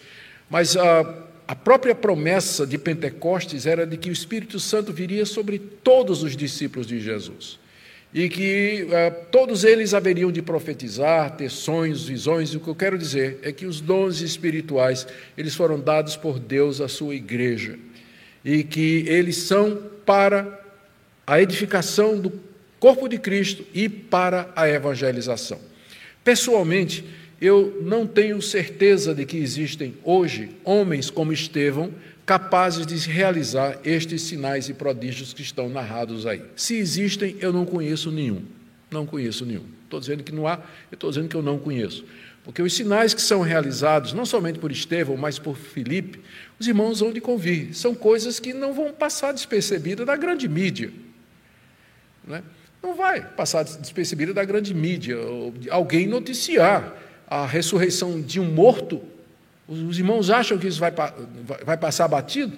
mas 0.49 0.75
a 0.75 1.27
a 1.49 1.55
própria 1.55 1.95
promessa 1.95 2.63
de 2.63 2.77
Pentecostes 2.77 3.65
era 3.65 3.83
de 3.83 3.97
que 3.97 4.11
o 4.11 4.13
Espírito 4.13 4.59
Santo 4.59 4.93
viria 4.93 5.25
sobre 5.25 5.57
todos 5.57 6.21
os 6.21 6.37
discípulos 6.37 6.85
de 6.85 6.99
Jesus 6.99 7.57
e 8.13 8.27
que 8.27 8.87
uh, 8.87 9.25
todos 9.31 9.63
eles 9.63 9.93
haveriam 9.93 10.31
de 10.31 10.41
profetizar, 10.41 11.35
ter 11.35 11.49
sonhos, 11.49 12.07
visões. 12.07 12.49
E 12.49 12.57
o 12.57 12.59
que 12.59 12.67
eu 12.67 12.75
quero 12.75 12.97
dizer 12.97 13.39
é 13.43 13.51
que 13.51 13.65
os 13.65 13.79
dons 13.79 14.21
espirituais 14.21 15.07
eles 15.37 15.55
foram 15.55 15.79
dados 15.79 16.15
por 16.15 16.39
Deus 16.39 16.81
à 16.81 16.87
sua 16.87 17.13
igreja 17.15 17.77
e 18.43 18.63
que 18.63 19.05
eles 19.07 19.37
são 19.37 19.77
para 20.05 20.59
a 21.25 21.39
edificação 21.41 22.19
do 22.19 22.31
corpo 22.79 23.07
de 23.07 23.19
Cristo 23.19 23.63
e 23.73 23.87
para 23.87 24.51
a 24.55 24.67
evangelização. 24.67 25.59
Pessoalmente, 26.23 27.05
eu 27.41 27.81
não 27.81 28.05
tenho 28.05 28.41
certeza 28.41 29.15
de 29.15 29.25
que 29.25 29.37
existem 29.37 29.95
hoje 30.03 30.49
homens 30.63 31.09
como 31.09 31.31
Estevão 31.31 31.93
capazes 32.25 32.85
de 32.85 32.95
realizar 33.09 33.79
estes 33.83 34.21
sinais 34.21 34.69
e 34.69 34.73
prodígios 34.73 35.33
que 35.33 35.41
estão 35.41 35.67
narrados 35.67 36.27
aí. 36.27 36.43
Se 36.55 36.75
existem, 36.75 37.35
eu 37.39 37.51
não 37.51 37.65
conheço 37.65 38.11
nenhum. 38.11 38.43
Não 38.91 39.05
conheço 39.05 39.45
nenhum. 39.45 39.65
Estou 39.83 39.99
dizendo 39.99 40.23
que 40.23 40.31
não 40.31 40.47
há, 40.47 40.59
estou 40.91 41.09
dizendo 41.09 41.27
que 41.27 41.35
eu 41.35 41.41
não 41.41 41.57
conheço. 41.57 42.05
Porque 42.43 42.61
os 42.61 42.73
sinais 42.73 43.13
que 43.13 43.21
são 43.21 43.41
realizados, 43.41 44.13
não 44.13 44.25
somente 44.25 44.59
por 44.59 44.71
Estevão, 44.71 45.17
mas 45.17 45.39
por 45.39 45.55
Filipe, 45.55 46.19
os 46.59 46.67
irmãos 46.67 46.99
vão 46.99 47.11
de 47.11 47.19
convir. 47.19 47.73
São 47.75 47.95
coisas 47.95 48.39
que 48.39 48.53
não 48.53 48.73
vão 48.73 48.91
passar 48.91 49.31
despercebidas 49.31 50.05
da 50.05 50.15
grande 50.15 50.47
mídia. 50.47 50.91
Não, 52.27 52.35
é? 52.35 52.43
não 52.81 52.95
vai 52.95 53.21
passar 53.21 53.63
despercebida 53.63 54.33
da 54.33 54.43
grande 54.43 54.73
mídia. 54.73 55.17
Alguém 55.69 56.07
noticiar 56.07 56.95
a 57.29 57.45
ressurreição 57.45 58.19
de 58.19 58.39
um 58.39 58.45
morto, 58.45 59.01
os 59.67 59.99
irmãos 59.99 60.31
acham 60.31 60.57
que 60.57 60.67
isso 60.67 60.79
vai, 60.79 60.91
vai 61.63 61.77
passar 61.77 62.07
batido? 62.07 62.57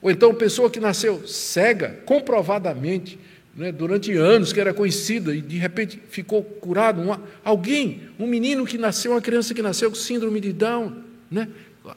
Ou 0.00 0.10
então 0.10 0.34
pessoa 0.34 0.68
que 0.68 0.80
nasceu 0.80 1.26
cega, 1.28 2.00
comprovadamente, 2.04 3.16
né, 3.54 3.70
durante 3.70 4.12
anos, 4.12 4.52
que 4.52 4.60
era 4.60 4.74
conhecida 4.74 5.34
e 5.34 5.40
de 5.40 5.56
repente 5.56 6.00
ficou 6.10 6.42
curado. 6.42 7.00
Alguém, 7.44 8.02
um 8.18 8.26
menino 8.26 8.66
que 8.66 8.76
nasceu, 8.76 9.12
uma 9.12 9.20
criança 9.20 9.54
que 9.54 9.62
nasceu 9.62 9.88
com 9.88 9.94
síndrome 9.94 10.40
de 10.40 10.52
Down, 10.52 10.96
né, 11.30 11.48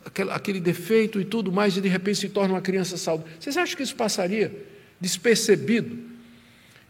aquele, 0.05 0.29
aquele 0.29 0.59
defeito 0.59 1.19
e 1.19 1.25
tudo 1.25 1.51
mais, 1.51 1.75
e 1.75 1.81
de 1.81 1.87
repente 1.87 2.19
se 2.19 2.29
torna 2.29 2.53
uma 2.53 2.61
criança 2.61 2.97
saudável. 2.97 3.33
Vocês 3.39 3.57
acham 3.57 3.75
que 3.75 3.81
isso 3.81 3.95
passaria 3.95 4.53
despercebido? 5.01 5.97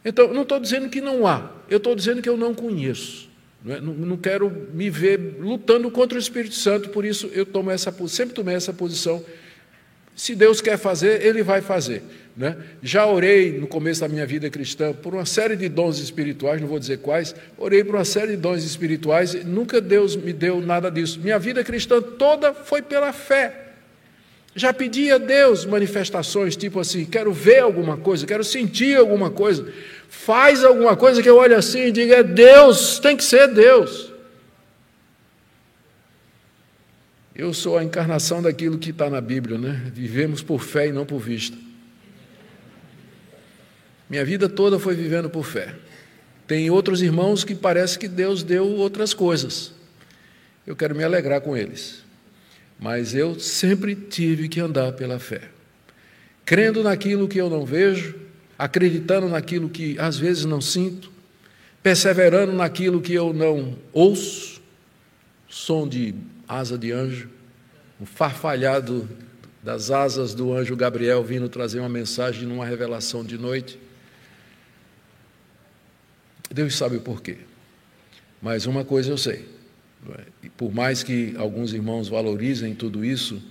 Então, 0.03 0.34
não 0.34 0.41
estou 0.41 0.59
dizendo 0.59 0.89
que 0.89 0.99
não 0.99 1.26
há, 1.26 1.51
eu 1.70 1.78
estou 1.78 1.95
dizendo 1.95 2.22
que 2.22 2.28
eu 2.28 2.36
não 2.36 2.53
conheço. 2.53 3.34
Não, 3.66 3.76
é? 3.76 3.82
não, 3.82 3.93
não, 3.93 4.18
quero 4.18 4.70
me 4.74 4.91
ver 4.91 5.38
lutando 5.39 5.89
contra 5.89 6.16
o 6.16 6.22
Espírito 6.22 6.53
Santo, 6.53 6.89
por 6.89 7.03
isso 7.03 7.32
eu 7.34 7.47
tomo 7.47 7.72
essa, 7.72 7.91
sempre 8.07 8.36
tomei 8.36 8.55
essa 8.55 8.72
posição. 8.72 9.26
Se 10.16 10.36
Deus 10.36 10.61
quer 10.61 10.78
fazer, 10.78 11.26
Ele 11.26 11.41
vai 11.41 11.61
fazer. 11.61 12.03
Né? 12.38 12.55
Já 12.84 13.05
orei 13.07 13.57
no 13.59 13.66
começo 13.66 14.01
da 14.01 14.07
minha 14.07 14.26
vida 14.26 14.49
cristã 14.49 14.93
por 14.93 15.16
uma 15.16 15.26
série 15.26 15.55
de 15.55 15.68
dons 15.68 15.99
espirituais, 15.99 16.61
não 16.61 16.68
vou 16.68 16.78
dizer 16.78 16.99
quais, 16.99 17.34
orei 17.57 17.84
por 17.84 17.95
uma 17.95 18.05
série 18.05 18.32
de 18.32 18.38
dons 18.38 18.63
espirituais, 18.63 19.34
e 19.34 19.43
nunca 19.43 19.82
Deus 19.82 20.16
me 20.16 20.32
deu 20.32 20.61
nada 20.61 20.91
disso. 20.91 21.20
Minha 21.20 21.39
vida 21.39 21.63
cristã 21.63 22.01
toda 22.01 22.53
foi 22.53 22.82
pela 22.82 23.11
fé. 23.11 23.63
Já 24.55 24.72
pedi 24.72 25.11
a 25.11 25.18
Deus 25.18 25.66
manifestações, 25.66 26.55
tipo 26.55 26.80
assim, 26.80 27.03
quero 27.03 27.34
ver 27.34 27.59
alguma 27.59 27.97
coisa, 27.97 28.26
quero 28.26 28.43
sentir 28.43 28.95
alguma 28.95 29.30
coisa. 29.30 29.68
Faz 30.10 30.64
alguma 30.64 30.95
coisa 30.95 31.22
que 31.22 31.30
eu 31.30 31.38
olhe 31.38 31.53
assim 31.53 31.86
e 31.86 31.91
diga, 31.91 32.16
é 32.18 32.24
Deus, 32.24 32.99
tem 32.99 33.16
que 33.16 33.24
ser 33.24 33.47
Deus. 33.47 34.12
Eu 37.36 37.53
sou 37.53 37.78
a 37.78 37.84
encarnação 37.84 38.41
daquilo 38.41 38.78
que 38.78 38.91
está 38.91 39.10
na 39.10 39.20
Bíblia, 39.20 39.58
né? 39.58 39.91
Vivemos 39.93 40.41
por 40.41 40.62
fé 40.62 40.88
e 40.88 40.91
não 40.91 41.06
por 41.06 41.20
vista. 41.20 41.58
Minha 44.10 44.24
vida 44.24 44.47
toda 44.47 44.80
foi 44.80 44.95
vivendo 44.95 45.30
por 45.30 45.43
fé. 45.43 45.76
Tem 46.47 46.70
outros 46.70 47.01
irmãos 47.01 47.43
que 47.43 47.53
parece 47.53 47.99
que 47.99 48.08
Deus 48.08 48.41
deu 48.41 48.66
outras 48.68 49.14
coisas. 49.14 49.74
Eu 50.66 50.76
quero 50.76 50.95
me 50.95 51.03
alegrar 51.03 51.41
com 51.41 51.58
eles. 51.58 52.03
Mas 52.80 53.14
eu 53.14 53.39
sempre 53.39 53.95
tive 53.95 54.47
que 54.47 54.60
andar 54.60 54.93
pela 54.93 55.20
fé. 55.20 55.41
Crendo 56.45 56.84
naquilo 56.84 57.28
que 57.28 57.39
eu 57.39 57.49
não 57.49 57.66
vejo, 57.66 58.16
acreditando 58.58 59.28
naquilo 59.28 59.70
que 59.70 59.97
às 59.99 60.18
vezes 60.18 60.45
não 60.45 60.62
sinto, 60.62 61.12
perseverando 61.84 62.53
naquilo 62.53 63.01
que 63.01 63.14
eu 63.14 63.34
não 63.34 63.78
ouço, 63.93 64.62
som 65.47 65.88
de 65.88 66.16
asa 66.47 66.78
de 66.78 66.91
anjo, 66.91 67.30
o 67.99 68.06
farfalhado 68.06 69.08
das 69.64 69.89
asas 69.89 70.34
do 70.34 70.53
anjo 70.53 70.76
Gabriel 70.76 71.24
vindo 71.24 71.49
trazer 71.49 71.80
uma 71.80 71.89
mensagem 71.89 72.47
numa 72.47 72.66
revelação 72.66 73.24
de 73.24 73.38
noite. 73.38 73.80
Deus 76.51 76.76
sabe 76.76 76.97
o 76.97 77.01
porquê. 77.01 77.38
Mas 78.41 78.66
uma 78.66 78.86
coisa 78.86 79.10
eu 79.10 79.18
sei: 79.18 79.47
é? 80.18 80.24
e 80.43 80.49
por 80.49 80.72
mais 80.74 81.01
que 81.01 81.34
alguns 81.38 81.74
irmãos 81.74 82.08
valorizem 82.08 82.76
tudo 82.76 83.03
isso, 83.03 83.41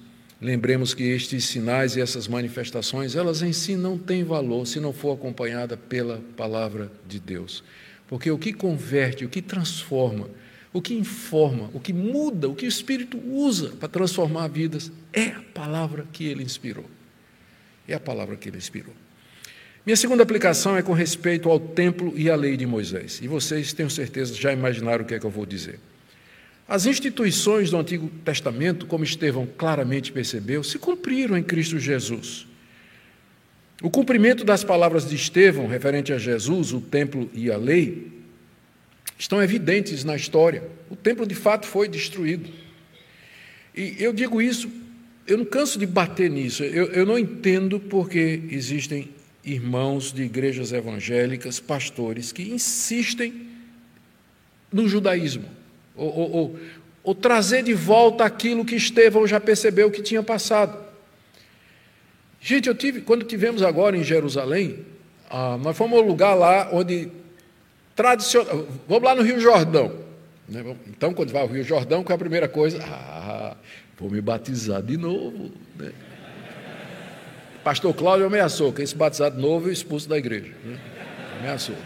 lembremos 0.45 0.93
que 0.93 1.05
estes 1.05 1.47
sinais 1.47 1.97
e 1.97 2.03
essas 2.03 2.29
manifestações, 2.29 3.17
elas 3.17 3.41
em 3.41 3.53
si 3.53 3.77
não 3.77 3.97
têm 3.97 4.23
valor 4.23 4.67
se 4.67 4.79
não 4.79 4.93
for 4.93 5.15
acompanhada 5.15 5.75
pela 5.75 6.21
palavra 6.37 6.93
de 7.09 7.19
Deus. 7.19 7.65
Porque 8.07 8.31
o 8.31 8.37
que 8.37 8.53
converte, 8.53 9.25
o 9.25 9.29
que 9.29 9.41
transforma, 9.41 10.29
o 10.71 10.83
que 10.83 10.93
informa, 10.93 11.71
o 11.73 11.81
que 11.81 11.95
muda, 11.95 12.47
o 12.47 12.55
que 12.55 12.67
o 12.67 12.69
Espírito 12.69 13.19
usa 13.27 13.71
para 13.71 13.89
transformar 13.89 14.49
vidas 14.49 14.93
é 15.15 15.29
a 15.29 15.41
palavra 15.41 16.07
que 16.13 16.27
ele 16.27 16.43
inspirou. 16.43 16.85
É 17.89 17.95
a 17.95 18.01
palavra 18.01 18.37
que 18.37 18.51
ele 18.51 18.59
inspirou. 18.59 18.93
Minha 19.87 19.97
segunda 19.97 20.23
aplicação 20.23 20.77
é 20.77 20.83
com 20.83 20.93
respeito 20.93 21.49
ao 21.49 21.59
templo 21.59 22.13
e 22.17 22.29
à 22.29 22.37
lei 22.37 22.57
de 22.57 22.67
Moisés. 22.67 23.19
E 23.23 23.29
vocês, 23.29 23.73
tenho 23.73 23.89
certeza, 23.89 24.35
já 24.35 24.53
imaginaram 24.53 25.05
o 25.05 25.07
que 25.07 25.15
é 25.15 25.19
que 25.19 25.25
eu 25.25 25.31
vou 25.31 25.47
dizer. 25.47 25.81
As 26.67 26.87
instituições 26.87 27.71
do 27.71 27.77
Antigo 27.77 28.09
Testamento, 28.25 28.87
como 28.87 29.05
Estevão 29.05 29.47
claramente 29.47 30.11
percebeu, 30.11 30.65
se 30.65 30.79
cumpriram 30.79 31.37
em 31.37 31.43
Cristo 31.43 31.79
Jesus. 31.79 32.47
O 33.83 33.91
cumprimento 33.91 34.45
das 34.45 34.65
palavras 34.65 35.09
de 35.09 35.15
Estevão, 35.15 35.67
referente 35.67 36.13
a 36.13 36.19
Jesus, 36.19 36.73
o 36.73 36.81
templo 36.81 37.31
e 37.35 37.51
a 37.51 37.57
lei, 37.57 38.13
estão 39.19 39.43
evidentes 39.43 40.05
na 40.05 40.17
história. 40.17 40.63
O 40.89 40.97
templo, 40.97 41.27
de 41.27 41.35
fato, 41.35 41.67
foi 41.67 41.87
destruído. 41.87 42.49
E 43.75 43.97
eu 43.99 44.13
digo 44.13 44.41
isso, 44.41 44.71
eu 45.27 45.37
não 45.37 45.45
canso 45.45 45.79
de 45.79 45.87
bater 45.87 46.31
nisso, 46.31 46.63
eu, 46.63 46.87
eu 46.93 47.05
não 47.05 47.19
entendo 47.19 47.81
porque 47.81 48.43
existem 48.51 49.11
irmãos 49.45 50.13
de 50.13 50.23
igrejas 50.23 50.73
evangélicas, 50.73 51.61
pastores, 51.61 52.33
que 52.33 52.43
insistem 52.43 53.49
no 54.73 54.89
judaísmo, 54.89 55.45
ou, 55.97 56.09
ou, 56.09 56.31
ou, 56.31 56.59
ou 57.03 57.15
trazer 57.15 57.63
de 57.63 57.75
volta 57.75 58.25
aquilo 58.25 58.65
que 58.65 58.75
Estevão 58.75 59.27
já 59.27 59.41
percebeu 59.41 59.91
que 59.91 60.03
tinha 60.03 60.23
passado. 60.23 60.85
Gente, 62.41 62.69
eu 62.69 62.75
tive, 62.75 63.01
quando 63.01 63.25
tivemos 63.25 63.63
agora 63.63 63.97
em 63.97 64.05
Jerusalém, 64.05 64.81
ah, 65.31 65.57
nós 65.57 65.77
fomos 65.77 65.99
ao 65.99 66.05
lugar 66.05 66.35
lá 66.35 66.69
onde 66.73 67.11
tradicional. 67.97 68.67
Vamos 68.87 69.05
lá 69.05 69.15
no 69.15 69.23
Rio 69.23 69.41
Jordão. 69.41 70.05
Né? 70.49 70.77
Então, 70.89 71.15
quando 71.15 71.33
vai 71.33 71.43
ao 71.43 71.49
Rio 71.49 71.65
Jordão, 71.65 72.03
qual 72.05 72.13
é 72.13 72.17
a 72.17 72.19
primeira 72.19 72.49
coisa? 72.49 72.79
Ah, 72.83 73.57
vou 73.99 74.11
me 74.11 74.21
batizar 74.21 74.83
de 74.83 74.97
novo. 74.97 75.53
Né? 75.77 75.93
Pastor 77.63 77.95
Cláudio 77.95 78.27
ameaçou 78.27 78.73
que 78.73 78.83
esse 78.83 78.95
batizado 78.95 79.41
novo 79.41 79.71
é 79.71 79.73
expulso 79.73 80.07
da 80.09 80.19
igreja. 80.19 80.53
Né? 80.65 80.79
Ameaçou. 81.41 81.77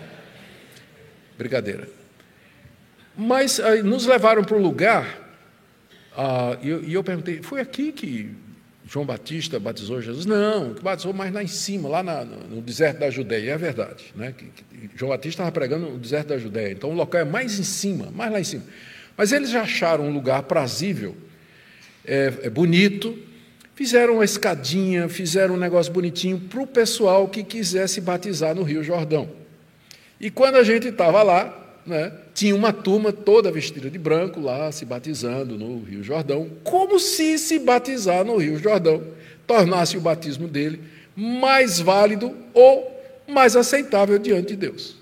Brincadeira. 1.37 1.89
Mas 3.19 3.59
aí, 3.59 3.83
nos 3.83 4.07
levaram 4.07 4.45
para 4.45 4.57
o 4.57 4.63
lugar, 4.63 5.37
ah, 6.17 6.57
e, 6.63 6.69
eu, 6.69 6.85
e 6.85 6.95
eu 6.95 7.05
perguntei: 7.05 7.43
foi 7.43 7.61
aqui 7.61 7.93
que 7.93 8.31
João 8.87 9.05
Batista 9.05 9.59
batizou 9.59 10.01
Jesus? 10.01 10.25
Não, 10.25 10.73
que 10.73 10.83
batizou 10.83 11.13
mais 11.13 11.33
lá 11.33 11.43
em 11.43 11.49
cima, 11.49 11.89
lá 11.89 12.03
na, 12.03 12.25
no 12.25 12.63
deserto 12.63 13.01
da 13.01 13.11
Judéia. 13.11 13.53
É 13.53 13.59
verdade. 13.59 14.15
Né? 14.15 14.33
Que, 14.37 14.45
que 14.45 14.91
João 14.97 15.11
Batista 15.11 15.43
estava 15.43 15.53
pregando 15.53 15.91
no 15.91 15.99
deserto 15.99 16.29
da 16.29 16.39
Judéia. 16.39 16.73
Então 16.73 16.91
o 16.91 16.95
local 16.95 17.21
é 17.21 17.25
mais 17.25 17.59
em 17.59 17.65
cima, 17.65 18.11
mais 18.15 18.33
lá 18.33 18.41
em 18.41 18.45
cima. 18.45 18.63
Mas 19.17 19.33
eles 19.33 19.53
acharam 19.55 20.05
um 20.05 20.13
lugar 20.13 20.45
prazível, 20.45 21.17
é, 22.07 22.33
é 22.43 22.51
bonito, 22.51 23.19
Fizeram 23.79 24.15
uma 24.15 24.25
escadinha, 24.25 25.09
fizeram 25.09 25.55
um 25.55 25.57
negócio 25.57 25.93
bonitinho 25.93 26.37
para 26.37 26.61
o 26.61 26.67
pessoal 26.67 27.29
que 27.29 27.45
quisesse 27.45 28.01
batizar 28.01 28.53
no 28.53 28.65
Rio 28.65 28.83
Jordão. 28.83 29.31
E 30.21 30.33
quando 30.33 30.57
a 30.57 30.65
gente 30.65 30.89
estava 30.89 31.23
lá, 31.23 31.58
né, 31.89 32.13
tinha 32.35 32.55
uma 32.55 32.73
turma 32.73 33.13
toda 33.13 33.51
vestida 33.51 33.91
de 33.91 33.99
branco 33.99 34.41
lá, 34.41 34.71
se 34.71 34.85
batizando 34.85 35.57
no 35.57 35.83
Rio 35.83 36.03
Jordão, 36.03 36.51
como 36.63 36.99
se 37.01 37.39
se 37.39 37.59
batizar 37.59 38.25
no 38.25 38.37
Rio 38.37 38.59
Jordão 38.59 39.03
tornasse 39.47 39.97
o 39.97 40.01
batismo 40.01 40.47
dele 40.47 40.81
mais 41.17 41.81
válido 41.81 42.37
ou 42.53 42.97
mais 43.27 43.57
aceitável 43.57 44.19
diante 44.19 44.49
de 44.49 44.57
Deus. 44.57 44.97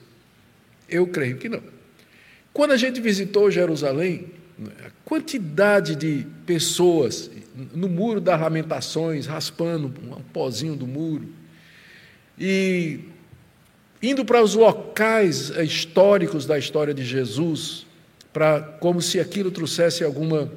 Eu 0.89 1.07
creio 1.07 1.37
que 1.37 1.49
não. 1.49 1.63
Quando 2.53 2.71
a 2.71 2.77
gente 2.77 3.01
visitou 3.01 3.51
Jerusalém, 3.51 4.27
a 4.85 4.91
quantidade 5.05 5.95
de 5.95 6.27
pessoas 6.47 7.31
no 7.75 7.89
muro 7.89 8.21
das 8.21 8.41
lamentações, 8.41 9.27
raspando 9.27 9.93
um 10.03 10.23
pozinho 10.33 10.77
do 10.77 10.87
muro. 10.87 11.29
E 12.39 13.01
indo 14.03 14.25
para 14.25 14.43
os 14.43 14.55
locais 14.55 15.51
históricos 15.51 16.47
da 16.47 16.59
história 16.59 16.93
de 16.93 17.05
Jesus, 17.05 17.87
para 18.33 18.61
como 18.61 19.01
se 19.01 19.19
aquilo 19.19 19.51
trouxesse 19.51 20.05
alguma 20.05 20.53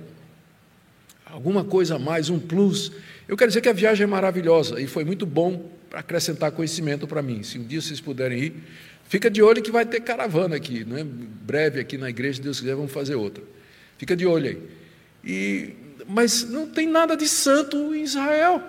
alguma 1.25 1.63
coisa 1.63 1.95
a 1.95 1.99
mais, 1.99 2.29
um 2.29 2.39
plus. 2.39 2.91
Eu 3.27 3.37
quero 3.37 3.49
dizer 3.49 3.61
que 3.61 3.69
a 3.69 3.73
viagem 3.73 4.03
é 4.03 4.07
maravilhosa 4.07 4.81
e 4.81 4.87
foi 4.87 5.03
muito 5.03 5.25
bom 5.25 5.69
para 5.89 5.99
acrescentar 5.99 6.51
conhecimento 6.51 7.07
para 7.07 7.21
mim. 7.21 7.43
Se 7.43 7.59
um 7.59 7.63
dia 7.63 7.81
vocês 7.81 8.01
puderem 8.01 8.39
ir, 8.39 8.53
fica 9.07 9.29
de 9.29 9.41
olho 9.41 9.61
que 9.61 9.71
vai 9.71 9.85
ter 9.85 10.01
caravana 10.01 10.55
aqui, 10.55 10.83
não 10.83 10.97
é? 10.97 11.03
Breve 11.03 11.79
aqui 11.79 11.97
na 11.97 12.09
igreja, 12.09 12.37
se 12.37 12.41
Deus 12.41 12.59
quiser, 12.59 12.75
vamos 12.75 12.91
fazer 12.91 13.15
outra. 13.15 13.43
Fica 13.97 14.15
de 14.15 14.25
olho 14.25 14.49
aí. 14.49 14.61
E 15.23 15.75
mas 16.07 16.43
não 16.43 16.67
tem 16.67 16.87
nada 16.87 17.15
de 17.15 17.27
santo 17.27 17.93
em 17.93 18.01
Israel. 18.01 18.63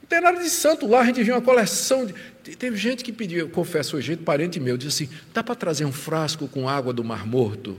Não 0.00 0.08
tem 0.08 0.20
nada 0.20 0.40
de 0.40 0.48
santo 0.48 0.86
lá. 0.86 1.00
A 1.00 1.04
gente 1.04 1.22
viu 1.24 1.34
uma 1.34 1.42
coleção. 1.42 2.06
De... 2.06 2.14
Teve 2.54 2.76
gente 2.76 3.02
que 3.02 3.12
pediu, 3.12 3.40
eu 3.40 3.48
confesso, 3.48 4.00
gente, 4.00 4.22
parente 4.22 4.60
meu, 4.60 4.76
disse 4.76 5.04
assim: 5.04 5.12
dá 5.34 5.42
para 5.42 5.54
trazer 5.54 5.84
um 5.84 5.92
frasco 5.92 6.46
com 6.46 6.68
água 6.68 6.92
do 6.92 7.02
Mar 7.02 7.26
Morto? 7.26 7.76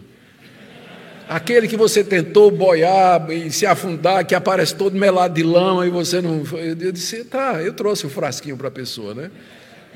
Aquele 1.30 1.68
que 1.68 1.76
você 1.76 2.04
tentou 2.04 2.50
boiar 2.50 3.30
e 3.32 3.52
se 3.52 3.66
afundar, 3.66 4.26
que 4.26 4.34
aparece 4.34 4.76
todo 4.76 4.98
melado 4.98 5.34
de 5.34 5.44
lama 5.44 5.86
e 5.86 5.90
você 5.90 6.22
não. 6.22 6.44
Eu 6.58 6.92
disse: 6.92 7.24
tá, 7.24 7.62
eu 7.62 7.74
trouxe 7.74 8.06
o 8.06 8.08
um 8.08 8.10
frasquinho 8.10 8.58
para 8.58 8.68
a 8.68 8.72
pessoa, 8.72 9.14
né? 9.14 9.32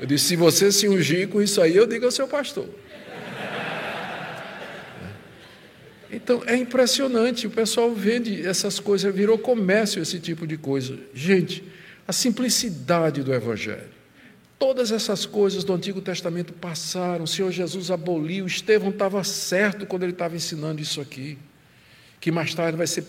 Eu 0.00 0.06
disse: 0.06 0.26
se 0.26 0.36
você 0.36 0.70
se 0.72 0.88
ungir 0.88 1.28
com 1.28 1.42
isso 1.42 1.60
aí, 1.60 1.76
eu 1.76 1.86
digo 1.86 2.04
ao 2.04 2.10
seu 2.10 2.28
pastor. 2.28 2.68
Então 6.10 6.42
é 6.46 6.54
impressionante, 6.54 7.46
o 7.46 7.50
pessoal 7.50 7.94
vende 7.94 8.46
essas 8.46 8.78
coisas, 8.78 9.14
virou 9.14 9.38
comércio 9.38 10.02
esse 10.02 10.20
tipo 10.20 10.46
de 10.46 10.58
coisa. 10.58 10.98
Gente, 11.14 11.64
a 12.06 12.12
simplicidade 12.12 13.22
do 13.22 13.32
Evangelho. 13.32 13.91
Todas 14.62 14.92
essas 14.92 15.26
coisas 15.26 15.64
do 15.64 15.72
Antigo 15.72 16.00
Testamento 16.00 16.52
passaram, 16.52 17.24
o 17.24 17.26
Senhor 17.26 17.50
Jesus 17.50 17.90
aboliu, 17.90 18.46
Estevão 18.46 18.90
estava 18.90 19.24
certo 19.24 19.84
quando 19.84 20.04
ele 20.04 20.12
estava 20.12 20.36
ensinando 20.36 20.80
isso 20.80 21.00
aqui, 21.00 21.36
que 22.20 22.30
mais 22.30 22.54
tarde 22.54 22.78
vai 22.78 22.86
ser 22.86 23.04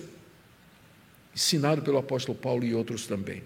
ensinado 1.33 1.83
pelo 1.83 1.99
apóstolo 1.99 2.35
Paulo 2.35 2.65
e 2.65 2.73
outros 2.73 3.05
também. 3.05 3.43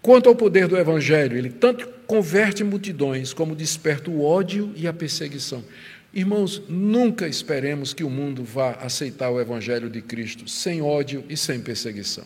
Quanto 0.00 0.28
ao 0.28 0.36
poder 0.36 0.68
do 0.68 0.76
Evangelho, 0.76 1.36
ele 1.36 1.50
tanto 1.50 1.88
converte 2.06 2.62
multidões 2.62 3.32
como 3.32 3.56
desperta 3.56 4.08
o 4.08 4.22
ódio 4.22 4.72
e 4.76 4.86
a 4.86 4.92
perseguição. 4.92 5.64
Irmãos, 6.14 6.62
nunca 6.68 7.26
esperemos 7.26 7.92
que 7.92 8.04
o 8.04 8.08
mundo 8.08 8.44
vá 8.44 8.74
aceitar 8.74 9.30
o 9.30 9.40
Evangelho 9.40 9.90
de 9.90 10.00
Cristo 10.00 10.48
sem 10.48 10.80
ódio 10.80 11.24
e 11.28 11.36
sem 11.36 11.58
perseguição. 11.60 12.24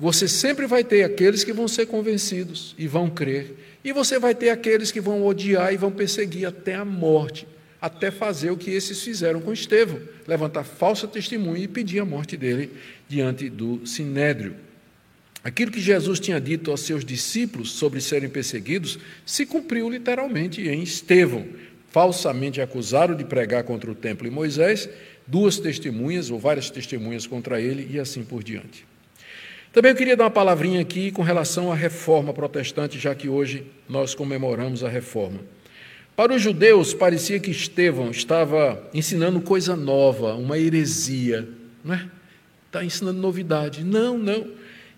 Você 0.00 0.26
sempre 0.26 0.66
vai 0.66 0.82
ter 0.82 1.02
aqueles 1.02 1.44
que 1.44 1.52
vão 1.52 1.68
ser 1.68 1.84
convencidos 1.84 2.74
e 2.78 2.88
vão 2.88 3.10
crer, 3.10 3.54
e 3.84 3.92
você 3.92 4.18
vai 4.18 4.34
ter 4.34 4.48
aqueles 4.48 4.90
que 4.90 5.00
vão 5.00 5.26
odiar 5.26 5.74
e 5.74 5.76
vão 5.76 5.92
perseguir 5.92 6.46
até 6.46 6.74
a 6.74 6.86
morte, 6.86 7.46
até 7.78 8.10
fazer 8.10 8.50
o 8.50 8.56
que 8.56 8.70
esses 8.70 9.02
fizeram 9.02 9.42
com 9.42 9.52
Estevão, 9.52 10.00
levantar 10.26 10.64
falsa 10.64 11.06
testemunha 11.06 11.64
e 11.64 11.68
pedir 11.68 12.00
a 12.00 12.06
morte 12.06 12.34
dele 12.34 12.70
diante 13.06 13.50
do 13.50 13.86
sinédrio. 13.86 14.56
Aquilo 15.44 15.70
que 15.70 15.80
Jesus 15.80 16.18
tinha 16.18 16.40
dito 16.40 16.70
aos 16.70 16.80
seus 16.80 17.04
discípulos 17.04 17.72
sobre 17.72 18.00
serem 18.00 18.30
perseguidos 18.30 18.98
se 19.26 19.44
cumpriu 19.44 19.90
literalmente 19.90 20.66
em 20.66 20.82
Estevão. 20.82 21.46
Falsamente 21.90 22.60
acusado 22.60 23.14
de 23.14 23.24
pregar 23.24 23.64
contra 23.64 23.90
o 23.90 23.94
templo 23.94 24.26
e 24.26 24.30
Moisés, 24.30 24.88
duas 25.26 25.58
testemunhas 25.58 26.30
ou 26.30 26.38
várias 26.38 26.70
testemunhas 26.70 27.26
contra 27.26 27.60
ele 27.60 27.86
e 27.90 27.98
assim 27.98 28.22
por 28.22 28.42
diante. 28.42 28.89
Também 29.72 29.92
eu 29.92 29.96
queria 29.96 30.16
dar 30.16 30.24
uma 30.24 30.30
palavrinha 30.30 30.80
aqui 30.80 31.12
com 31.12 31.22
relação 31.22 31.70
à 31.70 31.76
reforma 31.76 32.32
protestante, 32.32 32.98
já 32.98 33.14
que 33.14 33.28
hoje 33.28 33.64
nós 33.88 34.16
comemoramos 34.16 34.82
a 34.82 34.88
reforma. 34.88 35.38
Para 36.16 36.34
os 36.34 36.42
judeus, 36.42 36.92
parecia 36.92 37.38
que 37.38 37.52
Estevão 37.52 38.10
estava 38.10 38.82
ensinando 38.92 39.40
coisa 39.40 39.76
nova, 39.76 40.34
uma 40.34 40.58
heresia, 40.58 41.48
não 41.84 41.94
é? 41.94 42.04
Está 42.66 42.84
ensinando 42.84 43.20
novidade. 43.20 43.84
Não, 43.84 44.18
não. 44.18 44.48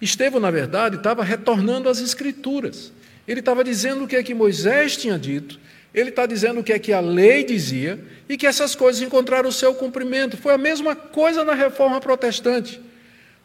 Estevão, 0.01 0.41
na 0.41 0.51
verdade, 0.51 0.97
estava 0.97 1.23
retornando 1.23 1.89
às 1.89 2.01
Escrituras. 2.01 2.93
Ele 3.29 3.41
estava 3.41 3.62
dizendo 3.62 4.05
o 4.05 4.09
que 4.09 4.16
é 4.16 4.23
que 4.23 4.35
Moisés 4.35 4.97
tinha 4.97 5.18
dito, 5.18 5.61
ele 5.95 6.09
está 6.09 6.25
dizendo 6.25 6.61
o 6.61 6.64
que 6.64 6.73
é 6.73 6.79
que 6.79 6.95
a 6.95 7.01
lei 7.01 7.45
dizia 7.45 8.01
e 8.27 8.39
que 8.39 8.47
essas 8.47 8.75
coisas 8.75 9.03
encontraram 9.03 9.51
o 9.51 9.53
seu 9.53 9.75
cumprimento. 9.75 10.39
Foi 10.39 10.55
a 10.55 10.59
mesma 10.59 10.97
coisa 10.97 11.45
na 11.45 11.55
reforma 11.55 12.01
protestante. 12.01 12.81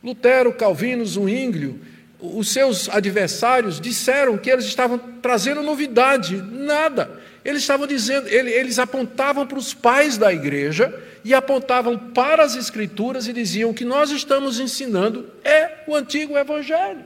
Lutero, 0.07 0.53
Calvino, 0.53 1.05
Zwinglio, 1.05 1.81
os 2.17 2.49
seus 2.49 2.87
adversários 2.87 3.79
disseram 3.79 4.37
que 4.37 4.49
eles 4.49 4.65
estavam 4.65 4.97
trazendo 5.21 5.61
novidade, 5.61 6.37
nada. 6.37 7.19
Eles 7.43 7.61
estavam 7.61 7.85
dizendo, 7.85 8.27
eles 8.27 8.79
apontavam 8.79 9.45
para 9.45 9.57
os 9.57 9.73
pais 9.73 10.17
da 10.17 10.33
igreja 10.33 10.93
e 11.23 11.33
apontavam 11.33 11.97
para 11.97 12.43
as 12.43 12.55
Escrituras 12.55 13.27
e 13.27 13.33
diziam: 13.33 13.73
que 13.73 13.85
nós 13.85 14.09
estamos 14.09 14.59
ensinando 14.59 15.29
é 15.43 15.83
o 15.85 15.95
antigo 15.95 16.37
Evangelho. 16.37 17.05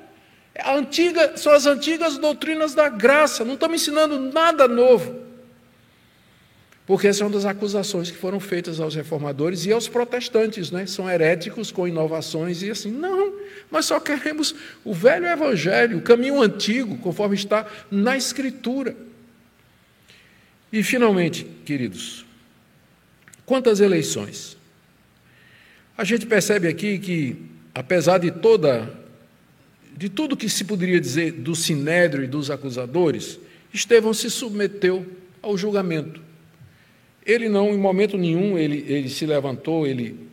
Antiga, 0.65 1.37
são 1.37 1.53
as 1.53 1.65
antigas 1.65 2.17
doutrinas 2.17 2.75
da 2.75 2.87
graça, 2.87 3.43
não 3.43 3.55
estamos 3.55 3.81
ensinando 3.81 4.19
nada 4.19 4.67
novo. 4.67 5.30
Porque 6.91 7.07
essa 7.07 7.23
é 7.23 7.25
uma 7.25 7.31
das 7.31 7.45
acusações 7.45 8.11
que 8.11 8.17
foram 8.17 8.37
feitas 8.37 8.81
aos 8.81 8.95
reformadores 8.95 9.65
e 9.65 9.71
aos 9.71 9.87
protestantes, 9.87 10.71
né? 10.71 10.85
São 10.85 11.09
heréticos 11.09 11.71
com 11.71 11.87
inovações 11.87 12.61
e 12.63 12.69
assim, 12.69 12.91
não, 12.91 13.33
nós 13.71 13.85
só 13.85 13.97
queremos 13.97 14.53
o 14.83 14.93
velho 14.93 15.25
evangelho, 15.25 15.99
o 15.99 16.01
caminho 16.01 16.41
antigo, 16.41 16.97
conforme 16.97 17.35
está 17.35 17.65
na 17.89 18.17
Escritura. 18.17 18.93
E 20.69 20.83
finalmente, 20.83 21.45
queridos, 21.63 22.25
Quantas 23.45 23.79
eleições? 23.79 24.57
A 25.97 26.03
gente 26.03 26.25
percebe 26.25 26.67
aqui 26.69 26.97
que, 26.99 27.35
apesar 27.73 28.17
de 28.17 28.31
toda, 28.31 28.93
de 29.95 30.09
tudo 30.09 30.37
que 30.37 30.49
se 30.49 30.65
poderia 30.65 30.99
dizer 30.99 31.33
do 31.33 31.53
sinédrio 31.55 32.23
e 32.23 32.27
dos 32.27 32.49
acusadores, 32.49 33.39
Estevão 33.73 34.13
se 34.13 34.29
submeteu 34.29 35.05
ao 35.41 35.57
julgamento. 35.57 36.30
Ele 37.25 37.47
não, 37.47 37.69
em 37.69 37.77
momento 37.77 38.17
nenhum, 38.17 38.57
ele, 38.57 38.85
ele 38.87 39.09
se 39.09 39.25
levantou, 39.25 39.85
ele, 39.85 40.27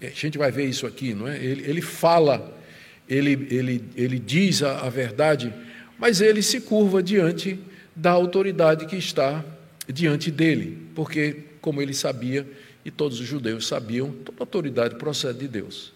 a 0.00 0.06
gente 0.08 0.36
vai 0.36 0.50
ver 0.50 0.66
isso 0.66 0.86
aqui, 0.86 1.14
não 1.14 1.28
é? 1.28 1.36
Ele, 1.36 1.68
ele 1.68 1.80
fala, 1.80 2.56
ele, 3.08 3.46
ele, 3.50 3.84
ele 3.96 4.18
diz 4.18 4.62
a, 4.62 4.80
a 4.80 4.88
verdade, 4.88 5.52
mas 5.98 6.20
ele 6.20 6.42
se 6.42 6.60
curva 6.60 7.02
diante 7.02 7.58
da 7.94 8.10
autoridade 8.10 8.86
que 8.86 8.96
está 8.96 9.44
diante 9.86 10.30
dele, 10.30 10.78
porque 10.94 11.36
como 11.60 11.80
ele 11.80 11.94
sabia, 11.94 12.46
e 12.84 12.90
todos 12.90 13.18
os 13.18 13.26
judeus 13.26 13.66
sabiam, 13.66 14.10
toda 14.10 14.36
autoridade 14.40 14.96
procede 14.96 15.38
de 15.38 15.48
Deus. 15.48 15.94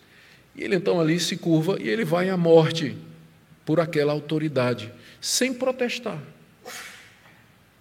E 0.57 0.65
ele 0.65 0.77
então 0.77 0.99
ali 0.99 1.21
se 1.21 1.37
curva 1.37 1.77
e 1.79 1.89
ele 1.89 2.05
vai 2.05 2.31
à 2.31 2.37
morte 2.37 2.97
por 3.67 3.79
aquela 3.79 4.13
autoridade, 4.13 4.91
sem 5.21 5.53
protestar. 5.53 6.23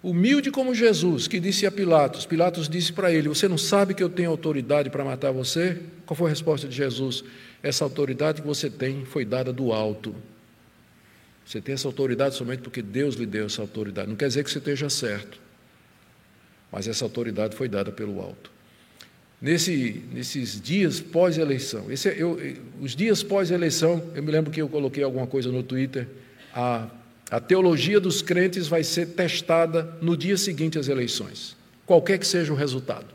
Humilde 0.02 0.50
como 0.50 0.74
Jesus, 0.74 1.26
que 1.26 1.40
disse 1.40 1.66
a 1.66 1.72
Pilatos: 1.72 2.24
Pilatos 2.24 2.68
disse 2.68 2.92
para 2.92 3.12
ele: 3.12 3.28
Você 3.28 3.48
não 3.48 3.58
sabe 3.58 3.94
que 3.94 4.02
eu 4.02 4.08
tenho 4.08 4.30
autoridade 4.30 4.90
para 4.90 5.04
matar 5.04 5.32
você? 5.32 5.80
Qual 6.06 6.16
foi 6.16 6.26
a 6.26 6.30
resposta 6.30 6.68
de 6.68 6.76
Jesus? 6.76 7.24
Essa 7.62 7.84
autoridade 7.84 8.40
que 8.40 8.46
você 8.46 8.70
tem 8.70 9.04
foi 9.04 9.24
dada 9.24 9.52
do 9.52 9.72
alto. 9.72 10.14
Você 11.44 11.60
tem 11.60 11.74
essa 11.74 11.88
autoridade 11.88 12.34
somente 12.34 12.60
porque 12.60 12.82
Deus 12.82 13.14
lhe 13.14 13.26
deu 13.26 13.46
essa 13.46 13.62
autoridade. 13.62 14.08
Não 14.08 14.16
quer 14.16 14.28
dizer 14.28 14.44
que 14.44 14.50
você 14.50 14.58
esteja 14.58 14.88
certo 14.88 15.48
mas 16.70 16.86
essa 16.86 17.04
autoridade 17.04 17.56
foi 17.56 17.68
dada 17.68 17.90
pelo 17.90 18.20
alto. 18.20 18.50
Nesse, 19.40 20.02
nesses 20.12 20.60
dias 20.60 21.00
pós-eleição, 21.00 21.86
é, 21.90 22.56
os 22.80 22.94
dias 22.94 23.22
pós-eleição, 23.22 24.02
eu 24.14 24.22
me 24.22 24.32
lembro 24.32 24.50
que 24.50 24.60
eu 24.60 24.68
coloquei 24.68 25.02
alguma 25.02 25.26
coisa 25.26 25.50
no 25.50 25.62
Twitter, 25.62 26.08
a, 26.52 26.88
a 27.30 27.40
teologia 27.40 28.00
dos 28.00 28.22
crentes 28.22 28.68
vai 28.68 28.82
ser 28.82 29.06
testada 29.08 29.96
no 30.00 30.16
dia 30.16 30.36
seguinte 30.36 30.78
às 30.78 30.88
eleições, 30.88 31.56
qualquer 31.84 32.18
que 32.18 32.26
seja 32.26 32.52
o 32.52 32.56
resultado. 32.56 33.06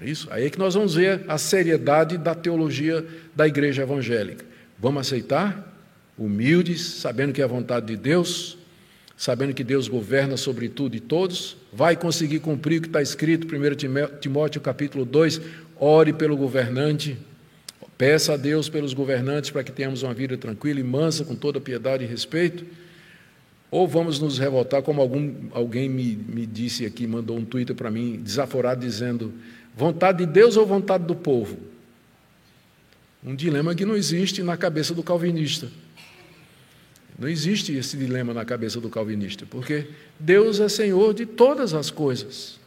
É 0.00 0.08
isso? 0.08 0.28
Aí 0.30 0.46
é 0.46 0.50
que 0.50 0.58
nós 0.58 0.74
vamos 0.74 0.94
ver 0.94 1.24
a 1.26 1.38
seriedade 1.38 2.16
da 2.16 2.34
teologia 2.34 3.04
da 3.34 3.48
igreja 3.48 3.82
evangélica. 3.82 4.44
Vamos 4.78 5.00
aceitar, 5.00 5.76
humildes, 6.16 6.80
sabendo 6.80 7.32
que 7.32 7.40
é 7.40 7.44
a 7.44 7.48
vontade 7.48 7.86
de 7.86 7.96
Deus, 7.96 8.58
sabendo 9.16 9.52
que 9.52 9.64
Deus 9.64 9.88
governa 9.88 10.36
sobre 10.36 10.68
tudo 10.68 10.94
e 10.94 11.00
todos, 11.00 11.56
vai 11.72 11.96
conseguir 11.96 12.38
cumprir 12.38 12.78
o 12.78 12.82
que 12.82 12.88
está 12.88 13.02
escrito, 13.02 13.48
1 13.52 14.20
Timóteo 14.20 14.60
capítulo 14.60 15.04
2, 15.04 15.40
ore 15.76 16.12
pelo 16.12 16.36
governante, 16.36 17.18
peça 17.98 18.34
a 18.34 18.36
Deus 18.36 18.68
pelos 18.68 18.94
governantes 18.94 19.50
para 19.50 19.64
que 19.64 19.72
tenhamos 19.72 20.04
uma 20.04 20.14
vida 20.14 20.38
tranquila 20.38 20.78
e 20.78 20.84
mansa, 20.84 21.24
com 21.24 21.34
toda 21.34 21.60
piedade 21.60 22.04
e 22.04 22.06
respeito, 22.06 22.64
ou 23.70 23.86
vamos 23.86 24.18
nos 24.20 24.38
revoltar, 24.38 24.82
como 24.82 25.02
algum, 25.02 25.34
alguém 25.50 25.88
me, 25.88 26.16
me 26.16 26.46
disse 26.46 26.86
aqui, 26.86 27.06
mandou 27.06 27.36
um 27.36 27.44
Twitter 27.44 27.74
para 27.74 27.90
mim, 27.90 28.18
desaforado, 28.22 28.80
dizendo, 28.80 29.34
vontade 29.76 30.18
de 30.18 30.26
Deus 30.26 30.56
ou 30.56 30.64
vontade 30.64 31.04
do 31.04 31.14
povo? 31.14 31.58
Um 33.22 33.34
dilema 33.34 33.74
que 33.74 33.84
não 33.84 33.96
existe 33.96 34.42
na 34.42 34.56
cabeça 34.56 34.94
do 34.94 35.02
calvinista. 35.02 35.68
Não 37.18 37.28
existe 37.28 37.72
esse 37.72 37.96
dilema 37.96 38.32
na 38.32 38.44
cabeça 38.44 38.80
do 38.80 38.88
calvinista, 38.88 39.44
porque 39.50 39.88
Deus 40.20 40.60
é 40.60 40.68
Senhor 40.68 41.12
de 41.12 41.26
todas 41.26 41.74
as 41.74 41.90
coisas. 41.90 42.60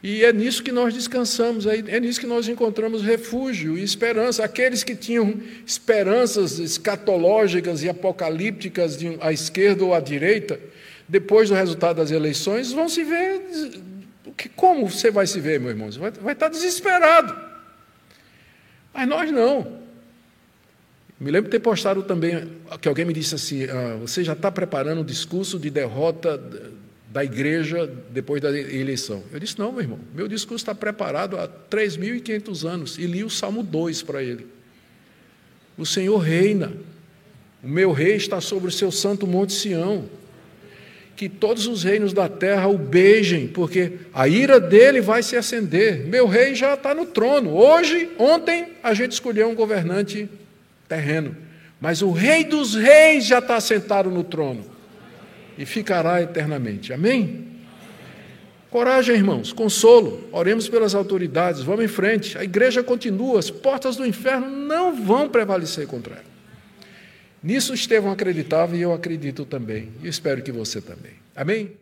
E 0.00 0.24
é 0.24 0.32
nisso 0.32 0.62
que 0.62 0.70
nós 0.70 0.94
descansamos, 0.94 1.66
é, 1.66 1.98
nisso 1.98 2.20
que 2.20 2.26
nós 2.26 2.46
encontramos 2.46 3.02
refúgio 3.02 3.76
e 3.76 3.82
esperança. 3.82 4.44
Aqueles 4.44 4.84
que 4.84 4.94
tinham 4.94 5.40
esperanças 5.66 6.58
escatológicas 6.60 7.82
e 7.82 7.88
apocalípticas 7.88 8.96
de, 8.96 9.18
à 9.20 9.32
esquerda 9.32 9.84
ou 9.84 9.92
à 9.92 9.98
direita, 9.98 10.60
depois 11.08 11.48
do 11.48 11.54
resultado 11.54 11.96
das 11.96 12.12
eleições, 12.12 12.70
vão 12.70 12.88
se 12.88 13.02
ver. 13.02 13.42
Como 14.54 14.88
você 14.88 15.10
vai 15.10 15.26
se 15.26 15.40
ver, 15.40 15.58
meu 15.58 15.70
irmão? 15.70 15.90
Você 15.90 15.98
vai, 15.98 16.12
vai 16.12 16.32
estar 16.32 16.48
desesperado. 16.48 17.36
Mas 18.94 19.08
nós 19.08 19.32
não. 19.32 19.78
Me 21.18 21.32
lembro 21.32 21.50
de 21.50 21.56
ter 21.56 21.60
postado 21.60 22.04
também 22.04 22.48
que 22.80 22.88
alguém 22.88 23.04
me 23.04 23.12
disse 23.12 23.34
assim: 23.34 23.64
ah, 23.64 23.96
você 24.00 24.22
já 24.22 24.34
está 24.34 24.52
preparando 24.52 25.00
o 25.00 25.04
discurso 25.04 25.58
de 25.58 25.68
derrota 25.70 26.38
da 27.10 27.24
igreja 27.24 27.90
depois 28.10 28.40
da 28.40 28.50
eleição. 28.50 29.22
Eu 29.32 29.40
disse: 29.40 29.58
não, 29.58 29.72
meu 29.72 29.80
irmão, 29.80 29.98
meu 30.14 30.28
discurso 30.28 30.62
está 30.62 30.74
preparado 30.74 31.38
há 31.38 31.48
3.500 31.48 32.68
anos 32.68 32.98
e 32.98 33.06
li 33.06 33.24
o 33.24 33.30
Salmo 33.30 33.62
2 33.62 34.02
para 34.02 34.22
ele. 34.22 34.46
O 35.76 35.86
Senhor 35.86 36.18
reina, 36.18 36.72
o 37.62 37.68
meu 37.68 37.92
rei 37.92 38.16
está 38.16 38.40
sobre 38.40 38.68
o 38.68 38.72
seu 38.72 38.90
santo 38.90 39.26
monte 39.26 39.52
Sião. 39.52 40.04
Que 41.16 41.28
todos 41.28 41.66
os 41.66 41.82
reinos 41.82 42.12
da 42.12 42.28
terra 42.28 42.68
o 42.68 42.78
beijem, 42.78 43.48
porque 43.48 43.94
a 44.14 44.28
ira 44.28 44.60
dele 44.60 45.00
vai 45.00 45.20
se 45.20 45.34
acender. 45.34 46.06
Meu 46.06 46.28
rei 46.28 46.54
já 46.54 46.74
está 46.74 46.94
no 46.94 47.06
trono. 47.06 47.56
Hoje, 47.56 48.08
ontem, 48.16 48.68
a 48.84 48.94
gente 48.94 49.12
escolheu 49.12 49.48
um 49.48 49.54
governante 49.54 50.28
terreno. 50.88 51.36
Mas 51.80 52.02
o 52.02 52.12
Rei 52.12 52.44
dos 52.44 52.76
Reis 52.76 53.26
já 53.26 53.40
está 53.40 53.60
sentado 53.60 54.10
no 54.10 54.22
trono 54.22 54.64
e 55.58 55.66
ficará 55.66 56.22
eternamente. 56.22 56.92
Amém? 56.92 57.46
Coragem, 58.70 59.16
irmãos, 59.16 59.52
consolo, 59.52 60.28
oremos 60.30 60.68
pelas 60.68 60.94
autoridades, 60.94 61.62
vamos 61.62 61.84
em 61.84 61.88
frente. 61.88 62.38
A 62.38 62.44
igreja 62.44 62.82
continua, 62.82 63.38
as 63.38 63.50
portas 63.50 63.96
do 63.96 64.06
inferno 64.06 64.48
não 64.48 64.94
vão 64.94 65.28
prevalecer 65.28 65.86
contra 65.86 66.14
ela. 66.14 66.28
Nisso 67.42 67.74
Estevão 67.74 68.12
acreditava 68.12 68.76
e 68.76 68.82
eu 68.82 68.92
acredito 68.92 69.44
também, 69.44 69.90
e 70.02 70.08
espero 70.08 70.42
que 70.42 70.52
você 70.52 70.80
também. 70.80 71.12
Amém? 71.34 71.72